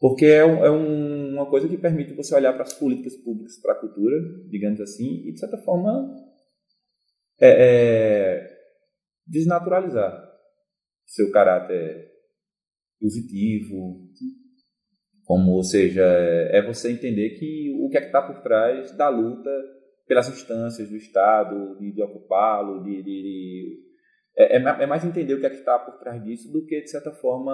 porque 0.00 0.26
é, 0.26 0.38
é 0.38 0.70
um, 0.70 1.34
uma 1.34 1.46
coisa 1.50 1.68
que 1.68 1.76
permite 1.76 2.14
você 2.14 2.34
olhar 2.34 2.52
para 2.52 2.62
as 2.62 2.72
políticas 2.72 3.16
públicas 3.16 3.60
para 3.60 3.72
a 3.72 3.80
cultura, 3.80 4.16
digamos 4.48 4.80
assim, 4.80 5.26
e 5.26 5.32
de 5.32 5.40
certa 5.40 5.58
forma 5.58 6.14
é, 7.40 7.48
é, 7.48 8.58
desnaturalizar 9.26 10.24
seu 11.04 11.30
caráter 11.32 12.08
positivo, 13.00 14.08
como, 15.24 15.52
ou 15.52 15.64
seja, 15.64 16.02
é, 16.02 16.58
é 16.58 16.62
você 16.62 16.92
entender 16.92 17.30
que 17.38 17.74
o 17.80 17.88
que 17.88 17.98
é 17.98 18.00
que 18.00 18.06
está 18.06 18.22
por 18.22 18.40
trás 18.42 18.96
da 18.96 19.08
luta 19.08 19.50
pelas 20.06 20.28
instâncias 20.28 20.88
do 20.88 20.96
Estado, 20.96 21.76
de, 21.78 21.92
de 21.92 22.02
ocupá-lo, 22.02 22.82
de, 22.82 23.02
de, 23.02 23.02
de 23.02 23.87
é, 24.38 24.56
é, 24.56 24.62
é, 24.62 24.86
mais 24.86 25.04
entender 25.04 25.34
o 25.34 25.40
que 25.40 25.46
é 25.46 25.50
que 25.50 25.56
está 25.56 25.76
por 25.80 25.98
trás 25.98 26.22
disso 26.22 26.50
do 26.52 26.64
que, 26.64 26.80
de 26.80 26.88
certa 26.88 27.10
forma, 27.10 27.52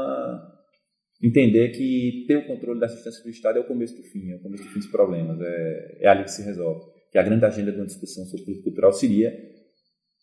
entender 1.23 1.71
que 1.71 2.27
ter 2.29 2.37
o 2.37 2.47
controle 2.47 2.79
da 2.79 2.87
assistência 2.87 3.23
do 3.23 3.31
Estado 3.31 3.59
é 3.59 3.63
o 3.63 3.67
começo 3.67 3.97
do 3.97 4.03
fim, 4.03 4.31
é 4.31 4.37
o 4.37 4.43
começo 4.43 4.65
do 4.65 4.69
fim 4.69 4.81
dos 4.81 4.89
problemas, 4.89 5.41
é, 5.41 5.99
é 6.03 6.09
ali 6.09 6.25
que 6.25 6.31
se 6.31 6.43
resolve. 6.43 6.85
Que 7.11 7.19
a 7.19 7.23
grande 7.23 7.45
agenda 7.47 7.73
de 7.73 7.79
uma 7.79 7.87
discussão 7.87 8.27
sobre 8.27 8.45
política 8.45 8.65
cultural 8.65 8.93
seria, 8.93 9.33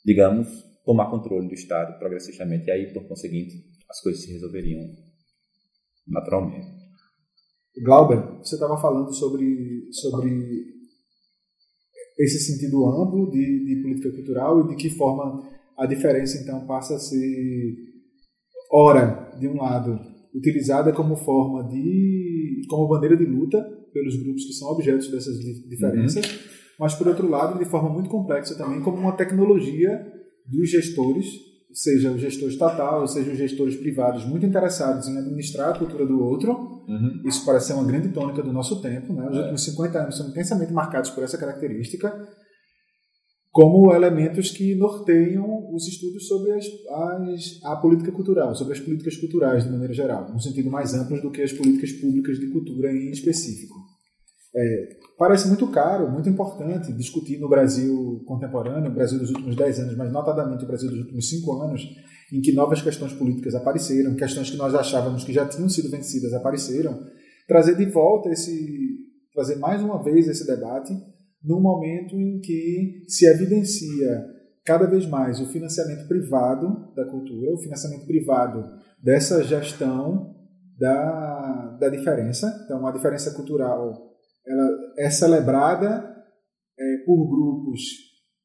digamos, 0.05 0.47
tomar 0.85 1.09
controle 1.09 1.47
do 1.47 1.53
Estado 1.53 1.97
progressivamente, 1.97 2.67
e 2.67 2.71
aí, 2.71 2.93
por 2.93 3.07
conseguinte, 3.07 3.55
as 3.89 3.99
coisas 3.99 4.23
se 4.23 4.31
resolveriam 4.31 4.81
naturalmente. 6.07 6.67
Glauber, 7.83 8.37
você 8.39 8.55
estava 8.55 8.79
falando 8.79 9.11
sobre, 9.13 9.87
sobre 9.91 10.29
esse 12.19 12.39
sentido 12.39 12.85
amplo 12.85 13.31
de, 13.31 13.65
de 13.65 13.81
política 13.81 14.11
cultural 14.11 14.65
e 14.65 14.67
de 14.67 14.75
que 14.75 14.89
forma 14.89 15.49
a 15.81 15.87
diferença, 15.87 16.37
então, 16.37 16.67
passa 16.67 16.95
a 16.95 16.99
ser, 16.99 17.75
ora, 18.71 19.31
de 19.39 19.47
um 19.47 19.55
lado, 19.55 19.99
utilizada 20.33 20.93
como 20.93 21.15
forma 21.15 21.67
de 21.67 22.61
como 22.69 22.87
bandeira 22.87 23.17
de 23.17 23.25
luta 23.25 23.59
pelos 23.91 24.15
grupos 24.21 24.45
que 24.45 24.53
são 24.53 24.69
objetos 24.69 25.09
dessas 25.09 25.37
diferenças, 25.67 26.23
uhum. 26.23 26.39
mas 26.79 26.93
por 26.93 27.07
outro 27.07 27.27
lado, 27.27 27.57
de 27.57 27.65
forma 27.65 27.89
muito 27.89 28.11
complexa 28.11 28.55
também 28.55 28.79
como 28.79 28.97
uma 28.97 29.13
tecnologia 29.13 30.05
dos 30.45 30.69
gestores, 30.69 31.25
seja 31.73 32.11
o 32.11 32.19
gestor 32.19 32.49
estatal, 32.49 33.07
seja 33.07 33.31
os 33.31 33.37
gestores 33.37 33.75
privados 33.75 34.23
muito 34.23 34.45
interessados 34.45 35.07
em 35.07 35.17
administrar 35.17 35.71
a 35.71 35.79
cultura 35.79 36.05
do 36.05 36.23
outro. 36.23 36.51
Uhum. 36.87 37.23
Isso 37.25 37.43
parece 37.43 37.67
ser 37.67 37.73
uma 37.73 37.85
grande 37.85 38.09
tônica 38.09 38.43
do 38.43 38.53
nosso 38.53 38.81
tempo, 38.81 39.13
né? 39.13 39.27
Os 39.29 39.37
é. 39.37 39.39
últimos 39.39 39.63
50 39.65 39.99
anos 39.99 40.17
são 40.17 40.29
intensamente 40.29 40.71
marcados 40.71 41.09
por 41.09 41.23
essa 41.23 41.37
característica 41.37 42.13
como 43.51 43.93
elementos 43.93 44.49
que 44.49 44.73
norteiam 44.75 45.73
os 45.73 45.85
estudos 45.85 46.25
sobre 46.27 46.53
as, 46.53 46.65
as, 46.65 47.59
a 47.65 47.75
política 47.75 48.11
cultural, 48.11 48.55
sobre 48.55 48.73
as 48.73 48.79
políticas 48.79 49.17
culturais 49.17 49.65
de 49.65 49.69
maneira 49.69 49.93
geral, 49.93 50.31
no 50.31 50.39
sentido 50.39 50.71
mais 50.71 50.93
amplo 50.93 51.21
do 51.21 51.29
que 51.29 51.41
as 51.41 51.51
políticas 51.51 51.91
públicas 51.91 52.39
de 52.39 52.47
cultura 52.47 52.91
em 52.93 53.11
específico. 53.11 53.75
É, 54.55 54.89
parece 55.17 55.47
muito 55.49 55.67
caro, 55.67 56.09
muito 56.09 56.29
importante 56.29 56.93
discutir 56.93 57.39
no 57.39 57.49
Brasil 57.49 58.23
contemporâneo, 58.25 58.89
o 58.89 58.93
Brasil 58.93 59.19
dos 59.19 59.29
últimos 59.29 59.55
10 59.55 59.79
anos, 59.79 59.97
mas 59.97 60.11
notadamente 60.11 60.63
o 60.63 60.67
Brasil 60.67 60.89
dos 60.89 60.99
últimos 60.99 61.29
5 61.29 61.61
anos, 61.61 61.81
em 62.31 62.41
que 62.41 62.53
novas 62.53 62.81
questões 62.81 63.11
políticas 63.13 63.53
apareceram, 63.53 64.15
questões 64.15 64.49
que 64.49 64.57
nós 64.57 64.73
achávamos 64.73 65.25
que 65.25 65.33
já 65.33 65.45
tinham 65.45 65.67
sido 65.67 65.89
vencidas 65.89 66.33
apareceram, 66.33 67.05
trazer 67.47 67.75
de 67.75 67.85
volta 67.85 68.29
esse, 68.29 68.97
trazer 69.33 69.57
mais 69.57 69.81
uma 69.81 70.01
vez 70.01 70.27
esse 70.27 70.47
debate 70.47 70.93
num 71.43 71.59
momento 71.59 72.19
em 72.19 72.39
que 72.39 73.03
se 73.07 73.25
evidencia 73.25 74.25
cada 74.63 74.85
vez 74.85 75.07
mais 75.07 75.39
o 75.39 75.47
financiamento 75.47 76.07
privado 76.07 76.93
da 76.95 77.05
cultura, 77.05 77.53
o 77.53 77.57
financiamento 77.57 78.05
privado 78.05 78.63
dessa 79.01 79.43
gestão 79.43 80.35
da, 80.77 81.77
da 81.79 81.89
diferença. 81.89 82.61
Então, 82.65 82.85
a 82.85 82.91
diferença 82.91 83.31
cultural 83.31 84.11
ela 84.45 84.69
é 84.97 85.09
celebrada 85.09 86.07
é, 86.79 86.97
por 87.05 87.27
grupos 87.27 87.81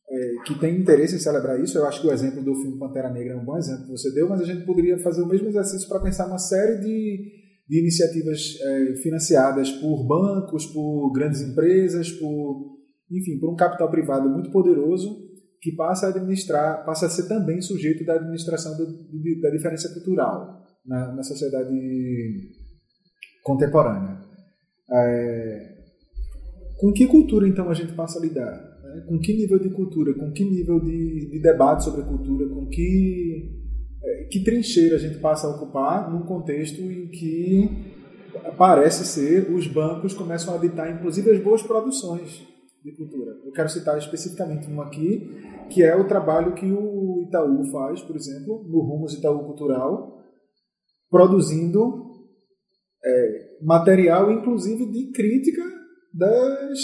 é, 0.09 0.35
que 0.47 0.59
têm 0.59 0.81
interesse 0.81 1.17
em 1.17 1.19
celebrar 1.19 1.61
isso. 1.61 1.77
Eu 1.77 1.87
acho 1.87 2.01
que 2.01 2.07
o 2.07 2.13
exemplo 2.13 2.43
do 2.43 2.55
filme 2.55 2.79
Pantera 2.79 3.11
Negra 3.11 3.35
é 3.35 3.37
um 3.37 3.45
bom 3.45 3.57
exemplo 3.57 3.85
que 3.85 3.93
você 3.93 4.13
deu, 4.13 4.29
mas 4.29 4.41
a 4.41 4.45
gente 4.45 4.65
poderia 4.65 4.99
fazer 4.99 5.23
o 5.23 5.27
mesmo 5.27 5.49
exercício 5.49 5.89
para 5.89 6.01
pensar 6.01 6.27
uma 6.27 6.39
série 6.39 6.79
de, 6.79 7.33
de 7.69 7.81
iniciativas 7.81 8.59
é, 8.61 8.97
financiadas 8.97 9.71
por 9.73 10.07
bancos, 10.07 10.67
por 10.67 11.13
grandes 11.13 11.41
empresas, 11.41 12.11
por 12.13 12.76
enfim, 13.11 13.39
por 13.39 13.51
um 13.53 13.57
capital 13.57 13.91
privado 13.91 14.29
muito 14.29 14.51
poderoso 14.51 15.27
que 15.61 15.73
passa 15.73 16.07
a 16.07 16.11
administrar, 16.11 16.85
passa 16.85 17.07
a 17.07 17.11
ser 17.11 17.29
também 17.29 17.61
sujeito 17.61 18.05
da 18.05 18.15
administração 18.15 18.77
do, 18.77 19.41
da 19.41 19.51
diferença 19.51 19.93
cultural 19.93 20.63
na, 20.85 21.13
na 21.13 21.23
sociedade 21.23 21.75
contemporânea. 23.43 24.21
É, 24.93 25.77
com 26.79 26.93
que 26.93 27.07
cultura, 27.07 27.49
então, 27.49 27.71
a 27.71 27.75
gente 27.75 27.93
passa 27.95 28.19
a 28.19 28.23
lidar? 28.23 28.53
Né? 28.83 29.05
Com 29.09 29.19
que 29.19 29.35
nível 29.35 29.59
de 29.59 29.71
cultura? 29.71 30.15
Com 30.15 30.31
que 30.33 30.45
nível 30.45 30.79
de, 30.81 31.31
de 31.31 31.41
debate 31.41 31.85
sobre 31.85 32.03
cultura? 32.03 32.49
Com 32.49 32.67
que, 32.67 33.51
é, 34.05 34.25
que 34.25 34.45
trincheira 34.45 34.97
a 34.97 34.99
gente 34.99 35.19
passa 35.19 35.47
a 35.47 35.51
ocupar 35.51 36.11
num 36.13 36.23
contexto 36.23 36.81
em 36.81 37.09
que 37.09 37.97
parece 38.59 39.05
ser 39.05 39.51
os 39.51 39.67
bancos 39.67 40.13
começam 40.13 40.55
a 40.55 40.59
ditar, 40.59 40.95
inclusive, 40.95 41.31
as 41.31 41.43
boas 41.43 41.63
produções 41.63 42.56
de 42.87 42.97
cultura. 42.97 43.33
Eu 43.45 43.51
quero 43.51 43.69
citar 43.69 43.99
especificamente 43.99 44.71
um 44.71 44.81
aqui, 44.81 45.29
que 45.69 45.83
é 45.83 45.97
o 45.97 46.07
trabalho 46.07 46.55
que 46.55 46.71
o 46.71 47.25
Itaú 47.27 47.65
faz, 47.73 48.01
por 48.03 48.15
exemplo, 48.15 48.63
no 48.69 48.81
Rumos 48.81 49.15
Itaú 49.15 49.45
Cultural, 49.45 50.23
produzindo 51.11 52.05
é, 53.05 53.59
material, 53.61 54.31
inclusive, 54.31 54.87
de 54.87 55.11
crítica 55.11 55.63
das, 56.15 56.79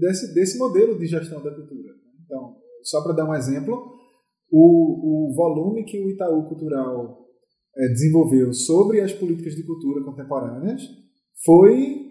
desse, 0.00 0.34
desse 0.34 0.58
modelo 0.58 0.98
de 0.98 1.04
gestão 1.04 1.42
da 1.42 1.54
cultura. 1.54 1.92
Então, 2.24 2.56
só 2.82 3.02
para 3.02 3.12
dar 3.12 3.28
um 3.28 3.34
exemplo, 3.34 3.74
o, 4.50 5.28
o 5.28 5.34
volume 5.34 5.84
que 5.84 6.02
o 6.02 6.08
Itaú 6.08 6.48
Cultural 6.48 7.26
é, 7.76 7.88
desenvolveu 7.88 8.54
sobre 8.54 9.02
as 9.02 9.12
políticas 9.12 9.54
de 9.54 9.64
cultura 9.64 10.02
contemporâneas 10.02 10.80
foi 11.44 12.04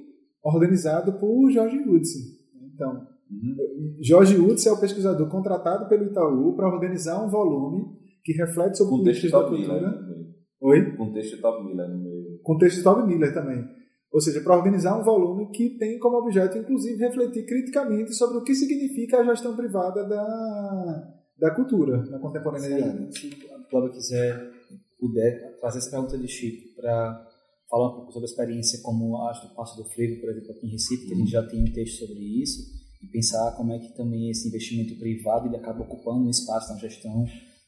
organizado 0.43 1.19
por 1.19 1.49
Jorge 1.49 1.77
Hudson. 1.77 2.32
Então, 2.74 3.07
uhum. 3.30 3.97
Jorge 4.01 4.38
Hudson 4.38 4.69
é 4.69 4.74
o 4.74 4.80
pesquisador 4.80 5.30
contratado 5.30 5.88
pelo 5.88 6.05
Itaú 6.05 6.55
para 6.55 6.67
organizar 6.67 7.24
um 7.24 7.30
volume 7.30 7.97
que 8.24 8.34
reflete 8.34 8.78
sobre 8.78 8.97
políticas 8.97 9.32
da 9.32 9.43
cultura. 9.43 9.74
Miller, 9.74 10.24
Oi? 10.61 10.95
Contexto 10.95 11.41
Top 11.41 11.63
Miller 11.63 11.89
no 11.89 11.97
meio. 11.97 12.39
Contexto 12.41 12.84
Top 12.84 13.05
Miller 13.05 13.34
também. 13.34 13.63
Ou 14.11 14.21
seja, 14.21 14.41
para 14.41 14.55
organizar 14.55 14.97
um 14.97 15.03
volume 15.03 15.49
que 15.51 15.71
tem 15.71 15.99
como 15.99 16.17
objeto, 16.17 16.57
inclusive, 16.57 16.97
refletir 17.03 17.45
criticamente 17.45 18.13
sobre 18.13 18.38
o 18.38 18.43
que 18.43 18.53
significa 18.53 19.19
a 19.19 19.26
gestão 19.26 19.55
privada 19.55 20.07
da, 20.07 21.13
da 21.38 21.51
cultura 21.51 21.97
na 22.09 22.19
contemporaneidade. 22.19 23.19
Se 23.19 23.30
a 23.51 23.69
Cláudia 23.69 23.91
quiser, 23.91 24.51
puder, 24.99 25.57
fazer 25.59 25.80
essa 25.80 25.89
pergunta 25.89 26.17
de 26.17 26.28
Chico 26.28 26.76
para 26.80 27.28
falar 27.74 27.89
um 27.89 27.95
pouco 27.95 28.11
sobre 28.13 28.28
a 28.28 28.30
experiência 28.30 28.80
como 28.84 29.17
acho 29.24 29.47
do 29.47 29.55
Passo 29.55 29.76
do 29.76 29.89
Frevo, 29.89 30.21
por 30.21 30.30
exemplo, 30.30 30.51
aqui 30.51 30.67
em 30.67 30.69
Recife, 30.69 31.07
que 31.07 31.13
a 31.13 31.17
gente 31.17 31.32
já 31.32 31.41
tem 31.41 31.59
um 31.59 31.74
texto 31.74 32.05
sobre 32.05 32.19
isso, 32.19 32.61
e 33.01 33.07
pensar 33.07 33.51
como 33.57 33.74
é 33.74 33.80
que 33.80 33.97
também 33.97 34.30
esse 34.30 34.47
investimento 34.47 34.95
privado 34.99 35.47
ele 35.47 35.55
acaba 35.55 35.82
ocupando 35.82 36.28
um 36.28 36.30
espaço 36.30 36.71
na 36.71 36.80
gestão 36.80 37.26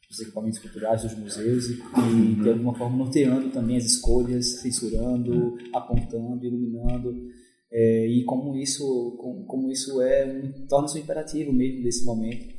dos 0.08 0.20
equipamentos 0.20 0.60
culturais 0.60 1.02
dos 1.02 1.18
museus 1.18 1.66
e, 1.70 1.74
e 1.74 2.36
de 2.36 2.50
alguma 2.50 2.78
forma 2.78 2.96
norteando 2.98 3.50
também 3.50 3.78
as 3.78 3.86
escolhas, 3.86 4.62
censurando, 4.62 5.58
apontando, 5.74 6.46
iluminando 6.46 7.28
é, 7.72 8.08
e 8.08 8.24
como 8.26 8.56
isso 8.56 9.18
como, 9.20 9.46
como 9.48 9.72
isso 9.72 10.00
é 10.04 10.26
um, 10.26 10.68
torna-se 10.68 11.00
um 11.00 11.02
imperativo 11.02 11.52
mesmo 11.52 11.82
nesse 11.82 12.06
momento 12.06 12.54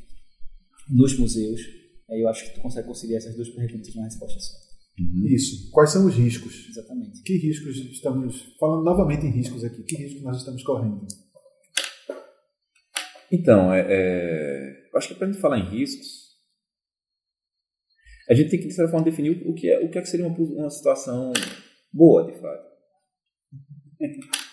nos 0.89 1.17
museus. 1.17 1.61
É, 2.09 2.21
eu 2.21 2.27
acho 2.27 2.45
que 2.45 2.55
tu 2.55 2.61
consegue 2.61 2.87
conciliar 2.87 3.19
essas 3.19 3.35
duas 3.35 3.49
perguntas 3.49 3.95
na 3.95 4.03
resposta 4.03 4.37
só. 4.37 4.66
Uhum. 4.99 5.25
Isso. 5.27 5.69
Quais 5.71 5.91
são 5.91 6.05
os 6.07 6.15
riscos? 6.15 6.69
Exatamente. 6.69 7.21
Que 7.23 7.37
riscos 7.37 7.77
estamos 7.77 8.55
falando 8.59 8.83
novamente 8.83 9.25
em 9.25 9.31
riscos 9.31 9.63
aqui? 9.63 9.83
Que 9.83 9.95
riscos 9.95 10.23
nós 10.23 10.37
estamos 10.37 10.63
correndo? 10.63 11.05
Então, 13.31 13.73
é, 13.73 13.85
é, 13.89 14.89
acho 14.95 15.09
que 15.09 15.15
para 15.15 15.27
a 15.27 15.31
gente 15.31 15.41
falar 15.41 15.59
em 15.59 15.69
riscos, 15.69 16.27
a 18.29 18.33
gente 18.33 18.49
tem 18.49 18.59
que, 18.59 18.67
de 18.67 18.73
certa 18.73 18.91
forma, 18.91 19.05
definir 19.05 19.43
o 19.45 19.53
que 19.53 19.69
é, 19.69 19.79
o 19.79 19.89
que, 19.89 19.97
é 19.97 20.01
que 20.01 20.07
seria 20.07 20.25
uma, 20.25 20.37
uma 20.37 20.69
situação 20.69 21.31
boa, 21.93 22.25
de 22.25 22.39
fato. 22.39 22.67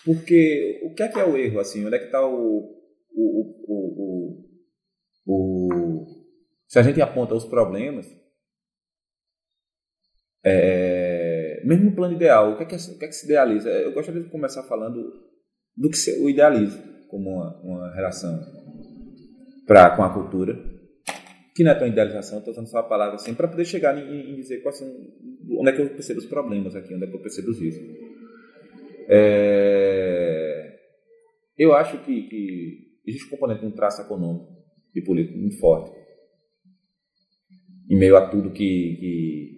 Porque 0.03 0.81
o 0.83 0.93
que 0.93 1.03
é 1.03 1.07
que 1.07 1.19
é 1.19 1.25
o 1.25 1.37
erro, 1.37 1.59
assim? 1.59 1.85
Onde 1.85 1.95
é 1.95 1.99
que 1.99 2.05
está 2.05 2.25
o, 2.25 2.75
o, 3.13 3.65
o, 3.67 4.45
o, 5.25 6.03
o, 6.05 6.05
Se 6.67 6.79
a 6.79 6.83
gente 6.83 7.01
aponta 7.01 7.35
os 7.35 7.45
problemas, 7.45 8.07
é, 10.45 11.61
mesmo 11.65 11.85
no 11.85 11.95
plano 11.95 12.13
ideal, 12.13 12.51
o 12.51 12.57
que, 12.57 12.63
é 12.63 12.65
que, 12.67 12.75
o 12.75 12.99
que 12.99 13.05
é 13.05 13.07
que 13.07 13.15
se 13.15 13.25
idealiza? 13.25 13.69
Eu 13.69 13.93
gostaria 13.93 14.21
de 14.21 14.29
começar 14.29 14.61
falando 14.63 15.01
do 15.75 15.89
que 15.89 15.97
o 16.21 16.29
idealismo 16.29 16.83
como 17.09 17.31
uma, 17.31 17.61
uma 17.61 17.95
relação 17.95 18.39
pra, 19.65 19.95
com 19.95 20.03
a 20.03 20.13
cultura 20.13 20.55
que 21.55 21.63
não 21.63 21.71
é 21.71 21.75
tão 21.75 21.87
idealização, 21.87 22.39
estou 22.39 22.51
usando 22.51 22.67
só 22.67 22.79
a 22.79 22.83
palavra 22.83 23.15
assim, 23.15 23.33
para 23.33 23.47
poder 23.47 23.63
chegar 23.63 23.97
em, 23.97 24.31
em, 24.31 24.35
dizer 24.35 24.61
quais 24.61 24.77
são, 24.77 24.87
onde 25.57 25.69
é 25.69 25.73
que 25.73 25.81
eu 25.81 25.89
percebo 25.89 26.19
os 26.19 26.25
problemas 26.25 26.75
aqui, 26.75 26.93
onde 26.93 27.05
é 27.05 27.07
que 27.07 27.15
eu 27.15 27.21
percebo 27.21 27.49
os 27.49 27.59
riscos. 27.59 27.87
É, 29.07 30.77
eu 31.57 31.73
acho 31.73 31.97
que, 32.03 32.23
que 32.23 32.99
existe 33.07 33.27
um 33.27 33.29
componente 33.29 33.61
de 33.61 33.67
um 33.67 33.71
traço 33.71 34.01
econômico 34.01 34.53
e 34.93 35.01
político 35.01 35.37
muito 35.37 35.57
forte, 35.57 35.95
em 37.89 37.97
meio 37.97 38.17
a 38.17 38.29
tudo 38.29 38.51
que, 38.51 38.97
que, 38.99 39.54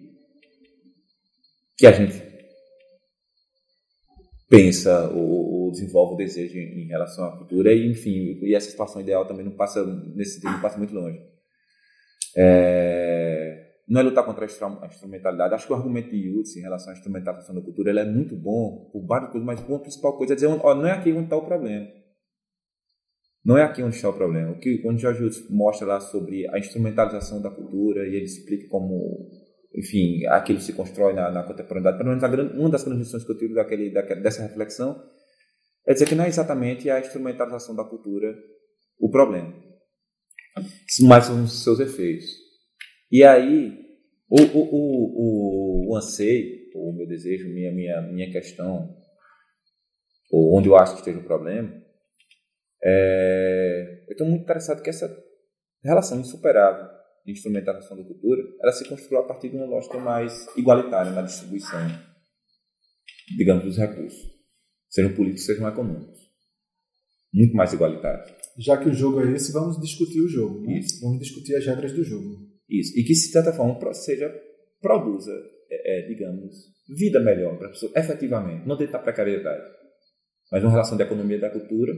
que 1.78 1.86
a 1.86 1.92
gente 1.92 2.20
pensa 4.50 5.08
ou, 5.10 5.66
ou, 5.66 5.70
desenvolve 5.70 6.14
o 6.14 6.16
desejo 6.16 6.58
em, 6.58 6.86
relação 6.86 7.24
à 7.24 7.36
cultura, 7.36 7.72
e 7.72 7.88
enfim, 7.88 8.38
e 8.42 8.54
essa 8.54 8.70
situação 8.70 9.00
ideal 9.00 9.26
também 9.26 9.44
não 9.44 9.52
passa, 9.52 9.84
nesse 10.14 10.34
sentido, 10.34 10.52
não 10.52 10.60
passa 10.60 10.78
muito 10.78 10.94
longe. 10.94 11.20
É, 12.36 13.68
não 13.88 14.00
é 14.00 14.04
lutar 14.04 14.24
contra 14.24 14.44
a 14.44 14.86
instrumentalidade. 14.86 15.54
Acho 15.54 15.66
que 15.66 15.72
o 15.72 15.76
argumento 15.76 16.10
de 16.10 16.16
Yutz 16.16 16.56
em 16.56 16.60
relação 16.60 16.90
à 16.90 16.96
instrumentalização 16.96 17.54
da 17.54 17.62
cultura 17.62 17.90
ele 17.90 18.00
é 18.00 18.04
muito 18.04 18.36
bom 18.36 18.90
por 18.92 19.06
várias 19.06 19.30
coisas, 19.30 19.46
mas 19.46 19.60
a 19.60 19.78
principal 19.78 20.16
coisa 20.16 20.34
é 20.34 20.36
dizer: 20.36 20.46
ó, 20.46 20.74
não 20.74 20.86
é 20.86 20.92
aqui 20.92 21.10
onde 21.12 21.24
está 21.24 21.36
o 21.36 21.46
problema. 21.46 21.86
Não 23.44 23.56
é 23.56 23.62
aqui 23.62 23.82
onde 23.82 23.96
está 23.96 24.10
o 24.10 24.14
problema. 24.14 24.52
O 24.52 24.58
que 24.58 24.78
quando 24.78 24.98
Jorge 24.98 25.22
Yutz 25.22 25.48
mostra 25.48 25.86
lá 25.86 26.00
sobre 26.00 26.46
a 26.50 26.58
instrumentalização 26.58 27.40
da 27.40 27.50
cultura 27.50 28.06
e 28.06 28.14
ele 28.14 28.24
explica 28.24 28.68
como, 28.68 29.30
enfim, 29.74 30.26
aquilo 30.26 30.60
se 30.60 30.72
constrói 30.72 31.12
na, 31.12 31.30
na 31.30 31.42
contemporaneidade, 31.42 31.98
pelo 31.98 32.10
menos 32.10 32.30
grande, 32.30 32.56
uma 32.58 32.70
das 32.70 32.84
grandes 32.84 33.06
lições 33.06 33.24
que 33.24 33.32
eu 33.32 33.38
tiro 33.38 33.54
daquele, 33.54 33.90
daquele, 33.92 34.20
dessa 34.20 34.42
reflexão 34.42 35.02
é 35.86 35.92
dizer 35.92 36.06
que 36.06 36.14
não 36.14 36.24
é 36.24 36.28
exatamente 36.28 36.90
a 36.90 37.00
instrumentalização 37.00 37.74
da 37.74 37.84
cultura 37.84 38.34
o 39.00 39.10
problema 39.10 39.68
mas 41.02 41.26
são 41.26 41.44
os 41.44 41.62
seus 41.62 41.80
efeitos. 41.80 42.26
E 43.10 43.24
aí, 43.24 43.72
o, 44.28 44.40
o, 44.40 44.68
o, 44.72 45.92
o, 45.92 45.96
anseio, 45.96 46.68
o 46.74 46.92
meu 46.92 47.06
desejo, 47.06 47.48
minha, 47.48 47.72
minha, 47.72 48.02
minha 48.02 48.30
questão, 48.30 48.96
ou 50.30 50.58
onde 50.58 50.68
eu 50.68 50.76
acho 50.76 50.94
que 50.94 50.98
esteja 51.00 51.18
o 51.18 51.24
problema, 51.24 51.72
é, 52.82 54.04
eu 54.08 54.12
estou 54.12 54.26
muito 54.26 54.42
interessado 54.42 54.82
que 54.82 54.90
essa 54.90 55.08
relação 55.82 56.20
insuperável 56.20 56.86
de 57.28 57.38
instrumentalização 57.38 57.96
da 57.96 58.04
cultura, 58.04 58.42
ela 58.60 58.72
se 58.72 58.88
construiu 58.88 59.20
a 59.20 59.26
partir 59.26 59.50
de 59.50 59.56
uma 59.56 59.66
lógica 59.66 59.98
mais 59.98 60.46
igualitária 60.56 61.12
na 61.12 61.22
distribuição, 61.22 61.80
digamos, 63.36 63.64
dos 63.64 63.76
recursos, 63.76 64.18
sejam 64.88 65.14
políticos, 65.14 65.46
sejam 65.46 65.68
econômicos. 65.68 66.18
Muito 67.32 67.54
mais 67.54 67.72
igualitária 67.72 68.38
já 68.58 68.76
que 68.76 68.88
o 68.88 68.92
jogo 68.92 69.20
é 69.20 69.32
esse, 69.32 69.52
vamos 69.52 69.80
discutir 69.80 70.20
o 70.20 70.28
jogo. 70.28 70.60
Né? 70.62 70.80
Isso. 70.80 71.00
Vamos 71.00 71.20
discutir 71.20 71.54
as 71.54 71.64
regras 71.64 71.92
do 71.92 72.02
jogo. 72.02 72.48
Isso. 72.68 72.98
E 72.98 73.04
que, 73.04 73.12
de 73.12 73.30
certa 73.30 73.52
forma, 73.52 73.78
seja, 73.94 74.34
produza, 74.80 75.32
é, 75.70 76.00
é, 76.00 76.08
digamos, 76.08 76.54
vida 76.88 77.20
melhor 77.20 77.56
para 77.56 77.68
a 77.68 77.70
pessoa, 77.70 77.92
efetivamente, 77.94 78.66
não 78.66 78.76
dentro 78.76 78.94
da 78.94 78.98
precariedade. 78.98 79.70
mas 80.50 80.62
uma 80.62 80.72
relação 80.72 80.96
de 80.96 81.04
economia 81.04 81.38
da 81.38 81.50
cultura 81.50 81.92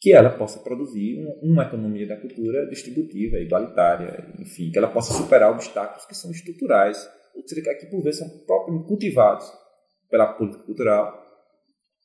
que 0.00 0.12
ela 0.14 0.30
possa 0.30 0.58
produzir 0.60 1.18
uma 1.42 1.64
economia 1.64 2.06
da 2.06 2.16
cultura 2.16 2.66
distributiva, 2.68 3.36
igualitária, 3.36 4.32
enfim, 4.38 4.70
que 4.70 4.78
ela 4.78 4.88
possa 4.88 5.12
superar 5.12 5.52
obstáculos 5.52 6.06
que 6.06 6.14
são 6.14 6.30
estruturais, 6.30 7.06
ou 7.34 7.46
seja, 7.46 7.74
que 7.74 7.86
por 7.86 8.02
vezes 8.02 8.20
são 8.20 8.28
propriamente 8.46 8.88
cultivados 8.88 9.46
pela 10.08 10.32
política 10.32 10.64
cultural, 10.64 11.22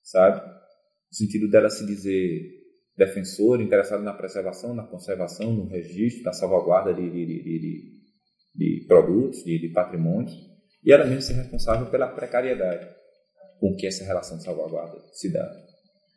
sabe? 0.04 0.41
No 0.41 1.14
sentido 1.14 1.50
dela 1.50 1.70
se 1.70 1.86
dizer 1.86 2.66
defensora, 2.98 3.64
interessada 3.64 4.04
na 4.04 4.14
preservação, 4.14 4.74
na 4.74 4.88
conservação, 4.88 5.54
no 5.54 5.68
registro, 5.68 6.24
na 6.24 6.34
salvaguarda 6.34 6.93
de, 6.93 7.10
de, 7.10 7.26
de, 7.26 7.91
de, 8.56 8.86
produtos, 8.88 9.43
de, 9.43 9.70
patrimônios, 9.74 10.34
e 10.84 10.91
ela 10.91 11.06
mesma 11.06 11.22
ser 11.22 11.34
responsável 11.34 11.89
pela 11.89 12.08
precariedade 12.10 12.88
com 13.60 13.76
que 13.76 13.88
essa 13.88 14.04
relação 14.04 14.38
de 14.38 14.43
salvaguarda 14.43 14.98
se 15.14 15.32
dá. 15.32 15.64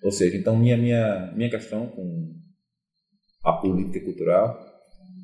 Ou 0.03 0.12
seja, 0.12 0.36
então 0.36 0.57
minha, 0.57 0.76
minha, 0.76 1.32
minha 1.34 1.51
questão 1.51 1.88
com 1.88 2.34
a 3.44 3.53
política 3.55 4.05
cultural, 4.05 4.59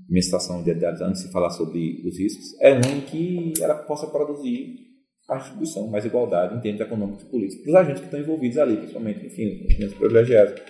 minha 0.09 0.23
situação 0.23 0.63
de 0.63 0.71
antes 0.71 1.25
de 1.25 1.33
falar 1.33 1.51
sobre 1.51 2.03
os 2.07 2.19
riscos, 2.19 2.61
é 2.61 2.73
uma 2.73 2.87
em 2.89 3.01
que 3.01 3.53
ela 3.61 3.75
possa 3.75 4.07
produzir 4.07 4.85
a 5.29 5.37
distribuição, 5.37 5.89
mais 5.89 6.05
igualdade 6.05 6.57
em 6.57 6.61
termos 6.61 6.81
econômicos 6.81 7.23
e 7.23 7.31
políticos, 7.31 7.65
dos 7.65 7.75
agentes 7.75 8.01
que 8.01 8.07
estão 8.07 8.21
envolvidos 8.21 8.59
ali, 8.59 8.77
principalmente, 8.77 9.27
enfim, 9.27 9.67
os 9.85 9.95
privilegiados. 9.95 10.61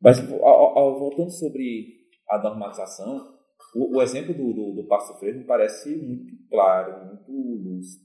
Mas, 0.00 0.18
ao, 0.30 0.98
voltando 0.98 1.30
sobre 1.30 1.96
a 2.30 2.38
normalização, 2.38 3.36
o, 3.74 3.98
o 3.98 4.02
exemplo 4.02 4.32
do, 4.32 4.52
do, 4.52 4.72
do 4.76 4.88
Passo 4.88 5.18
Freire 5.18 5.38
me 5.38 5.44
parece 5.44 5.94
muito 5.96 6.34
claro, 6.48 7.06
muito, 7.06 7.30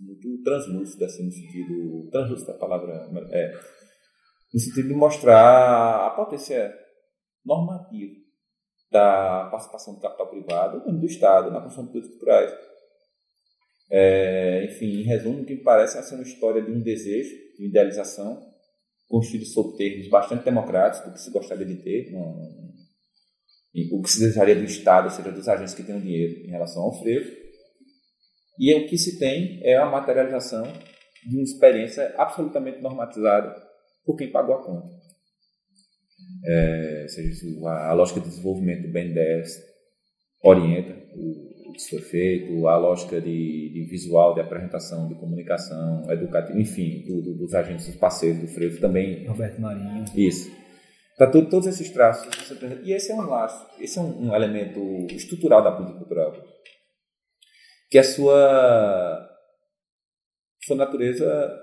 muito 0.01 0.43
translúcido, 0.43 1.05
assim, 1.05 1.25
no 1.25 1.32
sentido. 1.32 2.09
Translúcido 2.11 2.51
a 2.51 2.55
palavra. 2.55 3.09
É, 3.32 3.53
no 4.54 4.60
sentido 4.60 4.89
de 4.89 4.93
mostrar 4.93 6.08
a 6.08 6.10
potência 6.12 6.74
normativa 7.45 8.22
da 8.91 9.47
participação 9.49 9.95
do 9.95 10.02
capital 10.02 10.30
privado 10.30 10.84
e 10.88 10.91
do 10.91 11.06
Estado 11.06 11.49
na 11.49 11.62
construção 11.62 11.86
de 11.86 11.91
políticas 11.91 12.18
culturais. 12.18 12.52
É, 13.89 14.66
enfim, 14.66 15.02
em 15.02 15.04
resumo, 15.04 15.41
o 15.41 15.45
que 15.45 15.56
me 15.56 15.64
parece 15.64 15.97
é 15.97 16.02
ser 16.02 16.16
uma 16.16 16.24
história 16.24 16.62
de 16.62 16.72
um 16.72 16.82
desejo, 16.82 17.34
de 17.58 17.68
idealização, 17.68 18.41
construído 19.08 19.45
sob 19.45 19.78
termos 19.78 20.10
bastante 20.10 20.43
democráticos, 20.43 21.08
do 21.08 21.14
que 21.14 21.22
se 21.22 21.32
gostaria 21.32 21.66
de 21.66 21.76
ter, 21.78 22.14
um, 22.16 22.72
o 23.93 24.02
que 24.02 24.10
se 24.10 24.20
desejaria 24.20 24.56
do 24.56 24.64
Estado, 24.64 25.06
ou 25.06 25.12
seja, 25.12 25.32
dos 25.32 25.47
agentes 25.47 25.74
que 25.74 25.84
têm 25.84 25.95
o 25.95 26.02
dinheiro 26.02 26.45
em 26.45 26.52
relação 26.52 26.84
ao 26.84 26.99
frevo. 27.02 27.30
E 28.60 28.74
o 28.76 28.88
que 28.88 28.97
se 28.97 29.18
tem 29.18 29.62
é 29.64 29.78
a 29.78 29.86
materialização 29.86 30.64
de 30.64 31.36
uma 31.36 31.43
experiência 31.43 32.14
absolutamente 32.18 32.82
normatizada 32.82 33.70
por 34.06 34.16
quem 34.16 34.32
pagou 34.32 34.56
a 34.56 34.64
conta. 34.64 35.02
É, 36.45 37.06
seja, 37.08 37.45
a, 37.68 37.93
lógica 37.93 38.20
de 38.20 38.30
desenvolvimento 38.30 38.84
do 38.84 38.91
BNDES 38.91 39.60
orienta 40.43 40.93
o, 41.16 41.70
o 41.70 41.74
que 41.74 41.89
foi 41.89 42.02
feito, 42.02 42.68
a 42.68 42.78
lógica 42.78 43.22
de, 43.22 43.72
de, 43.74 43.86
visual, 43.89 44.34
de 44.34 44.41
apresentação, 44.41 45.08
de 45.08 45.16
comunicação, 45.16 46.12
educativa, 46.12 46.60
enfim, 46.60 47.04
do, 47.06 47.22
do, 47.22 47.38
dos 47.38 47.54
agentes 47.54 47.86
dos 47.86 47.95
parceiros 47.95 48.41
do 48.41 48.47
frevo 48.47 48.80
também. 48.80 49.26
Roberto 49.28 49.62
Marinho. 49.62 50.06
Isso. 50.16 50.52
Tá 51.18 51.28
tudo, 51.28 51.49
todos 51.49 51.68
esses 51.68 51.91
traços. 51.91 52.28
E 52.84 52.93
esse 52.93 53.12
é 53.12 53.16
um 53.16 53.22
laço, 53.22 53.68
esse 53.80 53.99
é 53.99 54.02
um, 54.02 54.30
um 54.30 54.36
elemento 54.36 54.80
estrutural 55.12 55.64
da 55.64 55.72
política 55.72 55.99
cultural. 55.99 56.34
Que 57.89 57.97
é 57.97 58.02
a 58.02 58.04
sua, 58.04 59.30
sua 60.64 60.76
natureza 60.76 61.62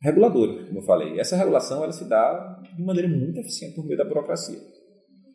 reguladora, 0.00 0.66
como 0.66 0.78
eu 0.78 0.84
falei. 0.84 1.18
Essa 1.20 1.36
regulação 1.36 1.82
ela 1.82 1.92
se 1.92 2.08
dá 2.08 2.60
de 2.76 2.82
maneira 2.82 3.08
muito 3.08 3.38
eficiente 3.38 3.74
por 3.74 3.84
meio 3.84 3.98
da 3.98 4.04
burocracia. 4.04 4.58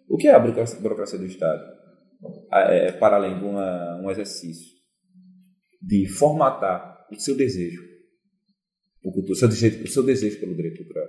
O 0.10 0.18
que 0.18 0.28
é 0.28 0.34
a 0.34 0.40
burocracia 0.40 1.20
do 1.20 1.26
Estado? 1.26 1.64
É, 2.52 2.92
para 2.94 3.18
além 3.18 3.38
de 3.38 3.46
uma, 3.46 4.02
um 4.02 4.10
exercício 4.10 4.74
de 5.82 6.08
formatar 6.08 7.06
o 7.12 7.20
seu 7.20 7.36
desejo, 7.36 7.82
o 9.04 9.36
seu 9.36 9.48
desejo, 9.48 9.84
o 9.84 9.88
seu 9.88 10.04
desejo 10.04 10.40
pelo 10.40 10.56
direito 10.56 10.78
cultural, 10.78 11.08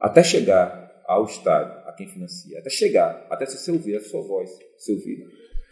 até 0.00 0.22
chegar 0.22 1.02
ao 1.06 1.26
Estado, 1.26 1.86
a 1.86 1.92
quem 1.92 2.08
financia, 2.08 2.58
até 2.58 2.70
chegar, 2.70 3.26
até 3.30 3.44
se 3.44 3.70
ouvir 3.70 3.96
a 3.96 4.00
sua 4.00 4.22
voz, 4.22 4.48
ser 4.78 4.92
ouvida, 4.92 5.24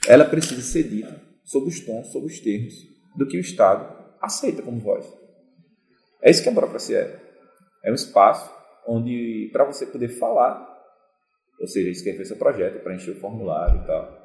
ela 0.06 0.24
precisa 0.24 0.60
ser 0.60 0.84
dita 0.84 1.20
sob 1.44 1.68
os 1.68 1.80
tons, 1.80 2.12
sob 2.12 2.26
os 2.26 2.40
termos 2.40 2.74
do 3.16 3.26
que 3.26 3.38
o 3.38 3.40
Estado 3.40 4.16
aceita 4.20 4.62
como 4.62 4.80
voz. 4.80 5.19
É 6.22 6.30
isso 6.30 6.42
que 6.42 6.48
a 6.48 6.52
burocracia 6.52 6.98
é. 6.98 7.20
É 7.84 7.90
um 7.90 7.94
espaço 7.94 8.50
onde, 8.86 9.48
para 9.52 9.64
você 9.64 9.86
poder 9.86 10.08
falar, 10.08 10.66
ou 11.60 11.66
seja, 11.66 11.90
escrever 11.90 12.24
seu 12.24 12.36
projeto, 12.36 12.82
preencher 12.82 13.12
o 13.12 13.20
formulário 13.20 13.82
e 13.82 13.86
tal, 13.86 14.20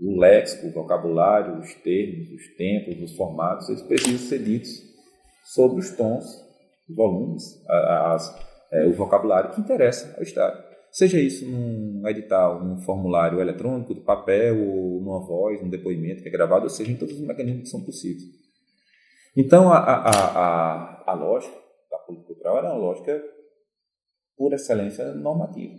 o 0.00 0.18
léxico, 0.18 0.66
o 0.66 0.72
vocabulário, 0.72 1.58
os 1.58 1.74
termos, 1.74 2.30
os 2.30 2.56
tempos, 2.56 3.02
os 3.02 3.16
formatos, 3.16 3.68
eles 3.68 3.82
precisam 3.82 4.18
ser 4.18 4.38
ditos 4.42 4.70
sobre 5.44 5.80
os 5.80 5.90
tons, 5.90 6.24
os 6.88 6.96
volumes, 6.96 7.42
as, 7.68 8.34
é, 8.72 8.86
o 8.86 8.92
vocabulário 8.92 9.50
que 9.50 9.60
interessa 9.60 10.14
ao 10.16 10.22
Estado. 10.22 10.70
Seja 10.90 11.20
isso 11.20 11.46
num 11.46 12.02
edital, 12.08 12.64
num 12.64 12.80
formulário 12.80 13.40
eletrônico, 13.40 13.94
do 13.94 14.00
papel, 14.00 14.58
ou 14.58 15.00
numa 15.00 15.20
voz, 15.20 15.62
num 15.62 15.68
depoimento 15.68 16.22
que 16.22 16.28
é 16.28 16.32
gravado, 16.32 16.64
ou 16.64 16.70
seja, 16.70 16.90
em 16.90 16.96
todos 16.96 17.14
os 17.14 17.20
mecanismos 17.20 17.64
que 17.64 17.68
são 17.68 17.84
possíveis. 17.84 18.24
Então, 19.36 19.72
a, 19.72 19.78
a, 19.78 20.10
a, 20.10 20.99
a 21.10 21.14
lógica 21.14 21.56
da 21.90 21.98
política 21.98 22.28
cultural 22.28 22.58
era 22.58 22.68
uma 22.68 22.78
lógica, 22.78 23.22
por 24.36 24.52
excelência, 24.52 25.12
normativa. 25.14 25.74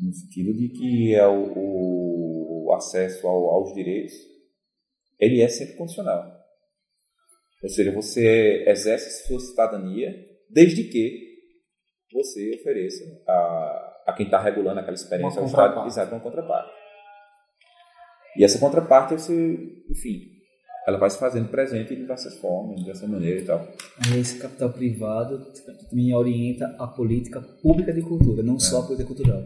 No 0.00 0.12
sentido 0.12 0.52
de 0.54 0.68
que 0.68 1.14
é 1.14 1.26
o, 1.26 2.66
o 2.66 2.74
acesso 2.74 3.26
ao, 3.26 3.50
aos 3.50 3.74
direitos 3.74 4.14
ele 5.18 5.40
é 5.40 5.48
sempre 5.48 5.76
condicional. 5.76 6.32
Ou 7.62 7.68
seja, 7.68 7.92
você 7.92 8.64
exerce 8.68 9.26
sua 9.26 9.40
cidadania 9.40 10.12
desde 10.50 10.84
que 10.84 11.34
você 12.12 12.56
ofereça 12.60 13.04
a, 13.26 14.02
a 14.08 14.12
quem 14.14 14.26
está 14.26 14.40
regulando 14.40 14.80
aquela 14.80 14.94
experiência 14.94 15.40
ao 15.40 15.46
Estado 15.46 15.86
exato, 15.86 16.14
uma 16.14 16.20
contraparte. 16.20 16.72
E 18.36 18.44
essa 18.44 18.58
contraparte, 18.58 19.14
você, 19.14 19.32
enfim, 19.90 20.33
ela 20.86 20.98
vai 20.98 21.08
se 21.08 21.18
fazendo 21.18 21.48
presente 21.48 21.94
de 21.94 21.96
diversas 21.96 22.36
formas, 22.38 22.84
dessa 22.84 23.06
maneira 23.06 23.40
e 23.40 23.44
tal. 23.44 23.66
Aí 23.98 24.20
esse 24.20 24.38
capital 24.38 24.72
privado 24.72 25.44
também 25.88 26.14
orienta 26.14 26.66
a 26.78 26.86
política 26.86 27.40
pública 27.40 27.92
de 27.92 28.02
cultura, 28.02 28.42
não 28.42 28.56
é. 28.56 28.60
só 28.60 28.80
a 28.80 28.82
política 28.82 29.08
cultural. 29.08 29.42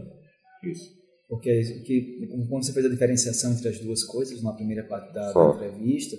Isso. 0.63 0.99
Porque 1.29 1.61
que, 1.85 2.27
quando 2.49 2.65
você 2.65 2.73
fez 2.73 2.85
a 2.85 2.89
diferenciação 2.89 3.53
entre 3.53 3.69
as 3.69 3.79
duas 3.79 4.03
coisas 4.03 4.41
na 4.41 4.51
primeira 4.51 4.83
parte 4.83 5.13
da, 5.13 5.31
da 5.31 5.55
entrevista, 5.55 6.17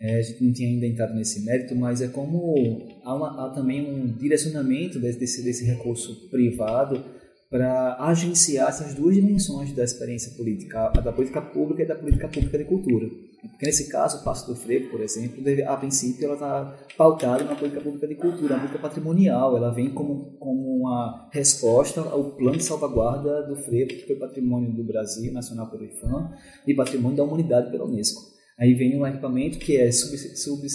é, 0.00 0.18
a 0.18 0.22
gente 0.22 0.42
não 0.42 0.52
tinha 0.52 0.68
ainda 0.68 0.86
entrado 0.86 1.14
nesse 1.14 1.44
mérito, 1.44 1.74
mas 1.74 2.00
é 2.00 2.08
como 2.08 2.88
há, 3.04 3.14
uma, 3.14 3.46
há 3.46 3.50
também 3.50 3.88
um 3.88 4.16
direcionamento 4.16 4.98
desse, 4.98 5.44
desse 5.44 5.64
recurso 5.64 6.28
privado 6.30 7.04
para 7.52 7.96
agenciar 7.98 8.70
essas 8.70 8.94
duas 8.94 9.14
dimensões 9.14 9.74
da 9.74 9.84
experiência 9.84 10.32
política, 10.38 10.86
a 10.86 11.00
da 11.00 11.12
política 11.12 11.42
pública 11.42 11.82
e 11.82 11.86
da 11.86 11.94
política 11.94 12.26
pública 12.26 12.56
de 12.56 12.64
cultura. 12.64 13.10
Porque 13.42 13.66
nesse 13.66 13.90
caso, 13.90 14.20
o 14.20 14.24
Passo 14.24 14.46
do 14.46 14.56
Frevo, 14.56 14.88
por 14.88 15.02
exemplo, 15.02 15.42
deve, 15.42 15.62
a 15.62 15.76
princípio 15.76 16.24
ela 16.24 16.32
está 16.32 16.74
pautada 16.96 17.44
na 17.44 17.54
política 17.54 17.82
pública 17.82 18.08
de 18.08 18.14
cultura, 18.14 18.54
a 18.54 18.58
política 18.58 18.78
patrimonial, 18.78 19.54
ela 19.54 19.70
vem 19.70 19.90
como, 19.90 20.34
como 20.38 20.78
uma 20.78 21.28
resposta 21.30 22.00
ao 22.00 22.30
plano 22.30 22.56
de 22.56 22.64
salvaguarda 22.64 23.42
do 23.42 23.56
Frevo, 23.56 23.90
que 23.90 24.06
foi 24.06 24.16
patrimônio 24.16 24.72
do 24.72 24.82
Brasil, 24.82 25.30
nacional 25.30 25.70
pelo 25.70 25.84
IFAM, 25.84 26.32
e 26.66 26.72
patrimônio 26.72 27.18
da 27.18 27.24
humanidade 27.24 27.70
pela 27.70 27.84
Unesco. 27.84 28.32
Aí 28.58 28.72
vem 28.72 28.98
um 28.98 29.06
equipamento 29.06 29.58
que 29.58 29.76
é 29.76 29.92
sub, 29.92 30.16
sub, 30.16 30.66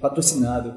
patrocinado 0.00 0.72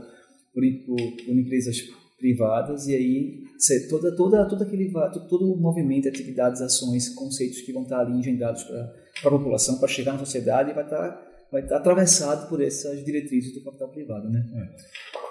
por, 0.53 0.61
por, 0.85 1.25
por 1.25 1.39
empresas 1.39 1.77
privadas 2.17 2.87
e 2.87 2.95
aí 2.95 3.43
toda 3.89 4.15
toda 4.15 4.47
todo 4.49 4.63
aquele 4.63 4.91
todo 5.29 5.53
o 5.53 5.57
movimento 5.57 6.07
atividades 6.07 6.61
ações 6.61 7.09
conceitos 7.09 7.61
que 7.61 7.71
vão 7.71 7.83
estar 7.83 7.99
ali 7.99 8.17
engendrados 8.17 8.63
para 8.63 8.93
a 9.25 9.29
população 9.29 9.77
para 9.77 9.87
chegar 9.87 10.13
na 10.13 10.19
sociedade 10.19 10.73
vai 10.73 10.83
estar 10.83 11.47
vai 11.51 11.61
estar 11.61 11.77
atravessado 11.77 12.49
por 12.49 12.61
essas 12.61 13.05
diretrizes 13.05 13.53
do 13.53 13.63
capital 13.63 13.89
privado 13.89 14.29
né 14.29 14.43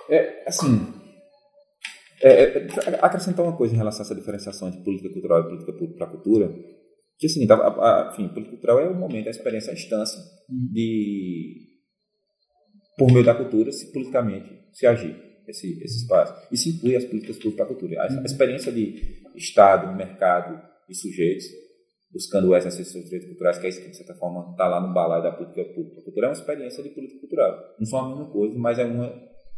é, 0.08 0.16
é 0.16 0.44
assim 0.46 0.92
é, 2.22 2.30
é, 2.30 2.68
acrescentar 3.02 3.44
uma 3.44 3.56
coisa 3.56 3.74
em 3.74 3.76
relação 3.76 4.02
a 4.02 4.04
essa 4.04 4.14
diferenciação 4.14 4.68
entre 4.68 4.82
política 4.82 5.12
cultural 5.12 5.40
e 5.40 5.44
política 5.44 5.72
pública 5.72 5.98
para 5.98 6.06
a 6.06 6.10
cultura 6.10 6.54
que 7.18 7.26
assim 7.26 7.46
a, 7.50 7.54
a, 7.54 8.10
enfim 8.12 8.28
política 8.28 8.56
cultural 8.56 8.80
é 8.80 8.88
o 8.88 8.94
momento 8.94 9.26
a 9.26 9.30
experiência 9.30 9.72
a 9.72 9.74
instância 9.74 10.18
uhum. 10.48 10.68
de 10.72 11.66
por 12.96 13.12
meio 13.12 13.24
da 13.24 13.34
cultura 13.34 13.72
se 13.72 13.92
politicamente 13.92 14.48
se 14.72 14.86
agir 14.86 15.25
esse, 15.48 15.82
esse 15.82 15.98
espaço. 15.98 16.34
Isso 16.52 16.68
inclui 16.68 16.96
as 16.96 17.04
políticas 17.04 17.36
públicas 17.36 17.56
para 17.56 17.64
a 17.64 17.68
cultura. 17.68 18.02
A, 18.02 18.20
a 18.20 18.24
experiência 18.24 18.72
de 18.72 19.22
Estado, 19.34 19.94
mercado 19.94 20.60
e 20.88 20.94
sujeitos 20.94 21.46
buscando 22.12 22.48
o 22.48 22.56
exercício 22.56 22.94
dos 22.94 23.10
direitos 23.10 23.28
culturais, 23.28 23.58
que 23.58 23.66
é 23.66 23.68
isso 23.68 23.82
que, 23.82 23.90
de 23.90 23.96
certa 23.96 24.14
forma, 24.14 24.52
está 24.52 24.66
lá 24.66 24.80
no 24.80 24.94
balaio 24.94 25.22
da 25.22 25.32
política 25.32 25.64
pública. 25.74 26.00
A 26.00 26.04
cultura 26.04 26.26
é 26.26 26.28
uma 26.30 26.34
experiência 26.34 26.82
de 26.82 26.88
política 26.90 27.20
cultural. 27.20 27.74
Não 27.78 27.86
são 27.86 27.98
a 27.98 28.08
mesma 28.08 28.30
coisa, 28.30 28.58
mas 28.58 28.78
é 28.78 28.84
uma 28.84 29.06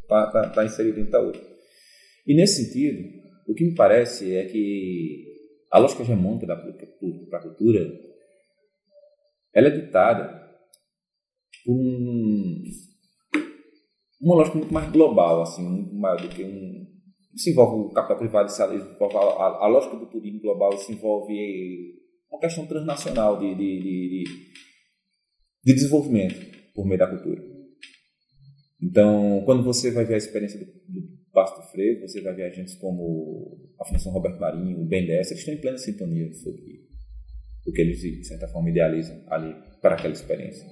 está 0.02 0.26
tá, 0.30 0.50
tá 0.50 0.64
inserida 0.64 0.96
dentro 0.96 1.12
da 1.12 1.20
outra. 1.20 1.40
E 2.26 2.34
nesse 2.34 2.64
sentido, 2.64 3.06
o 3.46 3.54
que 3.54 3.64
me 3.64 3.74
parece 3.74 4.34
é 4.34 4.44
que 4.46 5.24
a 5.70 5.78
lógica 5.78 6.02
hegemônica 6.02 6.46
da 6.46 6.56
política 6.56 6.86
para 7.28 7.38
a 7.38 7.42
cultura 7.42 8.08
ela 9.54 9.68
é 9.68 9.70
ditada 9.70 10.48
por 11.64 11.74
um, 11.74 12.62
uma 14.20 14.36
lógica 14.36 14.58
muito 14.58 14.72
mais 14.72 14.90
global, 14.90 15.42
assim, 15.42 15.62
muito 15.62 15.94
mais 15.94 16.20
do 16.20 16.28
que 16.28 16.44
um. 16.44 16.86
Se 17.36 17.50
envolve 17.50 17.88
o 17.88 17.94
capital 17.94 18.18
privado, 18.18 18.50
se 18.50 18.62
envolve 18.62 19.16
a, 19.16 19.20
a, 19.20 19.64
a, 19.64 19.68
lógica 19.68 19.96
do 19.96 20.06
turismo 20.06 20.40
global 20.40 20.76
se 20.76 20.92
envolve 20.92 21.94
uma 22.30 22.40
questão 22.40 22.66
transnacional 22.66 23.38
de, 23.38 23.54
de, 23.54 23.80
de, 23.80 24.24
de 25.64 25.74
desenvolvimento 25.74 26.34
por 26.74 26.84
meio 26.84 26.98
da 26.98 27.06
cultura. 27.06 27.40
Então, 28.82 29.42
quando 29.44 29.62
você 29.62 29.90
vai 29.90 30.04
ver 30.04 30.14
a 30.14 30.18
experiência 30.18 30.58
do, 30.58 30.66
do 30.66 31.08
Pasto 31.32 31.62
Freire, 31.70 32.00
você 32.00 32.20
vai 32.20 32.34
ver 32.34 32.44
agentes 32.44 32.74
como 32.76 33.56
a 33.80 33.84
Fundação 33.84 34.12
Roberto 34.12 34.40
Marinho, 34.40 34.80
o 34.80 34.86
BNDES, 34.86 35.30
eles 35.30 35.38
estão 35.38 35.54
em 35.54 35.60
plena 35.60 35.78
sintonia 35.78 36.32
sobre 36.34 36.88
o 37.66 37.72
que 37.72 37.80
eles, 37.80 38.00
de 38.00 38.24
certa 38.24 38.48
forma, 38.48 38.70
idealizam 38.70 39.22
ali 39.28 39.54
para 39.80 39.94
aquela 39.94 40.14
experiência. 40.14 40.66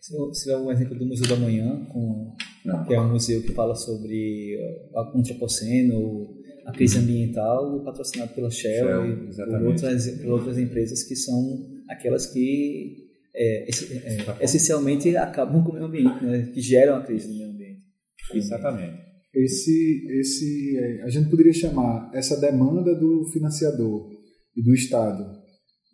Se 0.00 0.50
é 0.50 0.56
um 0.56 0.70
exemplo 0.70 0.98
do 0.98 1.06
Museu 1.06 1.28
da 1.28 1.36
Manhã, 1.36 1.86
com, 1.86 2.34
que 2.86 2.94
é 2.94 3.00
um 3.00 3.12
museu 3.12 3.42
que 3.42 3.52
fala 3.52 3.74
sobre 3.74 4.58
o 4.92 5.18
antropoceno, 5.18 6.42
a 6.66 6.72
crise 6.72 6.98
ambiental, 6.98 7.82
patrocinado 7.84 8.34
pela 8.34 8.50
Shell, 8.50 8.86
Shell 8.86 9.06
e 9.06 9.50
por 9.50 9.62
outras, 9.62 10.10
por 10.20 10.30
outras 10.32 10.58
empresas 10.58 11.02
que 11.02 11.16
são 11.16 11.68
aquelas 11.88 12.26
que 12.26 13.02
é, 13.34 13.64
é, 13.64 14.44
essencialmente 14.44 15.16
acabam 15.16 15.64
com 15.64 15.70
o 15.70 15.74
meio 15.74 15.86
ambiente, 15.86 16.24
né? 16.24 16.50
que 16.52 16.60
geram 16.60 16.96
a 16.96 17.02
crise 17.02 17.28
do 17.28 17.34
meio 17.34 17.50
ambiente. 17.50 17.82
Exatamente. 18.34 19.00
Esse, 19.34 20.06
esse, 20.20 20.78
é, 20.78 21.02
a 21.04 21.08
gente 21.08 21.30
poderia 21.30 21.52
chamar 21.52 22.10
essa 22.12 22.38
demanda 22.38 22.94
do 22.94 23.24
financiador 23.32 24.10
e 24.54 24.62
do 24.62 24.74
Estado 24.74 25.24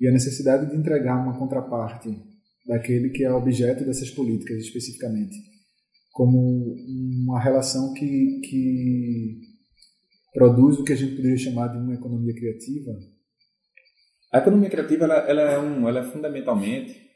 e 0.00 0.08
a 0.08 0.12
necessidade 0.12 0.70
de 0.70 0.76
entregar 0.76 1.22
uma 1.22 1.38
contraparte 1.38 2.08
daquele 2.68 3.10
que 3.10 3.24
é 3.24 3.32
objeto 3.32 3.84
dessas 3.84 4.10
políticas 4.10 4.58
especificamente, 4.58 5.34
como 6.12 6.76
uma 7.26 7.42
relação 7.42 7.92
que, 7.94 8.40
que 8.44 9.40
produz 10.32 10.78
o 10.78 10.84
que 10.84 10.92
a 10.92 10.96
gente 10.96 11.16
poderia 11.16 11.36
chamar 11.36 11.68
de 11.68 11.78
uma 11.78 11.94
economia 11.94 12.34
criativa? 12.34 12.92
A 14.32 14.38
economia 14.38 14.70
criativa 14.70 15.04
ela, 15.04 15.14
ela 15.28 15.42
é, 15.42 15.58
um, 15.58 15.88
ela 15.88 16.00
é 16.00 16.04
fundamentalmente 16.04 17.08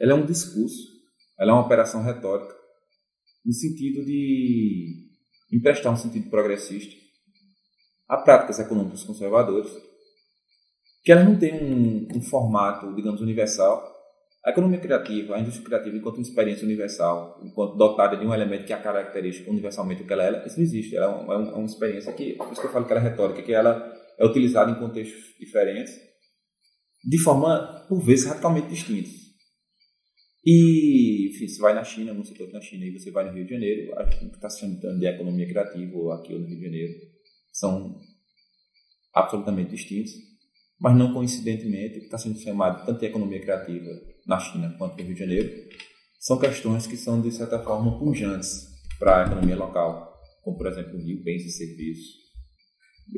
ela 0.00 0.12
é 0.12 0.14
um 0.14 0.24
discurso, 0.24 0.88
ela 1.38 1.50
é 1.50 1.54
uma 1.54 1.66
operação 1.66 2.02
retórica 2.02 2.54
no 3.44 3.52
sentido 3.52 4.02
de 4.02 5.10
emprestar 5.52 5.92
um 5.92 5.96
sentido 5.96 6.30
progressista 6.30 6.96
a 8.08 8.16
práticas 8.16 8.58
econômicas 8.58 9.04
conservadoras, 9.04 9.70
que 11.04 11.12
elas 11.12 11.24
não 11.24 11.38
têm 11.38 11.54
um, 11.54 12.08
um 12.16 12.22
formato, 12.22 12.94
digamos, 12.94 13.20
universal. 13.20 13.99
A 14.44 14.50
economia 14.50 14.80
criativa, 14.80 15.36
a 15.36 15.40
indústria 15.40 15.66
criativa, 15.66 15.96
enquanto 15.96 16.16
uma 16.16 16.22
experiência 16.22 16.64
universal, 16.64 17.40
enquanto 17.44 17.76
dotada 17.76 18.16
de 18.16 18.26
um 18.26 18.32
elemento 18.32 18.64
que 18.64 18.72
é 18.72 18.76
a 18.76 18.82
característica 18.82 19.50
universalmente 19.50 20.02
o 20.02 20.06
que 20.06 20.12
ela 20.12 20.24
é, 20.24 20.46
isso 20.46 20.56
não 20.56 20.64
existe. 20.64 20.96
Ela 20.96 21.06
é 21.06 21.08
uma, 21.08 21.34
é 21.34 21.54
uma 21.54 21.66
experiência 21.66 22.12
que, 22.14 22.34
por 22.34 22.50
isso 22.50 22.60
que 22.60 22.66
eu 22.66 22.72
falo 22.72 22.86
que 22.86 22.92
ela 22.92 23.02
é 23.02 23.10
retórica, 23.10 23.42
que 23.42 23.52
ela 23.52 23.94
é 24.18 24.24
utilizada 24.24 24.70
em 24.70 24.78
contextos 24.78 25.34
diferentes, 25.38 25.92
de 27.04 27.18
forma, 27.18 27.84
por 27.88 28.00
vezes, 28.00 28.26
radicalmente 28.26 28.68
distintas. 28.68 29.12
E, 30.44 31.28
enfim, 31.30 31.46
você 31.46 31.60
vai 31.60 31.74
na 31.74 31.84
China, 31.84 32.14
no 32.14 32.24
setor 32.24 32.50
na 32.50 32.62
China, 32.62 32.86
e 32.86 32.92
você 32.92 33.10
vai 33.10 33.24
no 33.26 33.32
Rio 33.34 33.44
de 33.44 33.52
Janeiro, 33.52 33.92
o 33.92 34.08
que 34.08 34.24
está 34.24 34.48
se 34.48 34.60
chamando 34.60 34.98
de 34.98 35.06
economia 35.06 35.46
criativa, 35.46 35.96
ou 35.96 36.12
aqui 36.12 36.32
no 36.32 36.46
Rio 36.46 36.56
de 36.56 36.64
Janeiro, 36.64 36.94
são 37.52 38.00
absolutamente 39.14 39.72
distintos, 39.72 40.12
mas 40.80 40.96
não 40.96 41.12
coincidentemente, 41.12 41.98
o 41.98 42.00
que 42.00 42.06
está 42.06 42.16
sendo 42.16 42.38
chamado 42.38 42.86
tanto 42.86 43.00
de 43.00 43.06
economia 43.06 43.40
criativa 43.40 43.90
na 44.26 44.38
China 44.38 44.74
quanto 44.78 44.96
no 44.96 45.04
Rio 45.04 45.14
de 45.14 45.20
Janeiro, 45.20 45.68
são 46.18 46.38
questões 46.38 46.86
que 46.86 46.96
são, 46.96 47.20
de 47.20 47.30
certa 47.30 47.58
forma, 47.58 47.98
pujantes 47.98 48.68
para 48.98 49.24
a 49.24 49.26
economia 49.26 49.56
local, 49.56 50.18
como, 50.42 50.56
por 50.56 50.66
exemplo, 50.66 50.98
o 50.98 51.02
Rio, 51.02 51.22
bens 51.22 51.44
e 51.44 51.50
serviços, 51.50 52.20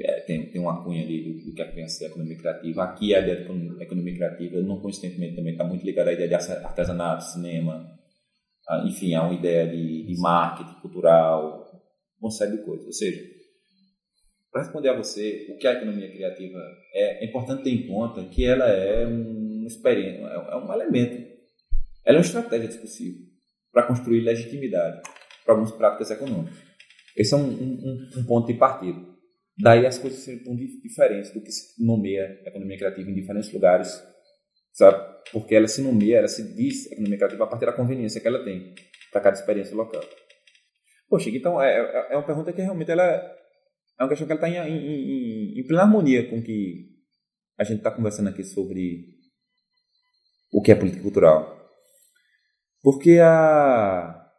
é, 0.00 0.20
tem, 0.20 0.50
tem 0.50 0.60
uma 0.60 0.82
cunha 0.82 1.04
ali 1.04 1.44
do, 1.44 1.52
que 1.52 1.60
é 1.60 1.88
ser 1.88 2.06
economia 2.06 2.38
criativa. 2.38 2.84
Aqui 2.84 3.14
a 3.14 3.20
ideia 3.20 3.44
de 3.44 3.82
economia 3.82 4.14
criativa, 4.14 4.60
não 4.62 4.80
coincidentemente, 4.80 5.36
também 5.36 5.52
está 5.52 5.64
muito 5.64 5.84
ligada 5.84 6.10
à 6.10 6.12
ideia 6.14 6.28
de 6.28 6.34
artesanato, 6.34 7.24
cinema, 7.24 7.86
a, 8.68 8.86
enfim, 8.86 9.14
há 9.14 9.22
uma 9.22 9.34
ideia 9.34 9.68
de, 9.68 10.06
de 10.06 10.20
marketing 10.20 10.80
cultural, 10.80 11.70
uma 12.20 12.30
série 12.30 12.56
de 12.56 12.64
coisas. 12.64 12.86
Ou 12.86 12.92
seja, 12.92 13.20
para 14.52 14.62
responder 14.62 14.90
a 14.90 14.96
você 14.96 15.46
o 15.48 15.56
que 15.56 15.66
a 15.66 15.72
economia 15.72 16.12
criativa 16.12 16.58
é, 16.92 17.24
é 17.24 17.26
importante 17.26 17.64
ter 17.64 17.70
em 17.70 17.88
conta 17.88 18.22
que 18.24 18.44
ela 18.44 18.68
é 18.68 19.06
um 19.06 19.64
experiência, 19.66 20.20
é 20.20 20.56
um 20.56 20.72
elemento, 20.72 21.16
ela 22.04 22.18
é 22.18 22.20
uma 22.20 22.26
estratégia 22.26 22.68
discursiva 22.68 23.18
para 23.72 23.86
construir 23.86 24.20
legitimidade 24.20 25.00
para 25.44 25.54
algumas 25.54 25.72
práticas 25.72 26.10
econômicas. 26.10 26.54
Esse 27.16 27.32
é 27.32 27.36
um, 27.36 27.48
um, 27.48 28.10
um 28.18 28.24
ponto 28.24 28.46
de 28.46 28.58
partida. 28.58 29.00
Daí 29.58 29.86
as 29.86 29.98
coisas 29.98 30.20
são 30.20 30.56
diferentes 30.56 31.32
do 31.32 31.40
que 31.40 31.50
se 31.50 31.84
nomeia 31.84 32.40
economia 32.44 32.76
criativa 32.76 33.10
em 33.10 33.14
diferentes 33.14 33.52
lugares, 33.52 34.02
sabe? 34.72 35.22
Porque 35.30 35.54
ela 35.54 35.68
se 35.68 35.82
nomeia, 35.82 36.18
ela 36.18 36.28
se 36.28 36.54
diz 36.54 36.90
economia 36.90 37.16
criativa 37.16 37.44
a 37.44 37.46
partir 37.46 37.66
da 37.66 37.72
conveniência 37.72 38.20
que 38.20 38.28
ela 38.28 38.44
tem 38.44 38.74
para 39.10 39.20
cada 39.20 39.36
experiência 39.36 39.74
local. 39.74 40.02
Poxa, 41.08 41.30
então 41.30 41.60
é, 41.60 41.78
é, 41.78 42.14
é 42.14 42.16
uma 42.16 42.26
pergunta 42.26 42.52
que 42.52 42.62
realmente 42.62 42.90
ela 42.90 43.41
é 43.98 44.02
uma 44.02 44.08
questão 44.08 44.26
que 44.26 44.32
ela 44.32 44.46
está 44.46 44.68
em, 44.68 44.72
em, 44.72 45.58
em, 45.58 45.66
plena 45.66 45.82
harmonia 45.82 46.28
com 46.28 46.38
o 46.38 46.42
que 46.42 46.90
a 47.58 47.64
gente 47.64 47.78
está 47.78 47.90
conversando 47.90 48.28
aqui 48.28 48.42
sobre 48.42 49.06
o 50.52 50.60
que 50.60 50.72
é 50.72 50.74
política 50.74 51.02
cultural. 51.02 51.60
Porque 52.82 53.18
a, 53.20 54.30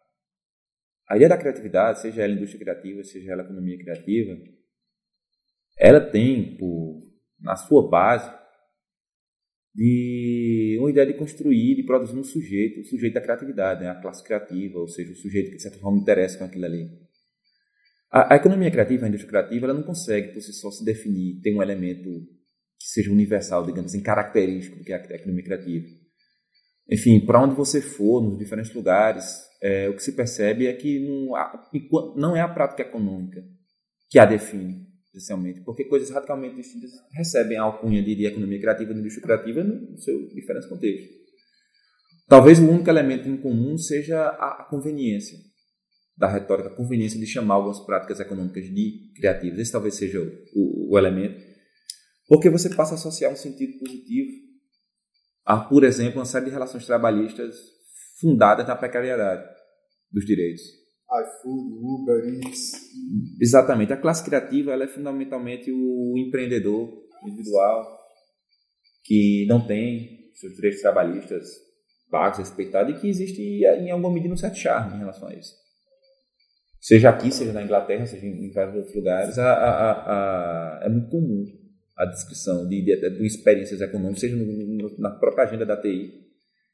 a 1.09 1.15
ideia 1.15 1.29
da 1.29 1.37
criatividade, 1.37 2.01
seja 2.01 2.23
ela 2.23 2.33
indústria 2.33 2.59
criativa, 2.59 3.03
seja 3.03 3.31
ela 3.31 3.43
economia 3.43 3.77
criativa, 3.77 4.37
ela 5.77 6.01
tem 6.01 6.57
por, 6.57 7.01
na 7.39 7.55
sua 7.55 7.89
base 7.89 8.31
de 9.75 10.77
uma 10.79 10.91
ideia 10.91 11.07
de 11.07 11.17
construir, 11.17 11.75
de 11.75 11.83
produzir 11.83 12.17
um 12.17 12.23
sujeito, 12.23 12.81
o 12.81 12.85
sujeito 12.85 13.15
da 13.15 13.21
criatividade, 13.21 13.81
né? 13.81 13.89
a 13.89 14.01
classe 14.01 14.23
criativa, 14.23 14.77
ou 14.77 14.87
seja, 14.87 15.11
o 15.11 15.15
sujeito 15.15 15.49
que 15.49 15.55
de 15.55 15.61
certa 15.61 15.79
forma 15.79 15.99
interessa 15.99 16.37
com 16.37 16.45
aquilo 16.45 16.65
ali. 16.65 17.02
A, 18.13 18.35
a, 18.35 18.37
economia 18.37 18.69
criativa, 18.69 19.05
a 19.05 19.09
indústria 19.09 19.31
criativa, 19.31 19.65
ela 19.65 19.73
não 19.73 19.81
consegue 19.81 20.33
por 20.33 20.41
si 20.41 20.53
só 20.53 20.69
se 20.69 20.85
definir, 20.85 21.41
ter 21.41 21.51
um 21.51 21.63
elemento 21.63 22.07
que 22.79 22.87
seja 22.87 23.11
universal, 23.11 23.65
digamos 23.65 23.91
assim, 23.91 24.03
característico 24.03 24.77
do 24.77 24.83
que 24.83 24.93
é 24.93 24.97
a 24.97 25.15
economia 25.15 25.43
criativa. 25.43 25.87
Enfim, 26.91 27.25
para 27.25 27.41
onde 27.41 27.55
você 27.55 27.81
for, 27.81 28.21
nos 28.21 28.37
diferentes 28.37 28.71
lugares, 28.71 29.25
é, 29.63 29.89
o 29.89 29.95
que 29.95 30.03
se 30.03 30.11
percebe 30.11 30.67
é 30.67 30.73
que 30.73 30.99
não, 30.99 31.31
não 32.15 32.35
é 32.35 32.41
a 32.41 32.47
prática 32.47 32.83
econômica 32.83 33.43
que 34.11 34.19
a 34.19 34.25
define, 34.25 34.85
essencialmente, 35.07 35.61
porque 35.61 35.85
coisas 35.85 36.11
radicalmente 36.11 36.55
distintas 36.55 36.91
recebem 37.13 37.57
a 37.57 37.63
alcunha 37.63 38.03
de, 38.03 38.13
de 38.13 38.27
economia 38.27 38.59
criativa 38.59 38.93
e 38.93 38.95
indústria 38.95 39.23
criativa 39.23 39.63
no 39.63 39.97
seu 39.97 40.27
diferente 40.27 40.69
contexto. 40.69 41.09
Talvez 42.27 42.59
o 42.59 42.69
único 42.69 42.89
elemento 42.91 43.27
em 43.27 43.37
comum 43.37 43.75
seja 43.75 44.27
a 44.27 44.67
conveniência 44.69 45.39
da 46.15 46.27
retórica, 46.27 46.69
conveniência 46.69 47.19
de 47.19 47.25
chamar 47.25 47.55
algumas 47.55 47.79
práticas 47.79 48.19
econômicas 48.19 48.65
de 48.65 49.11
criativas. 49.15 49.59
Esse 49.59 49.71
talvez 49.71 49.95
seja 49.95 50.21
o, 50.21 50.25
o, 50.55 50.93
o 50.93 50.97
elemento, 50.97 51.43
porque 52.27 52.49
você 52.49 52.69
passa 52.69 52.93
a 52.93 52.95
associar 52.95 53.31
um 53.31 53.35
sentido 53.35 53.79
positivo 53.79 54.31
a, 55.45 55.57
por 55.57 55.83
exemplo, 55.83 56.19
uma 56.19 56.25
série 56.25 56.45
de 56.45 56.51
relações 56.51 56.85
trabalhistas 56.85 57.55
fundadas 58.19 58.67
na 58.67 58.75
precariedade 58.75 59.43
dos 60.11 60.25
direitos 60.25 60.83
iFood, 61.13 61.73
Uber 61.81 62.25
Eats. 62.25 62.71
Exatamente. 63.39 63.93
A 63.93 63.97
classe 63.97 64.23
criativa 64.23 64.71
ela 64.71 64.85
é 64.85 64.87
fundamentalmente 64.87 65.71
o 65.71 66.15
empreendedor 66.17 66.89
individual 67.23 67.99
que 69.03 69.45
não 69.47 69.65
tem 69.65 70.31
seus 70.33 70.55
direitos 70.55 70.81
trabalhistas 70.81 71.47
pagos, 72.09 72.39
respeitados 72.39 72.95
e 72.95 72.99
que 72.99 73.09
existe 73.09 73.41
em 73.41 73.91
alguma 73.91 74.13
medida 74.13 74.33
um 74.33 74.37
certo 74.37 74.57
charme 74.57 74.95
em 74.95 74.99
relação 74.99 75.27
a 75.27 75.33
isso. 75.33 75.53
Seja 76.83 77.11
aqui, 77.11 77.31
seja 77.31 77.53
na 77.53 77.63
Inglaterra, 77.63 78.05
seja 78.05 78.25
em 78.25 78.51
vários 78.51 78.75
outros 78.75 78.93
lugares, 78.93 79.39
a, 79.39 79.53
a, 79.53 80.79
a, 80.81 80.85
é 80.85 80.89
muito 80.89 81.09
comum 81.09 81.45
a 81.97 82.03
descrição 82.03 82.67
de, 82.67 82.81
de, 82.81 83.09
de 83.09 83.25
experiências 83.25 83.79
econômicas, 83.79 84.19
seja 84.19 84.35
no, 84.35 84.45
no, 84.45 84.99
na 84.99 85.11
própria 85.11 85.45
agenda 85.45 85.65
da 85.65 85.79
TI, 85.79 86.11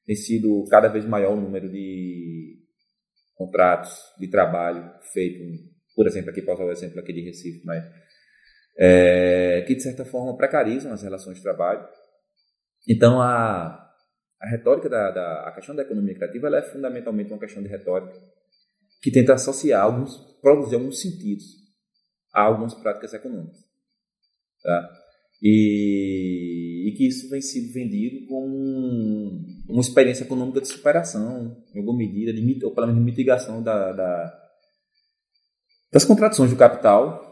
tem 0.07 0.15
sido 0.15 0.65
cada 0.67 0.87
vez 0.87 1.05
maior 1.05 1.37
o 1.37 1.39
número 1.39 1.69
de 1.69 2.57
contratos 3.35 3.95
de 4.19 4.27
trabalho 4.27 4.91
feito, 5.13 5.43
por 5.95 6.07
exemplo, 6.07 6.31
aqui 6.31 6.41
posso 6.41 6.63
usar 6.63 6.69
o 6.69 6.73
exemplo 6.73 6.99
aqui 6.99 7.13
de 7.13 7.21
Recife, 7.21 7.61
mas 7.63 7.85
é, 8.79 9.61
que 9.67 9.75
de 9.75 9.83
certa 9.83 10.05
forma 10.05 10.35
precarizam 10.35 10.91
as 10.91 11.03
relações 11.03 11.37
de 11.37 11.43
trabalho. 11.43 11.87
Então 12.87 13.21
a, 13.21 13.93
a 14.41 14.49
retórica 14.49 14.89
da, 14.89 15.11
da 15.11 15.49
a 15.49 15.51
questão 15.51 15.75
da 15.75 15.83
economia 15.83 16.15
criativa 16.15 16.47
ela 16.47 16.57
é 16.57 16.63
fundamentalmente 16.63 17.31
uma 17.31 17.39
questão 17.39 17.61
de 17.61 17.69
retórica 17.69 18.17
que 19.01 19.11
tenta 19.11 19.33
associar 19.33 19.83
alguns, 19.83 20.15
produzir 20.41 20.75
alguns 20.75 21.01
sentidos 21.01 21.45
a 22.33 22.43
algumas 22.43 22.73
práticas 22.73 23.13
econômicas. 23.13 23.59
Tá? 24.61 24.89
E, 25.41 26.89
e, 26.89 26.97
que 26.97 27.07
isso 27.07 27.29
vem 27.29 27.41
sido 27.41 27.71
vendido 27.73 28.27
como 28.27 29.41
uma 29.69 29.79
experiência 29.79 30.25
econômica 30.25 30.59
de 30.59 30.67
superação, 30.67 31.63
em 31.73 31.79
alguma 31.79 31.97
medida, 31.97 32.33
de, 32.33 32.65
ou 32.65 32.73
pelo 32.73 32.87
menos 32.87 33.01
de 33.01 33.05
mitigação 33.05 33.63
da, 33.63 33.93
da, 33.93 34.49
das 35.93 36.03
contradições 36.03 36.49
do 36.49 36.57
capital, 36.57 37.25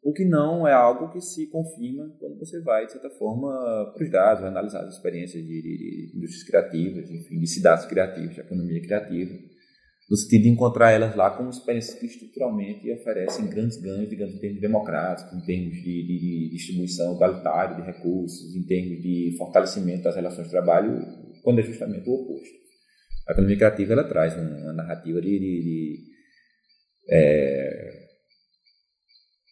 o 0.00 0.12
que 0.12 0.24
não 0.24 0.68
é 0.68 0.72
algo 0.72 1.12
que 1.12 1.20
se 1.20 1.48
confirma 1.48 2.08
quando 2.20 2.38
você 2.38 2.60
vai, 2.62 2.86
de 2.86 2.92
certa 2.92 3.10
forma, 3.10 3.92
para 3.92 4.04
os 4.04 4.10
dados, 4.10 4.44
analisar 4.44 4.84
as 4.84 4.94
experiências 4.94 5.42
de, 5.42 5.48
de, 5.48 6.12
de 6.12 6.16
indústrias 6.16 6.44
criativas, 6.44 7.10
enfim, 7.10 7.40
de 7.40 7.46
cidades 7.48 7.86
criativas, 7.86 8.36
de 8.36 8.40
economia 8.40 8.80
criativa 8.80 9.34
no 10.08 10.16
sentido 10.16 10.44
de 10.44 10.48
encontrar 10.48 10.92
elas 10.92 11.14
lá 11.14 11.30
como 11.30 11.50
experiências 11.50 11.98
que 11.98 12.06
estruturalmente 12.06 12.90
oferecem 12.92 13.46
grandes 13.46 13.76
ganhos, 13.80 14.08
digamos, 14.08 14.34
em 14.36 14.38
termos 14.38 14.60
democráticos, 14.60 15.32
em 15.34 15.44
termos 15.44 15.74
de, 15.74 15.82
de, 15.82 16.18
de 16.18 16.50
distribuição 16.50 17.14
igualitária 17.14 17.76
de 17.76 17.82
recursos, 17.82 18.56
em 18.56 18.62
termos 18.64 19.02
de 19.02 19.34
fortalecimento 19.36 20.04
das 20.04 20.16
relações 20.16 20.46
de 20.46 20.52
trabalho, 20.52 20.98
quando 21.42 21.60
é 21.60 21.62
justamente 21.62 22.08
o 22.08 22.14
oposto. 22.14 22.58
A 23.28 23.32
economia 23.32 23.56
criativa 23.58 23.92
ela 23.92 24.08
traz 24.08 24.34
uma 24.34 24.72
narrativa 24.72 25.20
de, 25.20 25.38
de, 25.38 25.62
de, 25.62 26.04
é, 27.10 27.90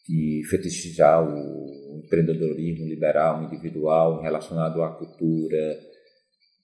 de 0.09 0.43
fetichizar 0.49 1.23
o 1.23 2.01
empreendedorismo 2.03 2.87
liberal, 2.87 3.43
individual, 3.43 4.23
relacionado 4.23 4.83
à 4.83 4.97
cultura, 4.97 5.79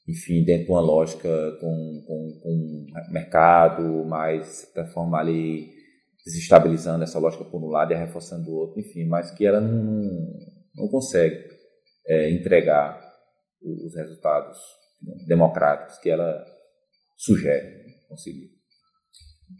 enfim, 0.08 0.44
dentro 0.44 0.66
de 0.66 0.70
uma 0.70 0.80
lógica 0.80 1.28
com, 1.60 2.04
com, 2.06 2.40
com 2.42 2.86
mercado, 3.12 4.04
mas 4.04 4.46
de 4.46 4.52
certa 4.54 4.86
forma 4.86 5.18
ali 5.18 5.70
desestabilizando 6.24 7.04
essa 7.04 7.18
lógica 7.18 7.44
por 7.44 7.62
um 7.62 7.68
lado 7.68 7.92
e 7.92 7.96
reforçando 7.96 8.48
o 8.50 8.54
outro, 8.54 8.80
enfim, 8.80 9.06
mas 9.06 9.30
que 9.32 9.44
ela 9.44 9.60
não, 9.60 10.02
não 10.76 10.88
consegue 10.88 11.36
é, 12.06 12.30
entregar 12.30 13.00
os 13.60 13.94
resultados 13.94 14.58
democráticos 15.26 15.98
que 15.98 16.10
ela 16.10 16.44
sugere 17.16 17.82
conseguir. 18.08 18.50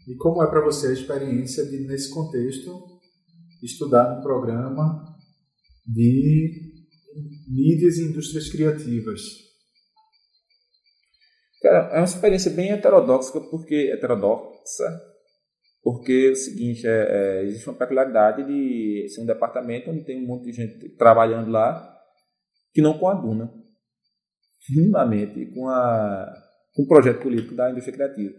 E 0.07 0.15
como 0.15 0.43
é 0.43 0.49
para 0.49 0.63
você 0.63 0.87
a 0.87 0.93
experiência 0.93 1.65
de, 1.65 1.85
nesse 1.85 2.09
contexto, 2.13 2.71
estudar 3.61 4.17
um 4.17 4.21
programa 4.21 5.05
de 5.87 6.73
mídias 7.47 7.97
e 7.97 8.09
indústrias 8.09 8.49
criativas? 8.49 9.21
Cara, 11.63 11.89
é 11.93 11.99
uma 11.99 12.03
experiência 12.03 12.51
bem 12.51 12.73
heterodoxa, 12.73 13.39
porque 13.49 13.89
heterodoxa, 13.93 14.83
porque 15.81 16.27
é 16.27 16.31
o 16.31 16.35
seguinte, 16.35 16.85
é, 16.85 16.91
é, 16.91 17.43
existe 17.45 17.69
uma 17.69 17.77
peculiaridade 17.77 18.43
de 18.43 19.07
ser 19.07 19.21
um 19.21 19.25
departamento 19.25 19.89
onde 19.89 20.03
tem 20.03 20.21
um 20.21 20.27
monte 20.27 20.51
de 20.51 20.51
gente 20.51 20.89
trabalhando 20.97 21.49
lá 21.49 21.89
que 22.73 22.81
não 22.81 22.99
coaduna 22.99 23.49
minimamente 24.69 25.53
com, 25.53 25.69
a, 25.69 26.33
com 26.75 26.83
o 26.83 26.87
projeto 26.87 27.21
político 27.21 27.55
da 27.55 27.71
indústria 27.71 27.95
criativa. 27.95 28.35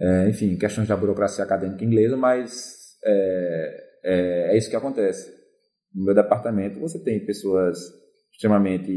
É, 0.00 0.28
enfim, 0.28 0.56
questões 0.56 0.86
da 0.86 0.96
burocracia 0.96 1.42
acadêmica 1.42 1.84
inglesa, 1.84 2.16
mas 2.16 2.98
é, 3.04 3.90
é, 4.04 4.54
é 4.54 4.56
isso 4.56 4.70
que 4.70 4.76
acontece. 4.76 5.28
No 5.92 6.04
meu 6.04 6.14
departamento 6.14 6.78
você 6.78 7.02
tem 7.02 7.26
pessoas 7.26 7.76
extremamente 8.32 8.92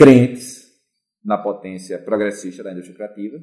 crentes 0.00 0.64
na 1.22 1.36
potência 1.36 2.02
progressista 2.02 2.62
da 2.62 2.72
indústria 2.72 2.96
criativa, 2.96 3.36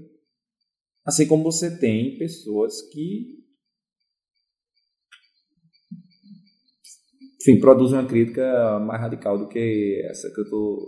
assim 1.06 1.28
como 1.28 1.44
você 1.44 1.78
tem 1.78 2.18
pessoas 2.18 2.82
que 2.92 3.46
enfim, 7.40 7.60
produzem 7.60 8.00
uma 8.00 8.08
crítica 8.08 8.80
mais 8.80 9.00
radical 9.00 9.38
do 9.38 9.48
que 9.48 10.02
essa 10.10 10.34
que 10.34 10.40
eu 10.40 10.46
estou 10.46 10.80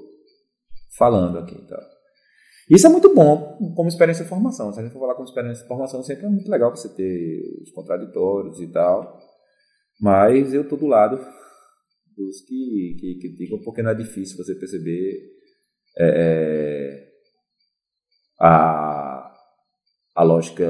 falando 0.97 1.37
aqui. 1.37 1.55
Tá? 1.67 1.79
Isso 2.71 2.87
é 2.87 2.89
muito 2.89 3.13
bom 3.13 3.73
como 3.75 3.89
experiência 3.89 4.23
de 4.23 4.29
formação. 4.29 4.73
Se 4.73 4.79
a 4.79 4.83
gente 4.83 4.91
for 4.91 5.01
falar 5.01 5.13
como 5.13 5.27
experiência 5.27 5.61
de 5.61 5.67
formação, 5.67 6.01
sempre 6.01 6.25
é 6.25 6.29
muito 6.29 6.49
legal 6.49 6.75
você 6.75 6.89
ter 6.95 7.61
os 7.61 7.71
contraditórios 7.71 8.59
e 8.59 8.71
tal. 8.71 9.19
Mas 10.01 10.51
eu 10.51 10.63
estou 10.63 10.79
do 10.79 10.87
lado 10.87 11.17
dos 12.17 12.41
que, 12.41 12.97
que 12.99 13.19
criticam, 13.19 13.59
porque 13.63 13.83
não 13.83 13.91
é 13.91 13.95
difícil 13.95 14.35
você 14.35 14.55
perceber 14.55 15.38
é, 15.99 16.07
é, 16.07 17.09
a, 18.39 19.35
a 20.15 20.23
lógica 20.23 20.65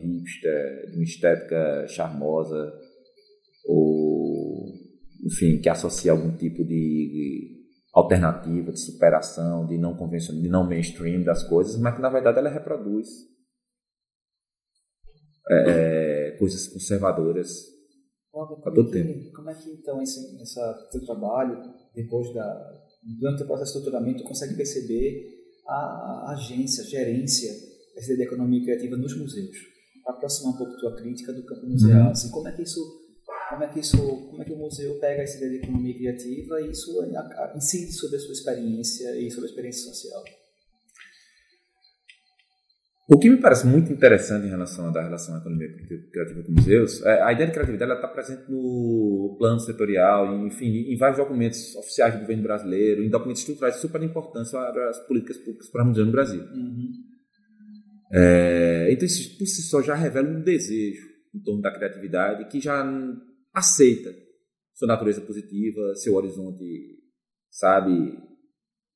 hipster, 0.00 0.90
de 0.90 0.96
uma 0.96 1.04
estética 1.04 1.86
charmosa, 1.86 2.72
ou, 3.66 4.72
enfim, 5.24 5.60
que 5.60 5.68
associa 5.68 6.12
algum 6.12 6.34
tipo 6.36 6.64
de 6.64 7.58
alternativa, 7.92 8.72
de 8.72 8.80
superação, 8.80 9.66
de 9.66 9.76
não 9.76 9.94
convencional, 9.94 10.42
de 10.42 10.48
não 10.48 10.66
mainstream 10.66 11.22
das 11.22 11.42
coisas, 11.42 11.78
mas 11.78 11.94
que 11.94 12.00
na 12.00 12.08
verdade 12.08 12.38
ela 12.38 12.48
reproduz 12.48 13.08
é, 15.50 16.30
é 16.30 16.36
coisas 16.38 16.68
conservadoras 16.68 17.50
a 18.64 18.70
todo 18.70 18.90
tempo. 18.90 19.30
Como 19.34 19.50
é 19.50 19.54
que 19.54 19.70
então 19.70 20.00
esse, 20.00 20.40
essa, 20.40 20.88
seu 20.90 21.04
trabalho, 21.04 21.60
depois 21.94 22.32
da 22.32 22.80
durante 23.02 23.42
o 23.42 23.46
processo 23.46 23.72
de 23.72 23.78
estruturamento, 23.78 24.24
consegue 24.24 24.54
perceber 24.54 25.40
a, 25.66 25.74
a 25.74 26.32
agência, 26.32 26.82
a 26.84 26.86
gerência 26.86 27.70
ideia 27.96 28.16
de 28.16 28.22
economia 28.22 28.62
criativa 28.62 28.96
nos 28.96 29.16
museus. 29.16 29.56
Para 30.04 30.14
aproximar 30.14 30.54
um 30.54 30.56
pouco 30.56 30.72
da 30.72 30.78
tua 30.78 30.96
crítica 30.96 31.32
do 31.32 31.44
campo 31.44 31.66
museal, 31.66 32.06
uhum. 32.06 32.10
assim, 32.10 32.30
como 32.30 32.48
é 32.48 32.52
que 32.52 32.62
isso 32.62 32.80
como 33.50 33.64
é 33.64 33.68
que 33.68 33.80
isso, 33.80 33.96
como 33.96 34.42
é 34.42 34.44
que 34.44 34.52
o 34.52 34.56
museu 34.56 34.94
pega 35.00 35.22
essa 35.22 35.36
ideia 35.38 35.50
de 35.50 35.56
economia 35.58 35.92
criativa 35.92 36.60
e 36.60 36.70
isso 36.70 36.92
incide 37.56 37.92
sobre 37.92 38.16
a 38.16 38.20
sua 38.20 38.32
experiência 38.32 39.16
e 39.16 39.28
sobre 39.28 39.46
a 39.46 39.50
experiência 39.50 39.92
social? 39.92 40.22
O 43.12 43.18
que 43.18 43.28
me 43.28 43.38
parece 43.38 43.66
muito 43.66 43.92
interessante 43.92 44.46
em 44.46 44.50
relação 44.50 44.86
à 44.86 45.02
relação 45.02 45.34
à 45.34 45.38
economia 45.38 45.68
criativa 46.12 46.44
com 46.44 46.52
museus, 46.52 47.02
é, 47.04 47.20
a 47.22 47.32
ideia 47.32 47.48
de 47.48 47.52
criatividade 47.52 47.92
está 47.94 48.06
presente 48.06 48.48
no 48.48 49.34
plano 49.36 49.58
setorial, 49.58 50.46
enfim, 50.46 50.92
em 50.92 50.96
vários 50.96 51.18
documentos 51.18 51.74
oficiais 51.74 52.14
do 52.14 52.20
governo 52.20 52.44
brasileiro, 52.44 53.02
em 53.02 53.10
documentos 53.10 53.40
estruturais 53.40 53.74
de 53.74 53.80
super 53.80 54.00
importância 54.00 54.56
para 54.56 54.90
as 54.90 55.00
políticas 55.08 55.38
públicas 55.38 55.68
para 55.70 55.82
o 55.82 55.86
museu 55.88 56.06
no 56.06 56.12
Brasil. 56.12 56.40
Uhum. 56.40 56.92
É, 58.12 58.92
então, 58.92 59.04
isso 59.04 59.36
por 59.36 59.46
si 59.46 59.62
só 59.62 59.82
já 59.82 59.96
revela 59.96 60.28
um 60.28 60.42
desejo 60.42 61.08
em 61.34 61.40
torno 61.42 61.62
da 61.62 61.72
criatividade 61.72 62.48
que 62.48 62.60
já 62.60 62.88
aceita 63.52 64.14
sua 64.72 64.86
natureza 64.86 65.20
positiva, 65.20 65.96
seu 65.96 66.14
horizonte, 66.14 66.64
sabe, 67.50 67.90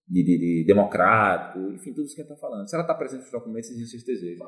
de, 0.08 0.22
de, 0.22 0.38
de 0.38 0.64
democrático, 0.66 1.58
enfim, 1.72 1.92
tudo 1.92 2.04
isso 2.04 2.14
que 2.14 2.20
a 2.20 2.24
gente 2.24 2.32
está 2.32 2.48
falando. 2.48 2.68
Se 2.68 2.74
ela 2.74 2.84
está 2.84 2.94
presente 2.94 3.22
nos 3.22 3.32
documentos, 3.32 3.70
existe 3.70 3.96
esse 3.96 4.06
desejo. 4.06 4.44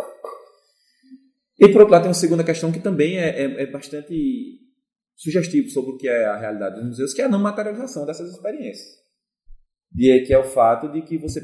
E, 1.58 1.68
por 1.68 1.80
outro 1.80 1.92
lado, 1.92 2.02
tem 2.02 2.08
uma 2.08 2.14
segunda 2.14 2.44
questão 2.44 2.70
que 2.70 2.80
também 2.80 3.18
é, 3.18 3.28
é, 3.28 3.62
é 3.62 3.66
bastante 3.70 4.60
sugestivo 5.14 5.68
sobre 5.70 5.92
o 5.92 5.96
que 5.96 6.08
é 6.08 6.26
a 6.26 6.36
realidade 6.36 6.76
dos 6.76 6.84
museus, 6.84 7.14
que 7.14 7.22
é 7.22 7.24
a 7.24 7.28
não 7.28 7.38
materialização 7.38 8.04
dessas 8.04 8.30
experiências. 8.30 8.86
E 9.96 10.20
que 10.26 10.34
é 10.34 10.38
o 10.38 10.44
fato 10.44 10.92
de 10.92 11.00
que 11.02 11.16
você 11.16 11.40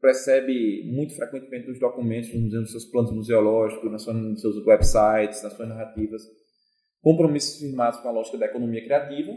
percebe 0.00 0.90
muito 0.90 1.14
frequentemente 1.14 1.68
nos 1.68 1.78
documentos 1.78 2.32
nos 2.34 2.70
seus 2.70 2.86
planos 2.86 3.12
museológicos, 3.12 3.90
nas 3.90 4.02
suas, 4.02 4.16
nos 4.16 4.40
seus 4.40 4.56
websites, 4.66 5.42
nas 5.42 5.52
suas 5.52 5.68
narrativas, 5.68 6.22
compromissos 7.00 7.60
firmados 7.60 8.00
com 8.00 8.08
a 8.08 8.12
lógica 8.12 8.38
da 8.38 8.46
economia 8.46 8.82
criativa, 8.82 9.32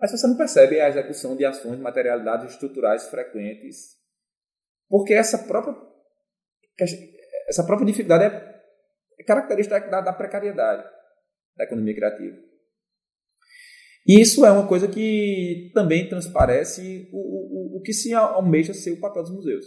mas 0.00 0.10
você 0.10 0.26
não 0.26 0.36
percebe 0.36 0.80
a 0.80 0.88
execução 0.88 1.36
de 1.36 1.44
ações 1.44 1.76
de 1.76 1.82
materialidades 1.82 2.52
estruturais 2.52 3.08
frequentes, 3.08 3.96
porque 4.88 5.14
essa 5.14 5.38
própria, 5.38 5.74
essa 7.48 7.64
própria 7.64 7.86
dificuldade 7.86 8.24
é, 8.24 8.62
é 9.20 9.24
característica 9.24 9.80
da, 9.80 10.00
da 10.00 10.12
precariedade 10.12 10.84
da 11.56 11.64
economia 11.64 11.94
criativa. 11.94 12.36
E 14.06 14.20
isso 14.20 14.46
é 14.46 14.52
uma 14.52 14.68
coisa 14.68 14.86
que 14.86 15.72
também 15.74 16.08
transparece 16.08 17.08
o, 17.12 17.18
o, 17.18 17.78
o 17.78 17.82
que 17.82 17.92
se 17.92 18.14
almeja 18.14 18.72
ser 18.72 18.92
o 18.92 19.00
papel 19.00 19.22
dos 19.22 19.32
museus. 19.32 19.64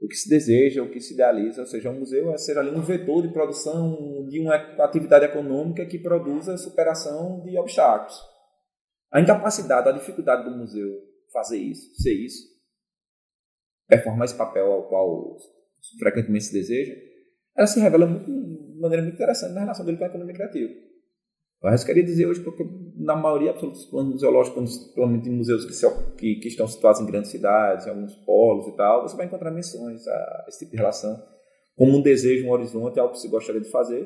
O 0.00 0.06
que 0.06 0.14
se 0.14 0.30
deseja, 0.30 0.82
o 0.82 0.90
que 0.90 1.00
se 1.00 1.12
idealiza, 1.12 1.60
ou 1.60 1.66
seja, 1.66 1.90
um 1.90 1.98
museu 1.98 2.32
é 2.32 2.38
ser 2.38 2.56
ali 2.56 2.70
um 2.70 2.80
vetor 2.80 3.20
de 3.20 3.32
produção 3.32 4.24
de 4.28 4.40
uma 4.40 4.54
atividade 4.54 5.24
econômica 5.24 5.84
que 5.84 5.98
produza 5.98 6.56
superação 6.56 7.42
de 7.42 7.58
obstáculos. 7.58 8.16
A 9.10 9.20
incapacidade, 9.20 9.88
a 9.88 9.92
dificuldade 9.92 10.44
do 10.44 10.56
museu 10.56 11.08
fazer 11.32 11.58
isso, 11.58 11.94
ser 12.00 12.12
isso, 12.12 12.46
performar 13.86 14.24
esse 14.24 14.36
papel 14.36 14.70
ao 14.70 14.88
qual 14.88 15.36
frequentemente 15.98 16.44
se 16.44 16.52
deseja, 16.52 16.94
ela 17.56 17.66
se 17.66 17.80
revela 17.80 18.06
muito, 18.06 18.26
de 18.26 18.80
maneira 18.80 19.02
muito 19.02 19.14
interessante 19.14 19.54
na 19.54 19.60
relação 19.60 19.84
dele 19.84 19.98
com 19.98 20.04
a 20.04 20.08
economia 20.08 20.34
criativa. 20.34 20.72
Então, 21.58 21.72
eu 21.72 21.86
queria 21.86 22.04
dizer 22.04 22.26
hoje, 22.26 22.40
porque 22.40 22.64
na 22.96 23.16
maioria 23.16 23.50
absoluta 23.50 23.78
dos 23.78 23.86
planos 23.86 24.12
museológicos, 24.12 24.78
principalmente 24.78 25.28
em 25.28 25.36
museus 25.36 25.64
que, 25.64 25.72
se, 25.72 25.86
que, 26.16 26.36
que, 26.36 26.48
estão 26.48 26.68
situados 26.68 27.00
em 27.00 27.06
grandes 27.06 27.30
cidades, 27.30 27.86
em 27.86 27.90
alguns 27.90 28.14
polos 28.24 28.68
e 28.68 28.76
tal, 28.76 29.02
você 29.02 29.16
vai 29.16 29.26
encontrar 29.26 29.50
menções 29.50 30.06
a 30.06 30.44
esse 30.48 30.60
tipo 30.60 30.72
de 30.72 30.76
relação 30.76 31.20
como 31.74 31.96
um 31.96 32.02
desejo, 32.02 32.46
um 32.46 32.50
horizonte, 32.50 33.00
algo 33.00 33.12
que 33.12 33.20
você 33.20 33.28
gostaria 33.28 33.60
de 33.60 33.70
fazer. 33.70 34.04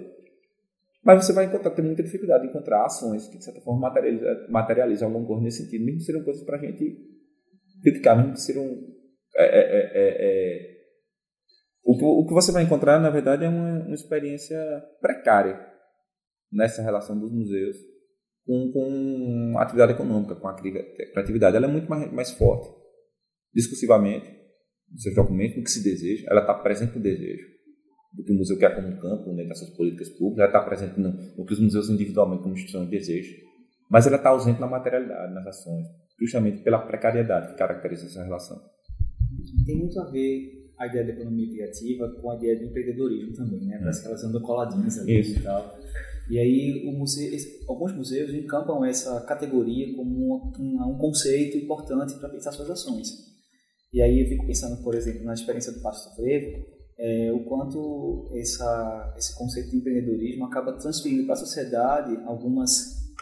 Mas 1.05 1.25
você 1.25 1.33
vai 1.33 1.47
encontrar, 1.47 1.73
ter 1.73 1.83
muita 1.83 2.03
dificuldade 2.03 2.45
de 2.45 2.51
encontrar 2.51 2.85
ações 2.85 3.27
que, 3.27 3.37
de 3.37 3.45
certa 3.45 3.61
forma, 3.61 3.81
materializam, 3.81 4.51
materializam 4.51 5.09
alguma 5.09 5.27
coisa 5.27 5.43
nesse 5.43 5.65
sentido, 5.65 5.85
mesmo 5.85 5.99
que 5.99 6.05
sejam 6.05 6.23
coisas 6.23 6.45
para 6.45 6.57
a 6.57 6.61
gente 6.61 6.97
criticar, 7.83 8.17
mesmo 8.17 8.33
que 8.35 8.41
sejam. 8.41 8.65
É, 9.37 9.45
é, 9.45 9.61
é, 9.61 9.91
é, 9.95 10.69
é 10.69 10.73
o, 11.85 11.99
que, 11.99 12.05
o 12.05 12.27
que 12.27 12.35
você 12.35 12.53
vai 12.53 12.63
encontrar, 12.63 13.01
na 13.01 13.11
verdade, 13.11 13.45
é 13.45 13.49
uma, 13.49 13.85
uma 13.85 13.95
experiência 13.95 14.57
precária 15.01 15.59
nessa 16.53 16.83
relação 16.83 17.19
dos 17.19 17.33
museus 17.33 17.77
com, 18.47 18.71
com 18.73 19.59
a 19.59 19.63
atividade 19.63 19.93
econômica, 19.93 20.37
com 20.37 20.47
a 20.47 20.55
criatividade. 20.55 21.57
Ela 21.57 21.67
é 21.67 21.71
muito 21.71 21.91
mais, 21.91 22.13
mais 22.13 22.31
forte, 22.31 22.69
discursivamente, 23.53 24.31
nos 24.89 25.03
seus 25.03 25.17
documentos, 25.17 25.57
no 25.57 25.65
que 25.65 25.71
se 25.71 25.83
deseja, 25.83 26.29
ela 26.31 26.43
está 26.43 26.55
presente 26.55 26.95
no 26.95 27.03
desejo 27.03 27.52
do 28.13 28.23
que 28.23 28.33
o 28.33 28.35
museu 28.35 28.59
quer 28.59 28.75
como 28.75 29.01
campo, 29.01 29.33
né, 29.33 29.45
dessas 29.45 29.71
políticas 29.71 30.11
públicas, 30.11 30.39
ela 30.39 30.47
está 30.47 30.61
presente 30.61 31.01
no, 31.01 31.13
no, 31.13 31.47
que 31.47 31.53
os 31.53 31.61
museus 31.61 31.89
individualmente 31.89 32.43
como 32.43 32.55
instituição 32.55 32.87
desejam, 32.87 33.35
mas 33.91 34.07
ela 34.07 34.17
está 34.17 34.31
ausente 34.31 34.61
na 34.61 34.67
materialidade, 34.67 35.33
nas 35.33 35.47
ações, 35.47 35.87
justamente 36.21 36.63
pela 36.63 36.79
precariedade 36.79 37.53
que 37.53 37.59
caracteriza 37.59 38.07
essa 38.07 38.23
relação. 38.23 38.61
Tem 39.65 39.77
muito 39.77 39.99
a 39.99 40.11
ver 40.11 40.63
a 40.79 40.87
ideia 40.87 41.05
da 41.05 41.13
economia 41.13 41.49
criativa 41.49 42.09
com 42.21 42.31
a 42.31 42.37
ideia 42.37 42.59
do 42.59 42.65
empreendedorismo 42.65 43.33
também, 43.35 43.61
né? 43.61 43.79
Parece 43.79 44.03
que 44.03 44.09
elas 44.09 44.25
andam 44.25 44.43
coladinhas 44.43 44.99
ali 44.99 45.21
Isso. 45.21 45.39
e 45.39 45.43
tal. 45.43 45.79
E 46.31 46.39
aí 46.39 46.85
museu, 46.97 47.31
alguns 47.69 47.95
museus 47.95 48.33
encampam 48.33 48.85
essa 48.85 49.21
categoria 49.23 49.95
como 49.95 50.53
um, 50.59 50.91
um 50.91 50.99
conceito 50.99 51.57
importante 51.57 52.15
para 52.15 52.29
pensar 52.29 52.53
suas 52.53 52.71
ações. 52.71 53.09
E 53.93 54.01
aí 54.01 54.21
eu 54.21 54.29
fico 54.29 54.47
pensando, 54.47 54.83
por 54.83 54.95
exemplo, 54.95 55.25
na 55.25 55.35
experiência 55.35 55.73
do 55.73 55.81
Pasto 55.81 56.15
Frevo, 56.17 56.65
é, 56.99 57.33
o 57.33 57.45
quanto 57.45 58.31
essa, 58.35 59.15
esse 59.17 59.37
conceito 59.37 59.71
de 59.71 59.77
empreendedorismo 59.79 60.45
acaba 60.45 60.73
transferindo 60.75 61.25
para 61.25 61.35
a 61.35 61.37
sociedade 61.37 62.17
algumas, 62.25 63.15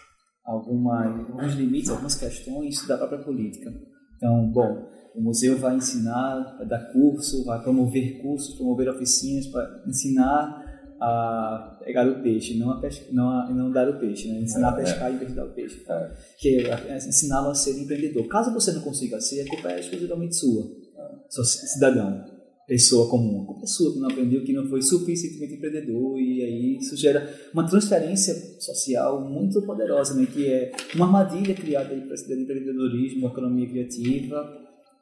algumas, 0.45 1.31
alguns 1.31 1.55
limites, 1.55 1.91
algumas 1.91 2.15
questões 2.15 2.87
da 2.87 2.99
própria 2.99 3.21
política. 3.21 3.73
Então, 4.17 4.51
bom, 4.53 4.89
o 5.15 5.23
museu 5.23 5.57
vai 5.59 5.77
ensinar, 5.77 6.57
vai 6.59 6.67
dar 6.67 6.93
curso, 6.93 7.45
vai 7.45 7.63
promover 7.63 8.21
cursos, 8.21 8.55
promover 8.57 8.89
oficinas 8.89 9.47
para 9.47 9.83
ensinar 9.87 10.71
a 11.01 11.79
pegar 11.83 12.07
o 12.07 12.23
peixe, 12.23 12.59
não 12.59 12.73
a 12.73 12.81
pesca, 12.81 13.07
não, 13.11 13.31
a, 13.31 13.51
não 13.51 13.73
dar 13.73 13.89
o 13.89 13.99
peixe, 13.99 14.31
né? 14.31 14.41
ensinar 14.41 14.75
a 14.75 14.81
é. 14.81 14.85
pescar 14.85 15.11
é. 15.11 15.15
em 15.15 15.17
vez 15.17 15.31
de 15.31 15.37
dar 15.37 15.47
o 15.47 15.55
peixe. 15.55 15.83
É. 15.89 16.11
Que 16.39 16.67
é, 16.67 16.97
ensiná-lo 16.97 17.49
a 17.49 17.55
ser 17.55 17.81
empreendedor. 17.81 18.29
Caso 18.29 18.53
você 18.53 18.73
não 18.73 18.83
consiga 18.83 19.19
ser, 19.21 19.41
a 19.41 19.49
culpa 19.49 19.71
é 19.73 19.81
exclusivamente 19.81 20.37
sua, 20.37 20.63
é. 20.63 21.45
cidadão, 21.45 22.23
pessoa 22.71 23.11
comum. 23.11 23.43
A 23.43 23.47
culpa 23.47 23.65
é 23.65 23.93
que 23.93 23.99
não 23.99 24.09
aprendeu, 24.09 24.45
que 24.45 24.53
não 24.53 24.69
foi 24.69 24.81
suficientemente 24.81 25.55
empreendedor 25.55 26.17
e 26.21 26.45
aí 26.45 26.77
isso 26.77 26.97
gera 26.97 27.29
uma 27.53 27.69
transferência 27.69 28.33
social 28.61 29.29
muito 29.29 29.61
poderosa, 29.63 30.15
né? 30.15 30.25
que 30.33 30.47
é 30.47 30.71
uma 30.95 31.07
armadilha 31.07 31.53
criada 31.53 31.89
para 31.89 32.15
esse 32.15 32.33
empreendedorismo, 32.33 33.27
economia 33.27 33.69
criativa 33.69 34.57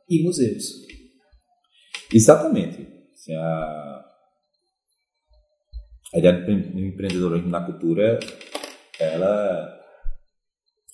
e 0.08 0.22
museus. 0.22 0.86
Exatamente. 2.10 2.88
Assim, 3.12 3.34
a, 3.34 4.04
a 6.14 6.18
ideia 6.18 6.40
do 6.40 6.80
empreendedorismo 6.80 7.50
na 7.50 7.66
cultura, 7.66 8.18
ela, 8.98 9.78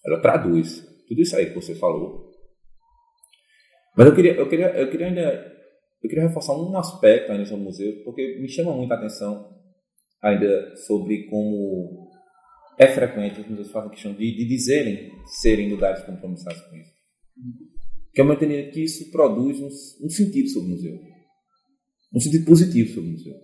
ela 0.04 0.20
traduz 0.20 0.84
tudo 1.06 1.20
isso 1.20 1.36
aí 1.36 1.46
que 1.46 1.54
você 1.54 1.76
falou. 1.76 2.32
Mas 3.96 4.08
eu 4.08 4.14
queria, 4.16 4.34
eu 4.34 4.48
queria, 4.48 4.76
eu 4.76 4.90
queria 4.90 5.06
ainda, 5.06 5.53
eu 6.04 6.08
queria 6.08 6.28
reforçar 6.28 6.54
um 6.54 6.76
aspecto 6.76 7.32
ainda 7.32 7.46
sobre 7.46 7.62
o 7.62 7.64
museu, 7.64 8.04
porque 8.04 8.38
me 8.38 8.48
chama 8.48 8.76
muita 8.76 8.94
atenção 8.94 9.52
ainda 10.22 10.76
sobre 10.76 11.26
como 11.28 12.10
é 12.78 12.86
frequente 12.88 13.40
os 13.40 13.48
museus 13.48 13.70
fazem 13.70 13.90
questão 13.90 14.12
de, 14.12 14.36
de 14.36 14.46
dizerem 14.46 15.10
serem 15.40 15.70
lugares 15.70 16.02
compromissados 16.04 16.60
com 16.60 16.76
isso. 16.76 16.92
Que 18.12 18.20
é 18.20 18.24
uma 18.24 18.34
entendimento 18.34 18.72
que 18.72 18.84
isso 18.84 19.10
produz 19.10 19.60
um, 19.60 20.06
um 20.06 20.10
sentido 20.10 20.48
sobre 20.48 20.68
o 20.68 20.74
museu. 20.74 21.00
Um 22.14 22.20
sentido 22.20 22.44
positivo 22.44 22.88
sobre 22.90 23.08
o 23.08 23.12
museu. 23.12 23.34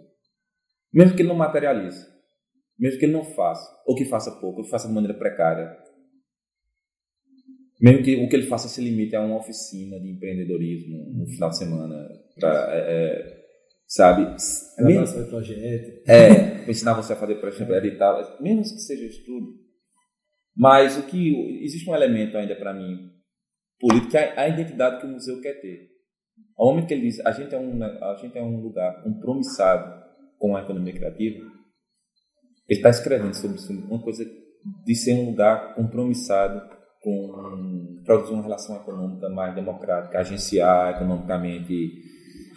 Mesmo 0.92 1.16
que 1.16 1.22
ele 1.22 1.28
não 1.28 1.36
materialize. 1.36 2.06
Mesmo 2.78 2.98
que 2.98 3.04
ele 3.04 3.12
não 3.12 3.24
faça. 3.24 3.68
Ou 3.86 3.94
que 3.94 4.04
faça 4.04 4.30
pouco, 4.32 4.58
ou 4.58 4.64
que 4.64 4.70
faça 4.70 4.86
de 4.86 4.94
maneira 4.94 5.18
precária. 5.18 5.76
Mesmo 7.80 8.02
que 8.02 8.16
o 8.16 8.28
que 8.28 8.36
ele 8.36 8.46
faça 8.46 8.68
se 8.68 8.80
limite 8.80 9.16
a 9.16 9.24
uma 9.24 9.38
oficina 9.38 9.98
de 9.98 10.10
empreendedorismo 10.10 11.12
no 11.14 11.26
final 11.26 11.50
de 11.50 11.58
semana. 11.58 12.08
Pra, 12.40 12.68
é, 12.70 12.78
é 12.78 13.40
sabe? 13.86 14.22
Ela 14.78 14.88
mesmo, 14.88 15.26
projeto. 15.28 16.08
É, 16.08 16.70
ensinar 16.70 16.94
você 16.94 17.12
a 17.12 17.16
fazer 17.16 17.36
projeto 17.36 17.72
é. 17.72 17.86
e 17.86 17.98
tal. 17.98 18.40
Mesmo 18.40 18.62
que 18.62 18.80
seja 18.80 19.04
estudo. 19.04 19.46
Mas 20.56 20.96
o 20.98 21.02
que 21.06 21.64
existe 21.64 21.88
um 21.88 21.94
elemento 21.94 22.36
ainda 22.36 22.54
para 22.56 22.74
mim 22.74 23.10
político 23.78 24.16
é 24.16 24.38
a 24.38 24.48
identidade 24.48 25.00
que 25.00 25.06
o 25.06 25.10
museu 25.10 25.40
quer 25.40 25.60
ter. 25.60 25.88
Ao 26.56 26.66
momento 26.66 26.86
que 26.86 26.94
ele 26.94 27.06
diz 27.06 27.24
a 27.24 27.32
gente 27.32 27.54
é 27.54 27.58
um 27.58 27.82
a 27.82 28.14
gente 28.16 28.36
é 28.36 28.42
um 28.42 28.60
lugar 28.60 29.02
compromissado 29.02 30.00
com 30.38 30.56
a 30.56 30.62
economia 30.62 30.92
criativa, 30.92 31.44
ele 32.68 32.78
está 32.78 32.90
escrevendo 32.90 33.34
sobre 33.34 33.56
isso, 33.56 33.72
uma 33.72 34.02
coisa 34.02 34.24
de 34.84 34.94
ser 34.94 35.14
um 35.14 35.30
lugar 35.30 35.74
compromissado 35.74 36.60
com 37.02 38.02
produzir 38.04 38.32
uma 38.32 38.42
relação 38.42 38.76
econômica 38.76 39.28
mais 39.28 39.54
democrática, 39.54 40.18
agenciar 40.18 40.96
economicamente 40.96 41.74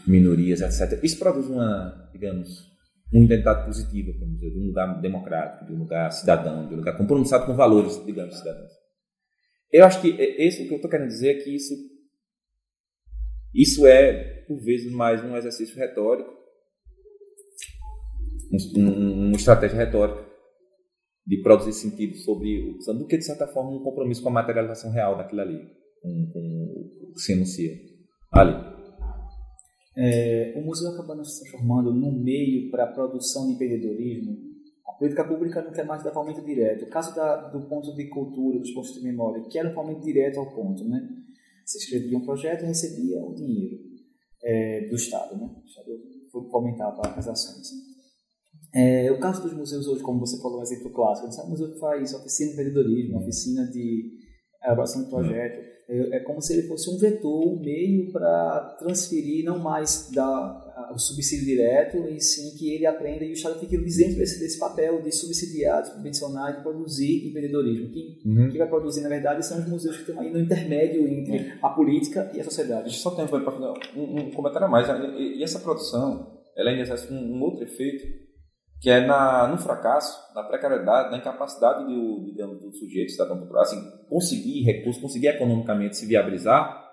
minorias, 0.07 0.61
etc. 0.61 1.01
Isso 1.03 1.17
produz 1.19 1.47
uma, 1.47 2.09
digamos, 2.11 2.71
uma 3.11 3.23
identidade 3.23 3.65
positiva 3.65 4.11
para 4.13 4.25
o 4.25 4.29
museu, 4.29 4.49
de 4.49 4.59
um 4.59 4.67
lugar 4.67 5.01
democrático, 5.01 5.65
de 5.65 5.73
um 5.73 5.79
lugar 5.79 6.11
cidadão, 6.11 6.67
de 6.67 6.73
um 6.73 6.77
lugar 6.77 6.97
compromissado 6.97 7.45
com 7.45 7.55
valores, 7.55 8.03
digamos, 8.05 8.37
cidadãos. 8.37 8.71
Eu 9.71 9.85
acho 9.85 10.01
que 10.01 10.09
esse, 10.09 10.63
o 10.63 10.67
que 10.67 10.73
eu 10.73 10.77
estou 10.77 10.89
querendo 10.89 11.07
dizer 11.07 11.29
é 11.29 11.41
que 11.41 11.55
isso, 11.55 11.73
isso 13.53 13.87
é, 13.87 14.43
por 14.47 14.59
vezes, 14.59 14.91
mais 14.91 15.23
um 15.23 15.35
exercício 15.35 15.75
retórico 15.77 16.43
um, 18.75 19.27
uma 19.27 19.35
estratégia 19.35 19.77
retórica 19.77 20.23
de 21.25 21.41
produzir 21.41 21.73
sentido 21.73 22.15
sobre 22.17 22.59
o 22.69 22.93
do 22.93 23.07
que, 23.07 23.17
de 23.17 23.25
certa 23.25 23.47
forma, 23.47 23.71
um 23.71 23.83
compromisso 23.83 24.21
com 24.21 24.29
a 24.29 24.33
materialização 24.33 24.91
real 24.91 25.17
daquilo 25.17 25.41
ali, 25.41 25.59
com, 26.01 26.29
com 26.31 27.09
o 27.09 27.13
que 27.13 27.19
se 27.19 27.33
enuncia 27.33 27.71
ali. 28.31 28.72
É, 29.95 30.53
o 30.57 30.61
museu 30.65 30.89
acaba 30.89 31.23
se 31.23 31.41
transformando 31.41 31.93
num 31.93 32.11
meio 32.11 32.71
para 32.71 32.85
a 32.85 32.91
produção 32.91 33.47
de 33.47 33.53
empreendedorismo. 33.53 34.37
A 34.87 34.93
política 34.93 35.23
pública 35.23 35.61
não 35.61 35.71
quer 35.71 35.85
mais 35.85 36.03
dar 36.03 36.11
fomento 36.11 36.43
direto. 36.43 36.85
O 36.85 36.89
caso 36.89 37.15
da, 37.15 37.49
do 37.49 37.67
ponto 37.67 37.95
de 37.95 38.07
cultura, 38.09 38.59
dos 38.59 38.71
pontos 38.71 38.93
de 38.93 39.01
memória, 39.01 39.43
que 39.43 39.57
era 39.57 39.69
um 39.69 39.73
fomento 39.73 40.01
direto 40.01 40.39
ao 40.39 40.53
ponto. 40.53 40.83
Né? 40.87 41.07
Você 41.65 41.77
escrevia 41.77 42.17
um 42.17 42.25
projeto 42.25 42.63
e 42.63 42.67
recebia 42.67 43.23
o 43.23 43.33
dinheiro 43.33 43.79
é, 44.43 44.87
do 44.87 44.95
Estado. 44.95 45.37
Né? 45.37 45.49
O 45.63 45.67
Estado 45.67 46.49
fomentava 46.49 47.01
as 47.15 47.27
ações. 47.27 47.67
É, 48.73 49.11
o 49.11 49.19
caso 49.19 49.43
dos 49.43 49.53
museus 49.53 49.87
hoje, 49.87 50.01
como 50.01 50.19
você 50.19 50.41
falou, 50.41 50.59
um 50.59 50.63
exemplo 50.63 50.91
clássico, 50.91 51.31
sabe, 51.31 51.47
o 51.47 51.51
museu 51.51 51.71
que 51.71 51.79
faz 51.79 52.11
oficina 52.13 52.47
de 52.47 52.53
empreendedorismo, 52.53 53.19
oficina 53.19 53.67
de 53.67 54.17
elaboração 54.63 55.03
de 55.03 55.09
projeto, 55.11 55.72
é, 55.87 56.17
é, 56.17 56.19
como 56.19 56.41
se 56.41 56.53
ele 56.53 56.67
fosse 56.67 56.89
um 56.89 56.97
vetor, 56.97 57.45
um 57.45 57.59
meio 57.59 58.11
para 58.11 58.77
transferir 58.79 59.43
não 59.43 59.59
mais 59.59 60.09
da, 60.13 60.89
o 60.93 60.97
subsídio 60.97 61.45
direto, 61.45 61.97
e 62.07 62.21
sim 62.21 62.55
que 62.57 62.73
ele 62.73 62.85
aprenda 62.85 63.25
e 63.25 63.29
o 63.29 63.33
Estado 63.33 63.59
fique 63.59 63.75
isento 63.75 64.17
desse, 64.17 64.39
desse 64.39 64.57
papel 64.57 65.01
de 65.01 65.11
subsidiar, 65.11 65.81
de 65.81 65.89
subvencionar, 65.89 66.55
de 66.55 66.63
produzir 66.63 67.27
empreendedorismo. 67.27 67.89
Quem, 67.89 68.19
uhum. 68.25 68.49
quem 68.49 68.57
vai 68.57 68.67
produzir, 68.67 69.01
na 69.01 69.09
verdade, 69.09 69.45
são 69.45 69.59
os 69.59 69.67
museus 69.67 69.97
que 69.97 70.03
estão 70.03 70.21
aí 70.21 70.31
no 70.31 70.39
intermédio 70.39 71.07
entre 71.07 71.37
uhum. 71.37 71.57
a 71.61 71.69
política 71.69 72.31
e 72.33 72.39
a 72.39 72.43
sociedade. 72.43 72.93
Só 72.93 73.11
tempo 73.11 73.29
para 73.29 73.51
fazer 73.51 73.99
um, 73.99 74.19
um 74.19 74.31
comentário 74.31 74.67
a 74.67 74.69
mais. 74.69 74.87
E, 75.17 75.39
e 75.39 75.43
essa 75.43 75.59
produção, 75.59 76.41
ela 76.55 76.69
ainda 76.69 76.83
exerce 76.83 77.11
um, 77.11 77.17
um 77.17 77.41
outro 77.41 77.63
efeito 77.63 78.23
que 78.83 78.89
é 78.89 78.99
na, 78.99 79.47
no 79.47 79.57
fracasso, 79.57 80.35
na 80.35 80.43
precariedade, 80.43 81.09
na 81.09 81.17
incapacidade 81.17 81.85
do, 81.85 82.25
digamos, 82.25 82.59
do 82.59 82.69
sujeito, 82.73 83.13
cidadão 83.13 83.39
popular, 83.39 83.61
assim, 83.61 83.81
conseguir 84.09 84.63
recursos, 84.63 85.01
conseguir 85.01 85.27
economicamente 85.27 85.95
se 85.95 86.05
viabilizar, 86.05 86.83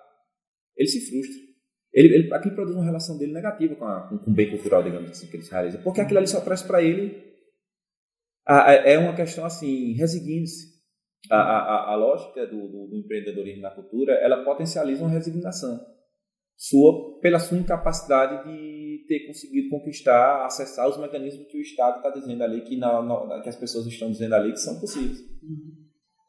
ele 0.76 0.88
se 0.88 1.00
frustra. 1.10 1.50
Ele, 1.92 2.14
ele, 2.14 2.32
aquilo 2.32 2.54
produz 2.54 2.76
uma 2.76 2.84
relação 2.84 3.18
dele 3.18 3.32
negativa 3.32 3.74
com, 3.74 3.84
a, 3.84 4.02
com, 4.08 4.30
o 4.30 4.32
bem 4.32 4.50
cultural, 4.50 4.84
digamos 4.84 5.10
assim, 5.10 5.26
que 5.26 5.36
ele 5.36 5.48
realiza. 5.50 5.78
Porque 5.78 6.00
aquilo 6.00 6.18
ali 6.18 6.28
só 6.28 6.40
traz 6.40 6.62
para 6.62 6.80
ele. 6.80 7.28
A, 8.46 8.70
a, 8.70 8.74
é 8.74 8.96
uma 8.96 9.16
questão 9.16 9.44
assim, 9.44 9.92
resigne-se. 9.94 10.70
A, 11.28 11.36
a, 11.36 11.92
a, 11.92 11.96
lógica 11.96 12.46
do, 12.46 12.68
do, 12.68 12.86
do 12.86 12.96
empreendedorismo 12.98 13.62
na 13.62 13.70
cultura, 13.72 14.12
ela 14.12 14.44
potencializa 14.44 15.02
uma 15.02 15.10
resignação 15.10 15.84
sua 16.60 17.18
pela 17.20 17.38
sua 17.38 17.56
incapacidade 17.56 18.44
de 18.44 19.06
ter 19.08 19.26
conseguido 19.26 19.70
conquistar, 19.70 20.44
acessar 20.44 20.86
os 20.90 20.98
mecanismos 20.98 21.46
que 21.48 21.56
o 21.56 21.62
Estado 21.62 21.96
está 21.96 22.10
dizendo 22.10 22.44
ali, 22.44 22.60
que, 22.60 22.76
na, 22.76 23.02
na, 23.02 23.40
que 23.40 23.48
as 23.48 23.56
pessoas 23.56 23.86
estão 23.86 24.10
dizendo 24.10 24.34
ali 24.34 24.52
que 24.52 24.60
são 24.60 24.78
possíveis. 24.78 25.20
Uhum. 25.42 25.80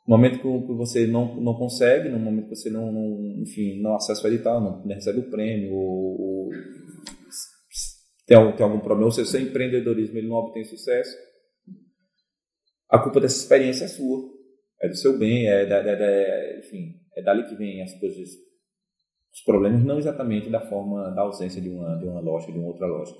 No 0.07 0.17
momento 0.17 0.39
que 0.39 0.73
você 0.73 1.05
não, 1.05 1.35
não 1.35 1.53
consegue, 1.55 2.07
no 2.07 2.17
momento 2.17 2.47
que 2.47 2.55
você 2.55 2.69
não, 2.69 2.93
não 2.93 3.41
enfim, 3.41 3.81
não 3.81 3.93
acessa 3.93 4.25
o 4.25 4.31
edital, 4.31 4.61
não, 4.61 4.85
não 4.85 4.95
recebe 4.95 5.19
o 5.19 5.29
prêmio, 5.29 5.73
ou, 5.73 6.21
ou 6.21 6.49
tem, 8.25 8.55
tem 8.55 8.63
algum 8.65 8.79
problema, 8.79 9.07
ou 9.07 9.11
se 9.11 9.21
o 9.21 9.25
seu 9.25 9.41
empreendedorismo 9.41 10.17
ele 10.17 10.29
não 10.29 10.37
obtém 10.37 10.63
sucesso, 10.63 11.13
a 12.89 12.99
culpa 12.99 13.19
dessa 13.19 13.37
experiência 13.37 13.83
é 13.83 13.89
sua. 13.89 14.31
É 14.81 14.87
do 14.87 14.95
seu 14.95 15.17
bem, 15.19 15.47
é, 15.47 15.65
da, 15.65 15.81
da, 15.81 15.93
da, 15.93 16.57
enfim, 16.57 16.95
é 17.15 17.21
dali 17.21 17.47
que 17.47 17.55
vem 17.55 17.83
as 17.83 17.93
coisas, 17.99 18.29
os 19.33 19.41
problemas, 19.43 19.83
não 19.83 19.97
exatamente 19.97 20.49
da 20.49 20.59
forma, 20.59 21.09
da 21.11 21.21
ausência 21.21 21.61
de 21.61 21.69
uma, 21.69 21.95
de 21.97 22.05
uma 22.05 22.19
lógica, 22.19 22.51
de 22.51 22.59
uma 22.59 22.67
outra 22.67 22.85
lógica 22.85 23.19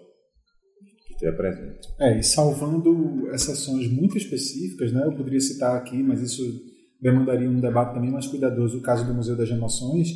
que 1.08 1.14
estiver 1.14 1.36
presente. 1.38 1.88
É, 2.00 2.20
e 2.20 2.24
salvando 2.24 3.30
exceções 3.34 3.90
muito 3.90 4.18
específicas, 4.18 4.92
né, 4.92 5.06
eu 5.06 5.16
poderia 5.16 5.40
citar 5.40 5.76
aqui, 5.78 6.02
mas 6.04 6.22
isso 6.22 6.44
demandaria 7.02 7.50
um 7.50 7.60
debate 7.60 7.94
também 7.94 8.12
mais 8.12 8.28
cuidadoso, 8.28 8.78
o 8.78 8.82
caso 8.82 9.06
do 9.06 9.14
Museu 9.14 9.36
das 9.36 9.50
Emoções, 9.50 10.08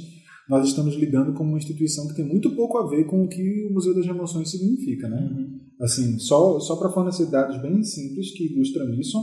nós 0.47 0.67
estamos 0.67 0.95
lidando 0.95 1.33
com 1.33 1.43
uma 1.43 1.57
instituição 1.57 2.07
que 2.07 2.15
tem 2.15 2.25
muito 2.25 2.55
pouco 2.55 2.77
a 2.77 2.87
ver 2.87 3.05
com 3.05 3.23
o 3.23 3.27
que 3.27 3.65
o 3.65 3.73
Museu 3.73 3.95
das 3.95 4.05
Emoções 4.05 4.51
significa, 4.51 5.09
né? 5.09 5.17
Uhum. 5.17 5.59
Assim, 5.81 6.19
só, 6.19 6.59
só 6.59 6.75
para 6.75 6.91
fornecer 6.91 7.31
dados 7.31 7.59
bem 7.61 7.81
simples 7.83 8.31
que 8.31 8.53
ilustram 8.53 8.93
isso, 8.93 9.17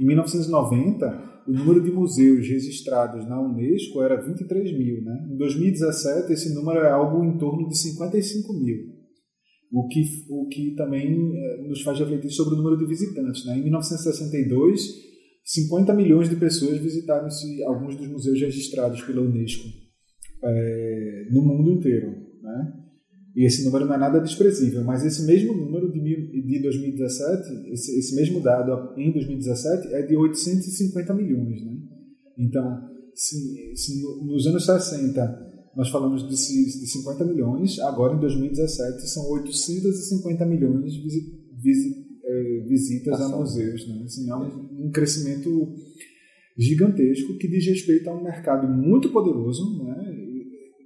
em 0.00 0.06
1990, 0.06 1.33
o 1.46 1.52
número 1.52 1.82
de 1.82 1.90
museus 1.90 2.46
registrados 2.48 3.26
na 3.26 3.40
Unesco 3.40 4.02
era 4.02 4.20
23 4.20 4.76
mil. 4.76 5.02
Né? 5.02 5.28
Em 5.30 5.36
2017, 5.36 6.32
esse 6.32 6.54
número 6.54 6.80
é 6.80 6.90
algo 6.90 7.24
em 7.24 7.38
torno 7.38 7.68
de 7.68 7.76
55 7.78 8.52
mil, 8.54 8.78
o 9.72 9.88
que, 9.88 10.02
o 10.30 10.48
que 10.48 10.74
também 10.74 11.32
eh, 11.36 11.68
nos 11.68 11.82
faz 11.82 11.98
refletir 11.98 12.30
sobre 12.30 12.54
o 12.54 12.58
número 12.58 12.78
de 12.78 12.86
visitantes. 12.86 13.44
Né? 13.46 13.58
Em 13.58 13.62
1962, 13.62 14.80
50 15.44 15.92
milhões 15.92 16.30
de 16.30 16.36
pessoas 16.36 16.78
visitaram 16.78 17.28
alguns 17.66 17.96
dos 17.96 18.08
museus 18.08 18.40
registrados 18.40 19.02
pela 19.02 19.20
Unesco 19.20 19.68
é, 20.42 21.26
no 21.30 21.42
mundo 21.42 21.70
inteiro. 21.70 22.08
Né? 22.42 22.83
E 23.34 23.44
esse 23.44 23.64
número 23.64 23.84
não 23.84 23.94
é 23.94 23.98
nada 23.98 24.20
desprezível, 24.20 24.84
mas 24.84 25.04
esse 25.04 25.26
mesmo 25.26 25.54
número 25.54 25.90
de, 25.90 26.00
de 26.00 26.62
2017, 26.62 27.72
esse, 27.72 27.98
esse 27.98 28.14
mesmo 28.14 28.40
dado 28.40 28.94
em 28.96 29.12
2017 29.12 29.92
é 29.92 30.02
de 30.02 30.16
850 30.16 31.12
milhões. 31.14 31.64
Né? 31.64 31.76
Então, 32.38 32.88
se, 33.12 33.74
se 33.74 34.02
nos 34.24 34.46
anos 34.46 34.64
60 34.64 35.52
nós 35.76 35.88
falamos 35.88 36.22
de, 36.22 36.28
de 36.28 36.86
50 36.86 37.24
milhões, 37.24 37.80
agora 37.80 38.14
em 38.14 38.20
2017 38.20 39.08
são 39.08 39.28
850 39.28 40.46
milhões 40.46 40.92
de 40.92 41.44
é, 42.24 42.64
visitas 42.68 43.20
a 43.20 43.36
museus. 43.36 43.88
Né? 43.88 44.02
Assim, 44.04 44.30
é 44.30 44.36
um, 44.36 44.86
um 44.86 44.90
crescimento 44.92 45.74
gigantesco 46.56 47.36
que 47.36 47.48
diz 47.48 47.66
respeito 47.66 48.08
a 48.08 48.14
um 48.14 48.22
mercado 48.22 48.68
muito 48.68 49.10
poderoso, 49.10 49.82
né? 49.82 50.13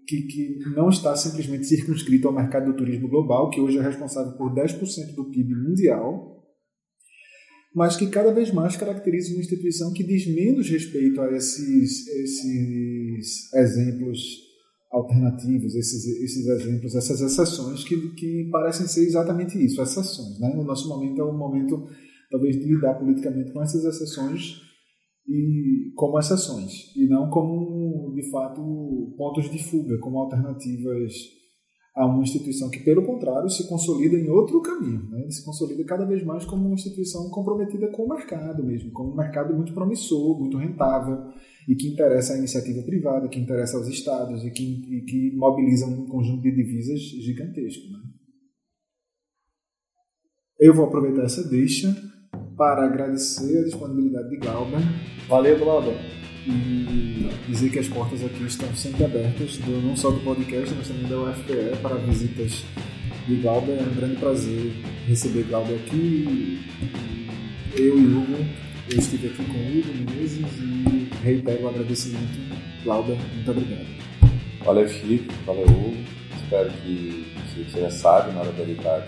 Que, 0.08 0.22
que 0.22 0.58
não 0.74 0.88
está 0.88 1.14
simplesmente 1.14 1.66
circunscrito 1.66 2.26
ao 2.26 2.34
mercado 2.34 2.72
do 2.72 2.76
turismo 2.76 3.08
global, 3.08 3.50
que 3.50 3.60
hoje 3.60 3.76
é 3.76 3.82
responsável 3.82 4.32
por 4.32 4.54
10% 4.54 5.14
do 5.14 5.26
PIB 5.26 5.54
mundial, 5.54 6.42
mas 7.74 7.94
que 7.94 8.06
cada 8.06 8.32
vez 8.32 8.50
mais 8.50 8.74
caracteriza 8.74 9.34
uma 9.34 9.42
instituição 9.42 9.92
que 9.92 10.02
diz 10.02 10.26
menos 10.26 10.70
respeito 10.70 11.20
a 11.20 11.30
esses, 11.36 12.08
esses 12.08 13.52
exemplos 13.54 14.48
alternativos, 14.90 15.74
esses, 15.74 16.06
esses 16.22 16.46
exemplos, 16.46 16.94
essas 16.94 17.20
exceções 17.20 17.84
que, 17.84 18.14
que 18.14 18.48
parecem 18.50 18.88
ser 18.88 19.04
exatamente 19.04 19.62
isso, 19.62 19.82
exceções. 19.82 20.40
Né? 20.40 20.54
O 20.56 20.64
nosso 20.64 20.88
momento 20.88 21.20
é 21.20 21.24
um 21.24 21.36
momento, 21.36 21.86
talvez, 22.30 22.56
de 22.56 22.64
lidar 22.64 22.94
politicamente 22.94 23.52
com 23.52 23.62
essas 23.62 23.84
exceções 23.84 24.67
e 25.28 25.92
como 25.94 26.18
exceções, 26.18 26.94
e 26.96 27.06
não 27.06 27.28
como, 27.28 28.12
de 28.14 28.30
fato, 28.30 29.14
pontos 29.16 29.50
de 29.50 29.62
fuga, 29.62 29.98
como 29.98 30.18
alternativas 30.18 31.12
a 31.94 32.06
uma 32.06 32.22
instituição 32.22 32.70
que, 32.70 32.78
pelo 32.78 33.04
contrário, 33.04 33.50
se 33.50 33.68
consolida 33.68 34.16
em 34.16 34.30
outro 34.30 34.62
caminho. 34.62 35.02
Né? 35.10 35.28
se 35.30 35.44
consolida 35.44 35.84
cada 35.84 36.06
vez 36.06 36.24
mais 36.24 36.44
como 36.44 36.64
uma 36.64 36.74
instituição 36.74 37.28
comprometida 37.28 37.88
com 37.88 38.04
o 38.04 38.08
mercado 38.08 38.64
mesmo, 38.64 38.92
como 38.92 39.12
um 39.12 39.16
mercado 39.16 39.52
muito 39.54 39.74
promissor, 39.74 40.38
muito 40.38 40.56
rentável, 40.56 41.32
e 41.68 41.74
que 41.74 41.88
interessa 41.88 42.34
à 42.34 42.38
iniciativa 42.38 42.82
privada, 42.82 43.28
que 43.28 43.40
interessa 43.40 43.76
aos 43.76 43.88
estados 43.88 44.44
e 44.44 44.50
que, 44.50 44.62
e 44.62 45.02
que 45.02 45.36
mobiliza 45.36 45.86
um 45.86 46.06
conjunto 46.06 46.40
de 46.40 46.54
divisas 46.54 47.00
gigantesco. 47.00 47.92
Né? 47.92 47.98
Eu 50.60 50.72
vou 50.72 50.86
aproveitar 50.86 51.24
essa 51.24 51.46
deixa 51.48 51.88
para 52.58 52.84
agradecer 52.84 53.60
a 53.60 53.62
disponibilidade 53.62 54.28
de 54.28 54.36
Glauber. 54.36 54.80
Valeu, 55.28 55.56
Glauber. 55.58 55.96
E 56.44 57.30
dizer 57.46 57.70
que 57.70 57.78
as 57.78 57.88
portas 57.88 58.24
aqui 58.24 58.44
estão 58.44 58.74
sempre 58.74 59.04
abertas, 59.04 59.60
não 59.66 59.96
só 59.96 60.10
do 60.10 60.20
podcast, 60.20 60.74
mas 60.76 60.88
também 60.88 61.06
da 61.06 61.18
UFPE, 61.18 61.76
para 61.80 61.94
visitas 61.96 62.64
de 63.28 63.36
Glauber. 63.36 63.78
É 63.78 63.82
um 63.82 63.94
grande 63.94 64.16
prazer 64.16 64.72
receber 65.06 65.44
Glauber 65.44 65.76
aqui. 65.76 66.60
Eu 67.76 67.96
e 67.96 68.06
Hugo, 68.06 68.44
eu 68.90 68.98
estive 68.98 69.28
aqui 69.28 69.44
com 69.44 69.52
o 69.52 69.78
Hugo 69.78 70.10
Menezes 70.10 70.46
e 70.58 71.08
reitero 71.22 71.64
o 71.64 71.68
agradecimento. 71.68 72.38
Glauber, 72.82 73.16
muito 73.34 73.50
obrigado. 73.50 73.86
Valeu, 74.64 74.88
Chico. 74.88 75.32
Valeu, 75.46 75.66
Hugo. 75.66 75.96
Espero 76.42 76.70
que 76.82 77.26
você 77.70 77.80
já 77.80 77.90
sabe 77.90 78.32
na 78.32 78.40
hora 78.40 78.52
de 78.52 78.62
editar 78.62 79.06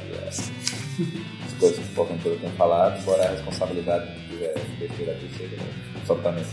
aqui 1.02 1.52
coisas 1.58 1.78
que 1.78 1.92
o 1.92 1.94
porventura 1.94 2.36
tem 2.36 2.50
falado, 2.50 3.00
embora 3.00 3.26
a 3.26 3.30
responsabilidade 3.30 4.14
de 4.14 4.28
tiver 4.28 4.54
besteira 4.78 5.12
aqui 5.12 5.30
seja 5.36 5.56
absolutamente 5.96 6.48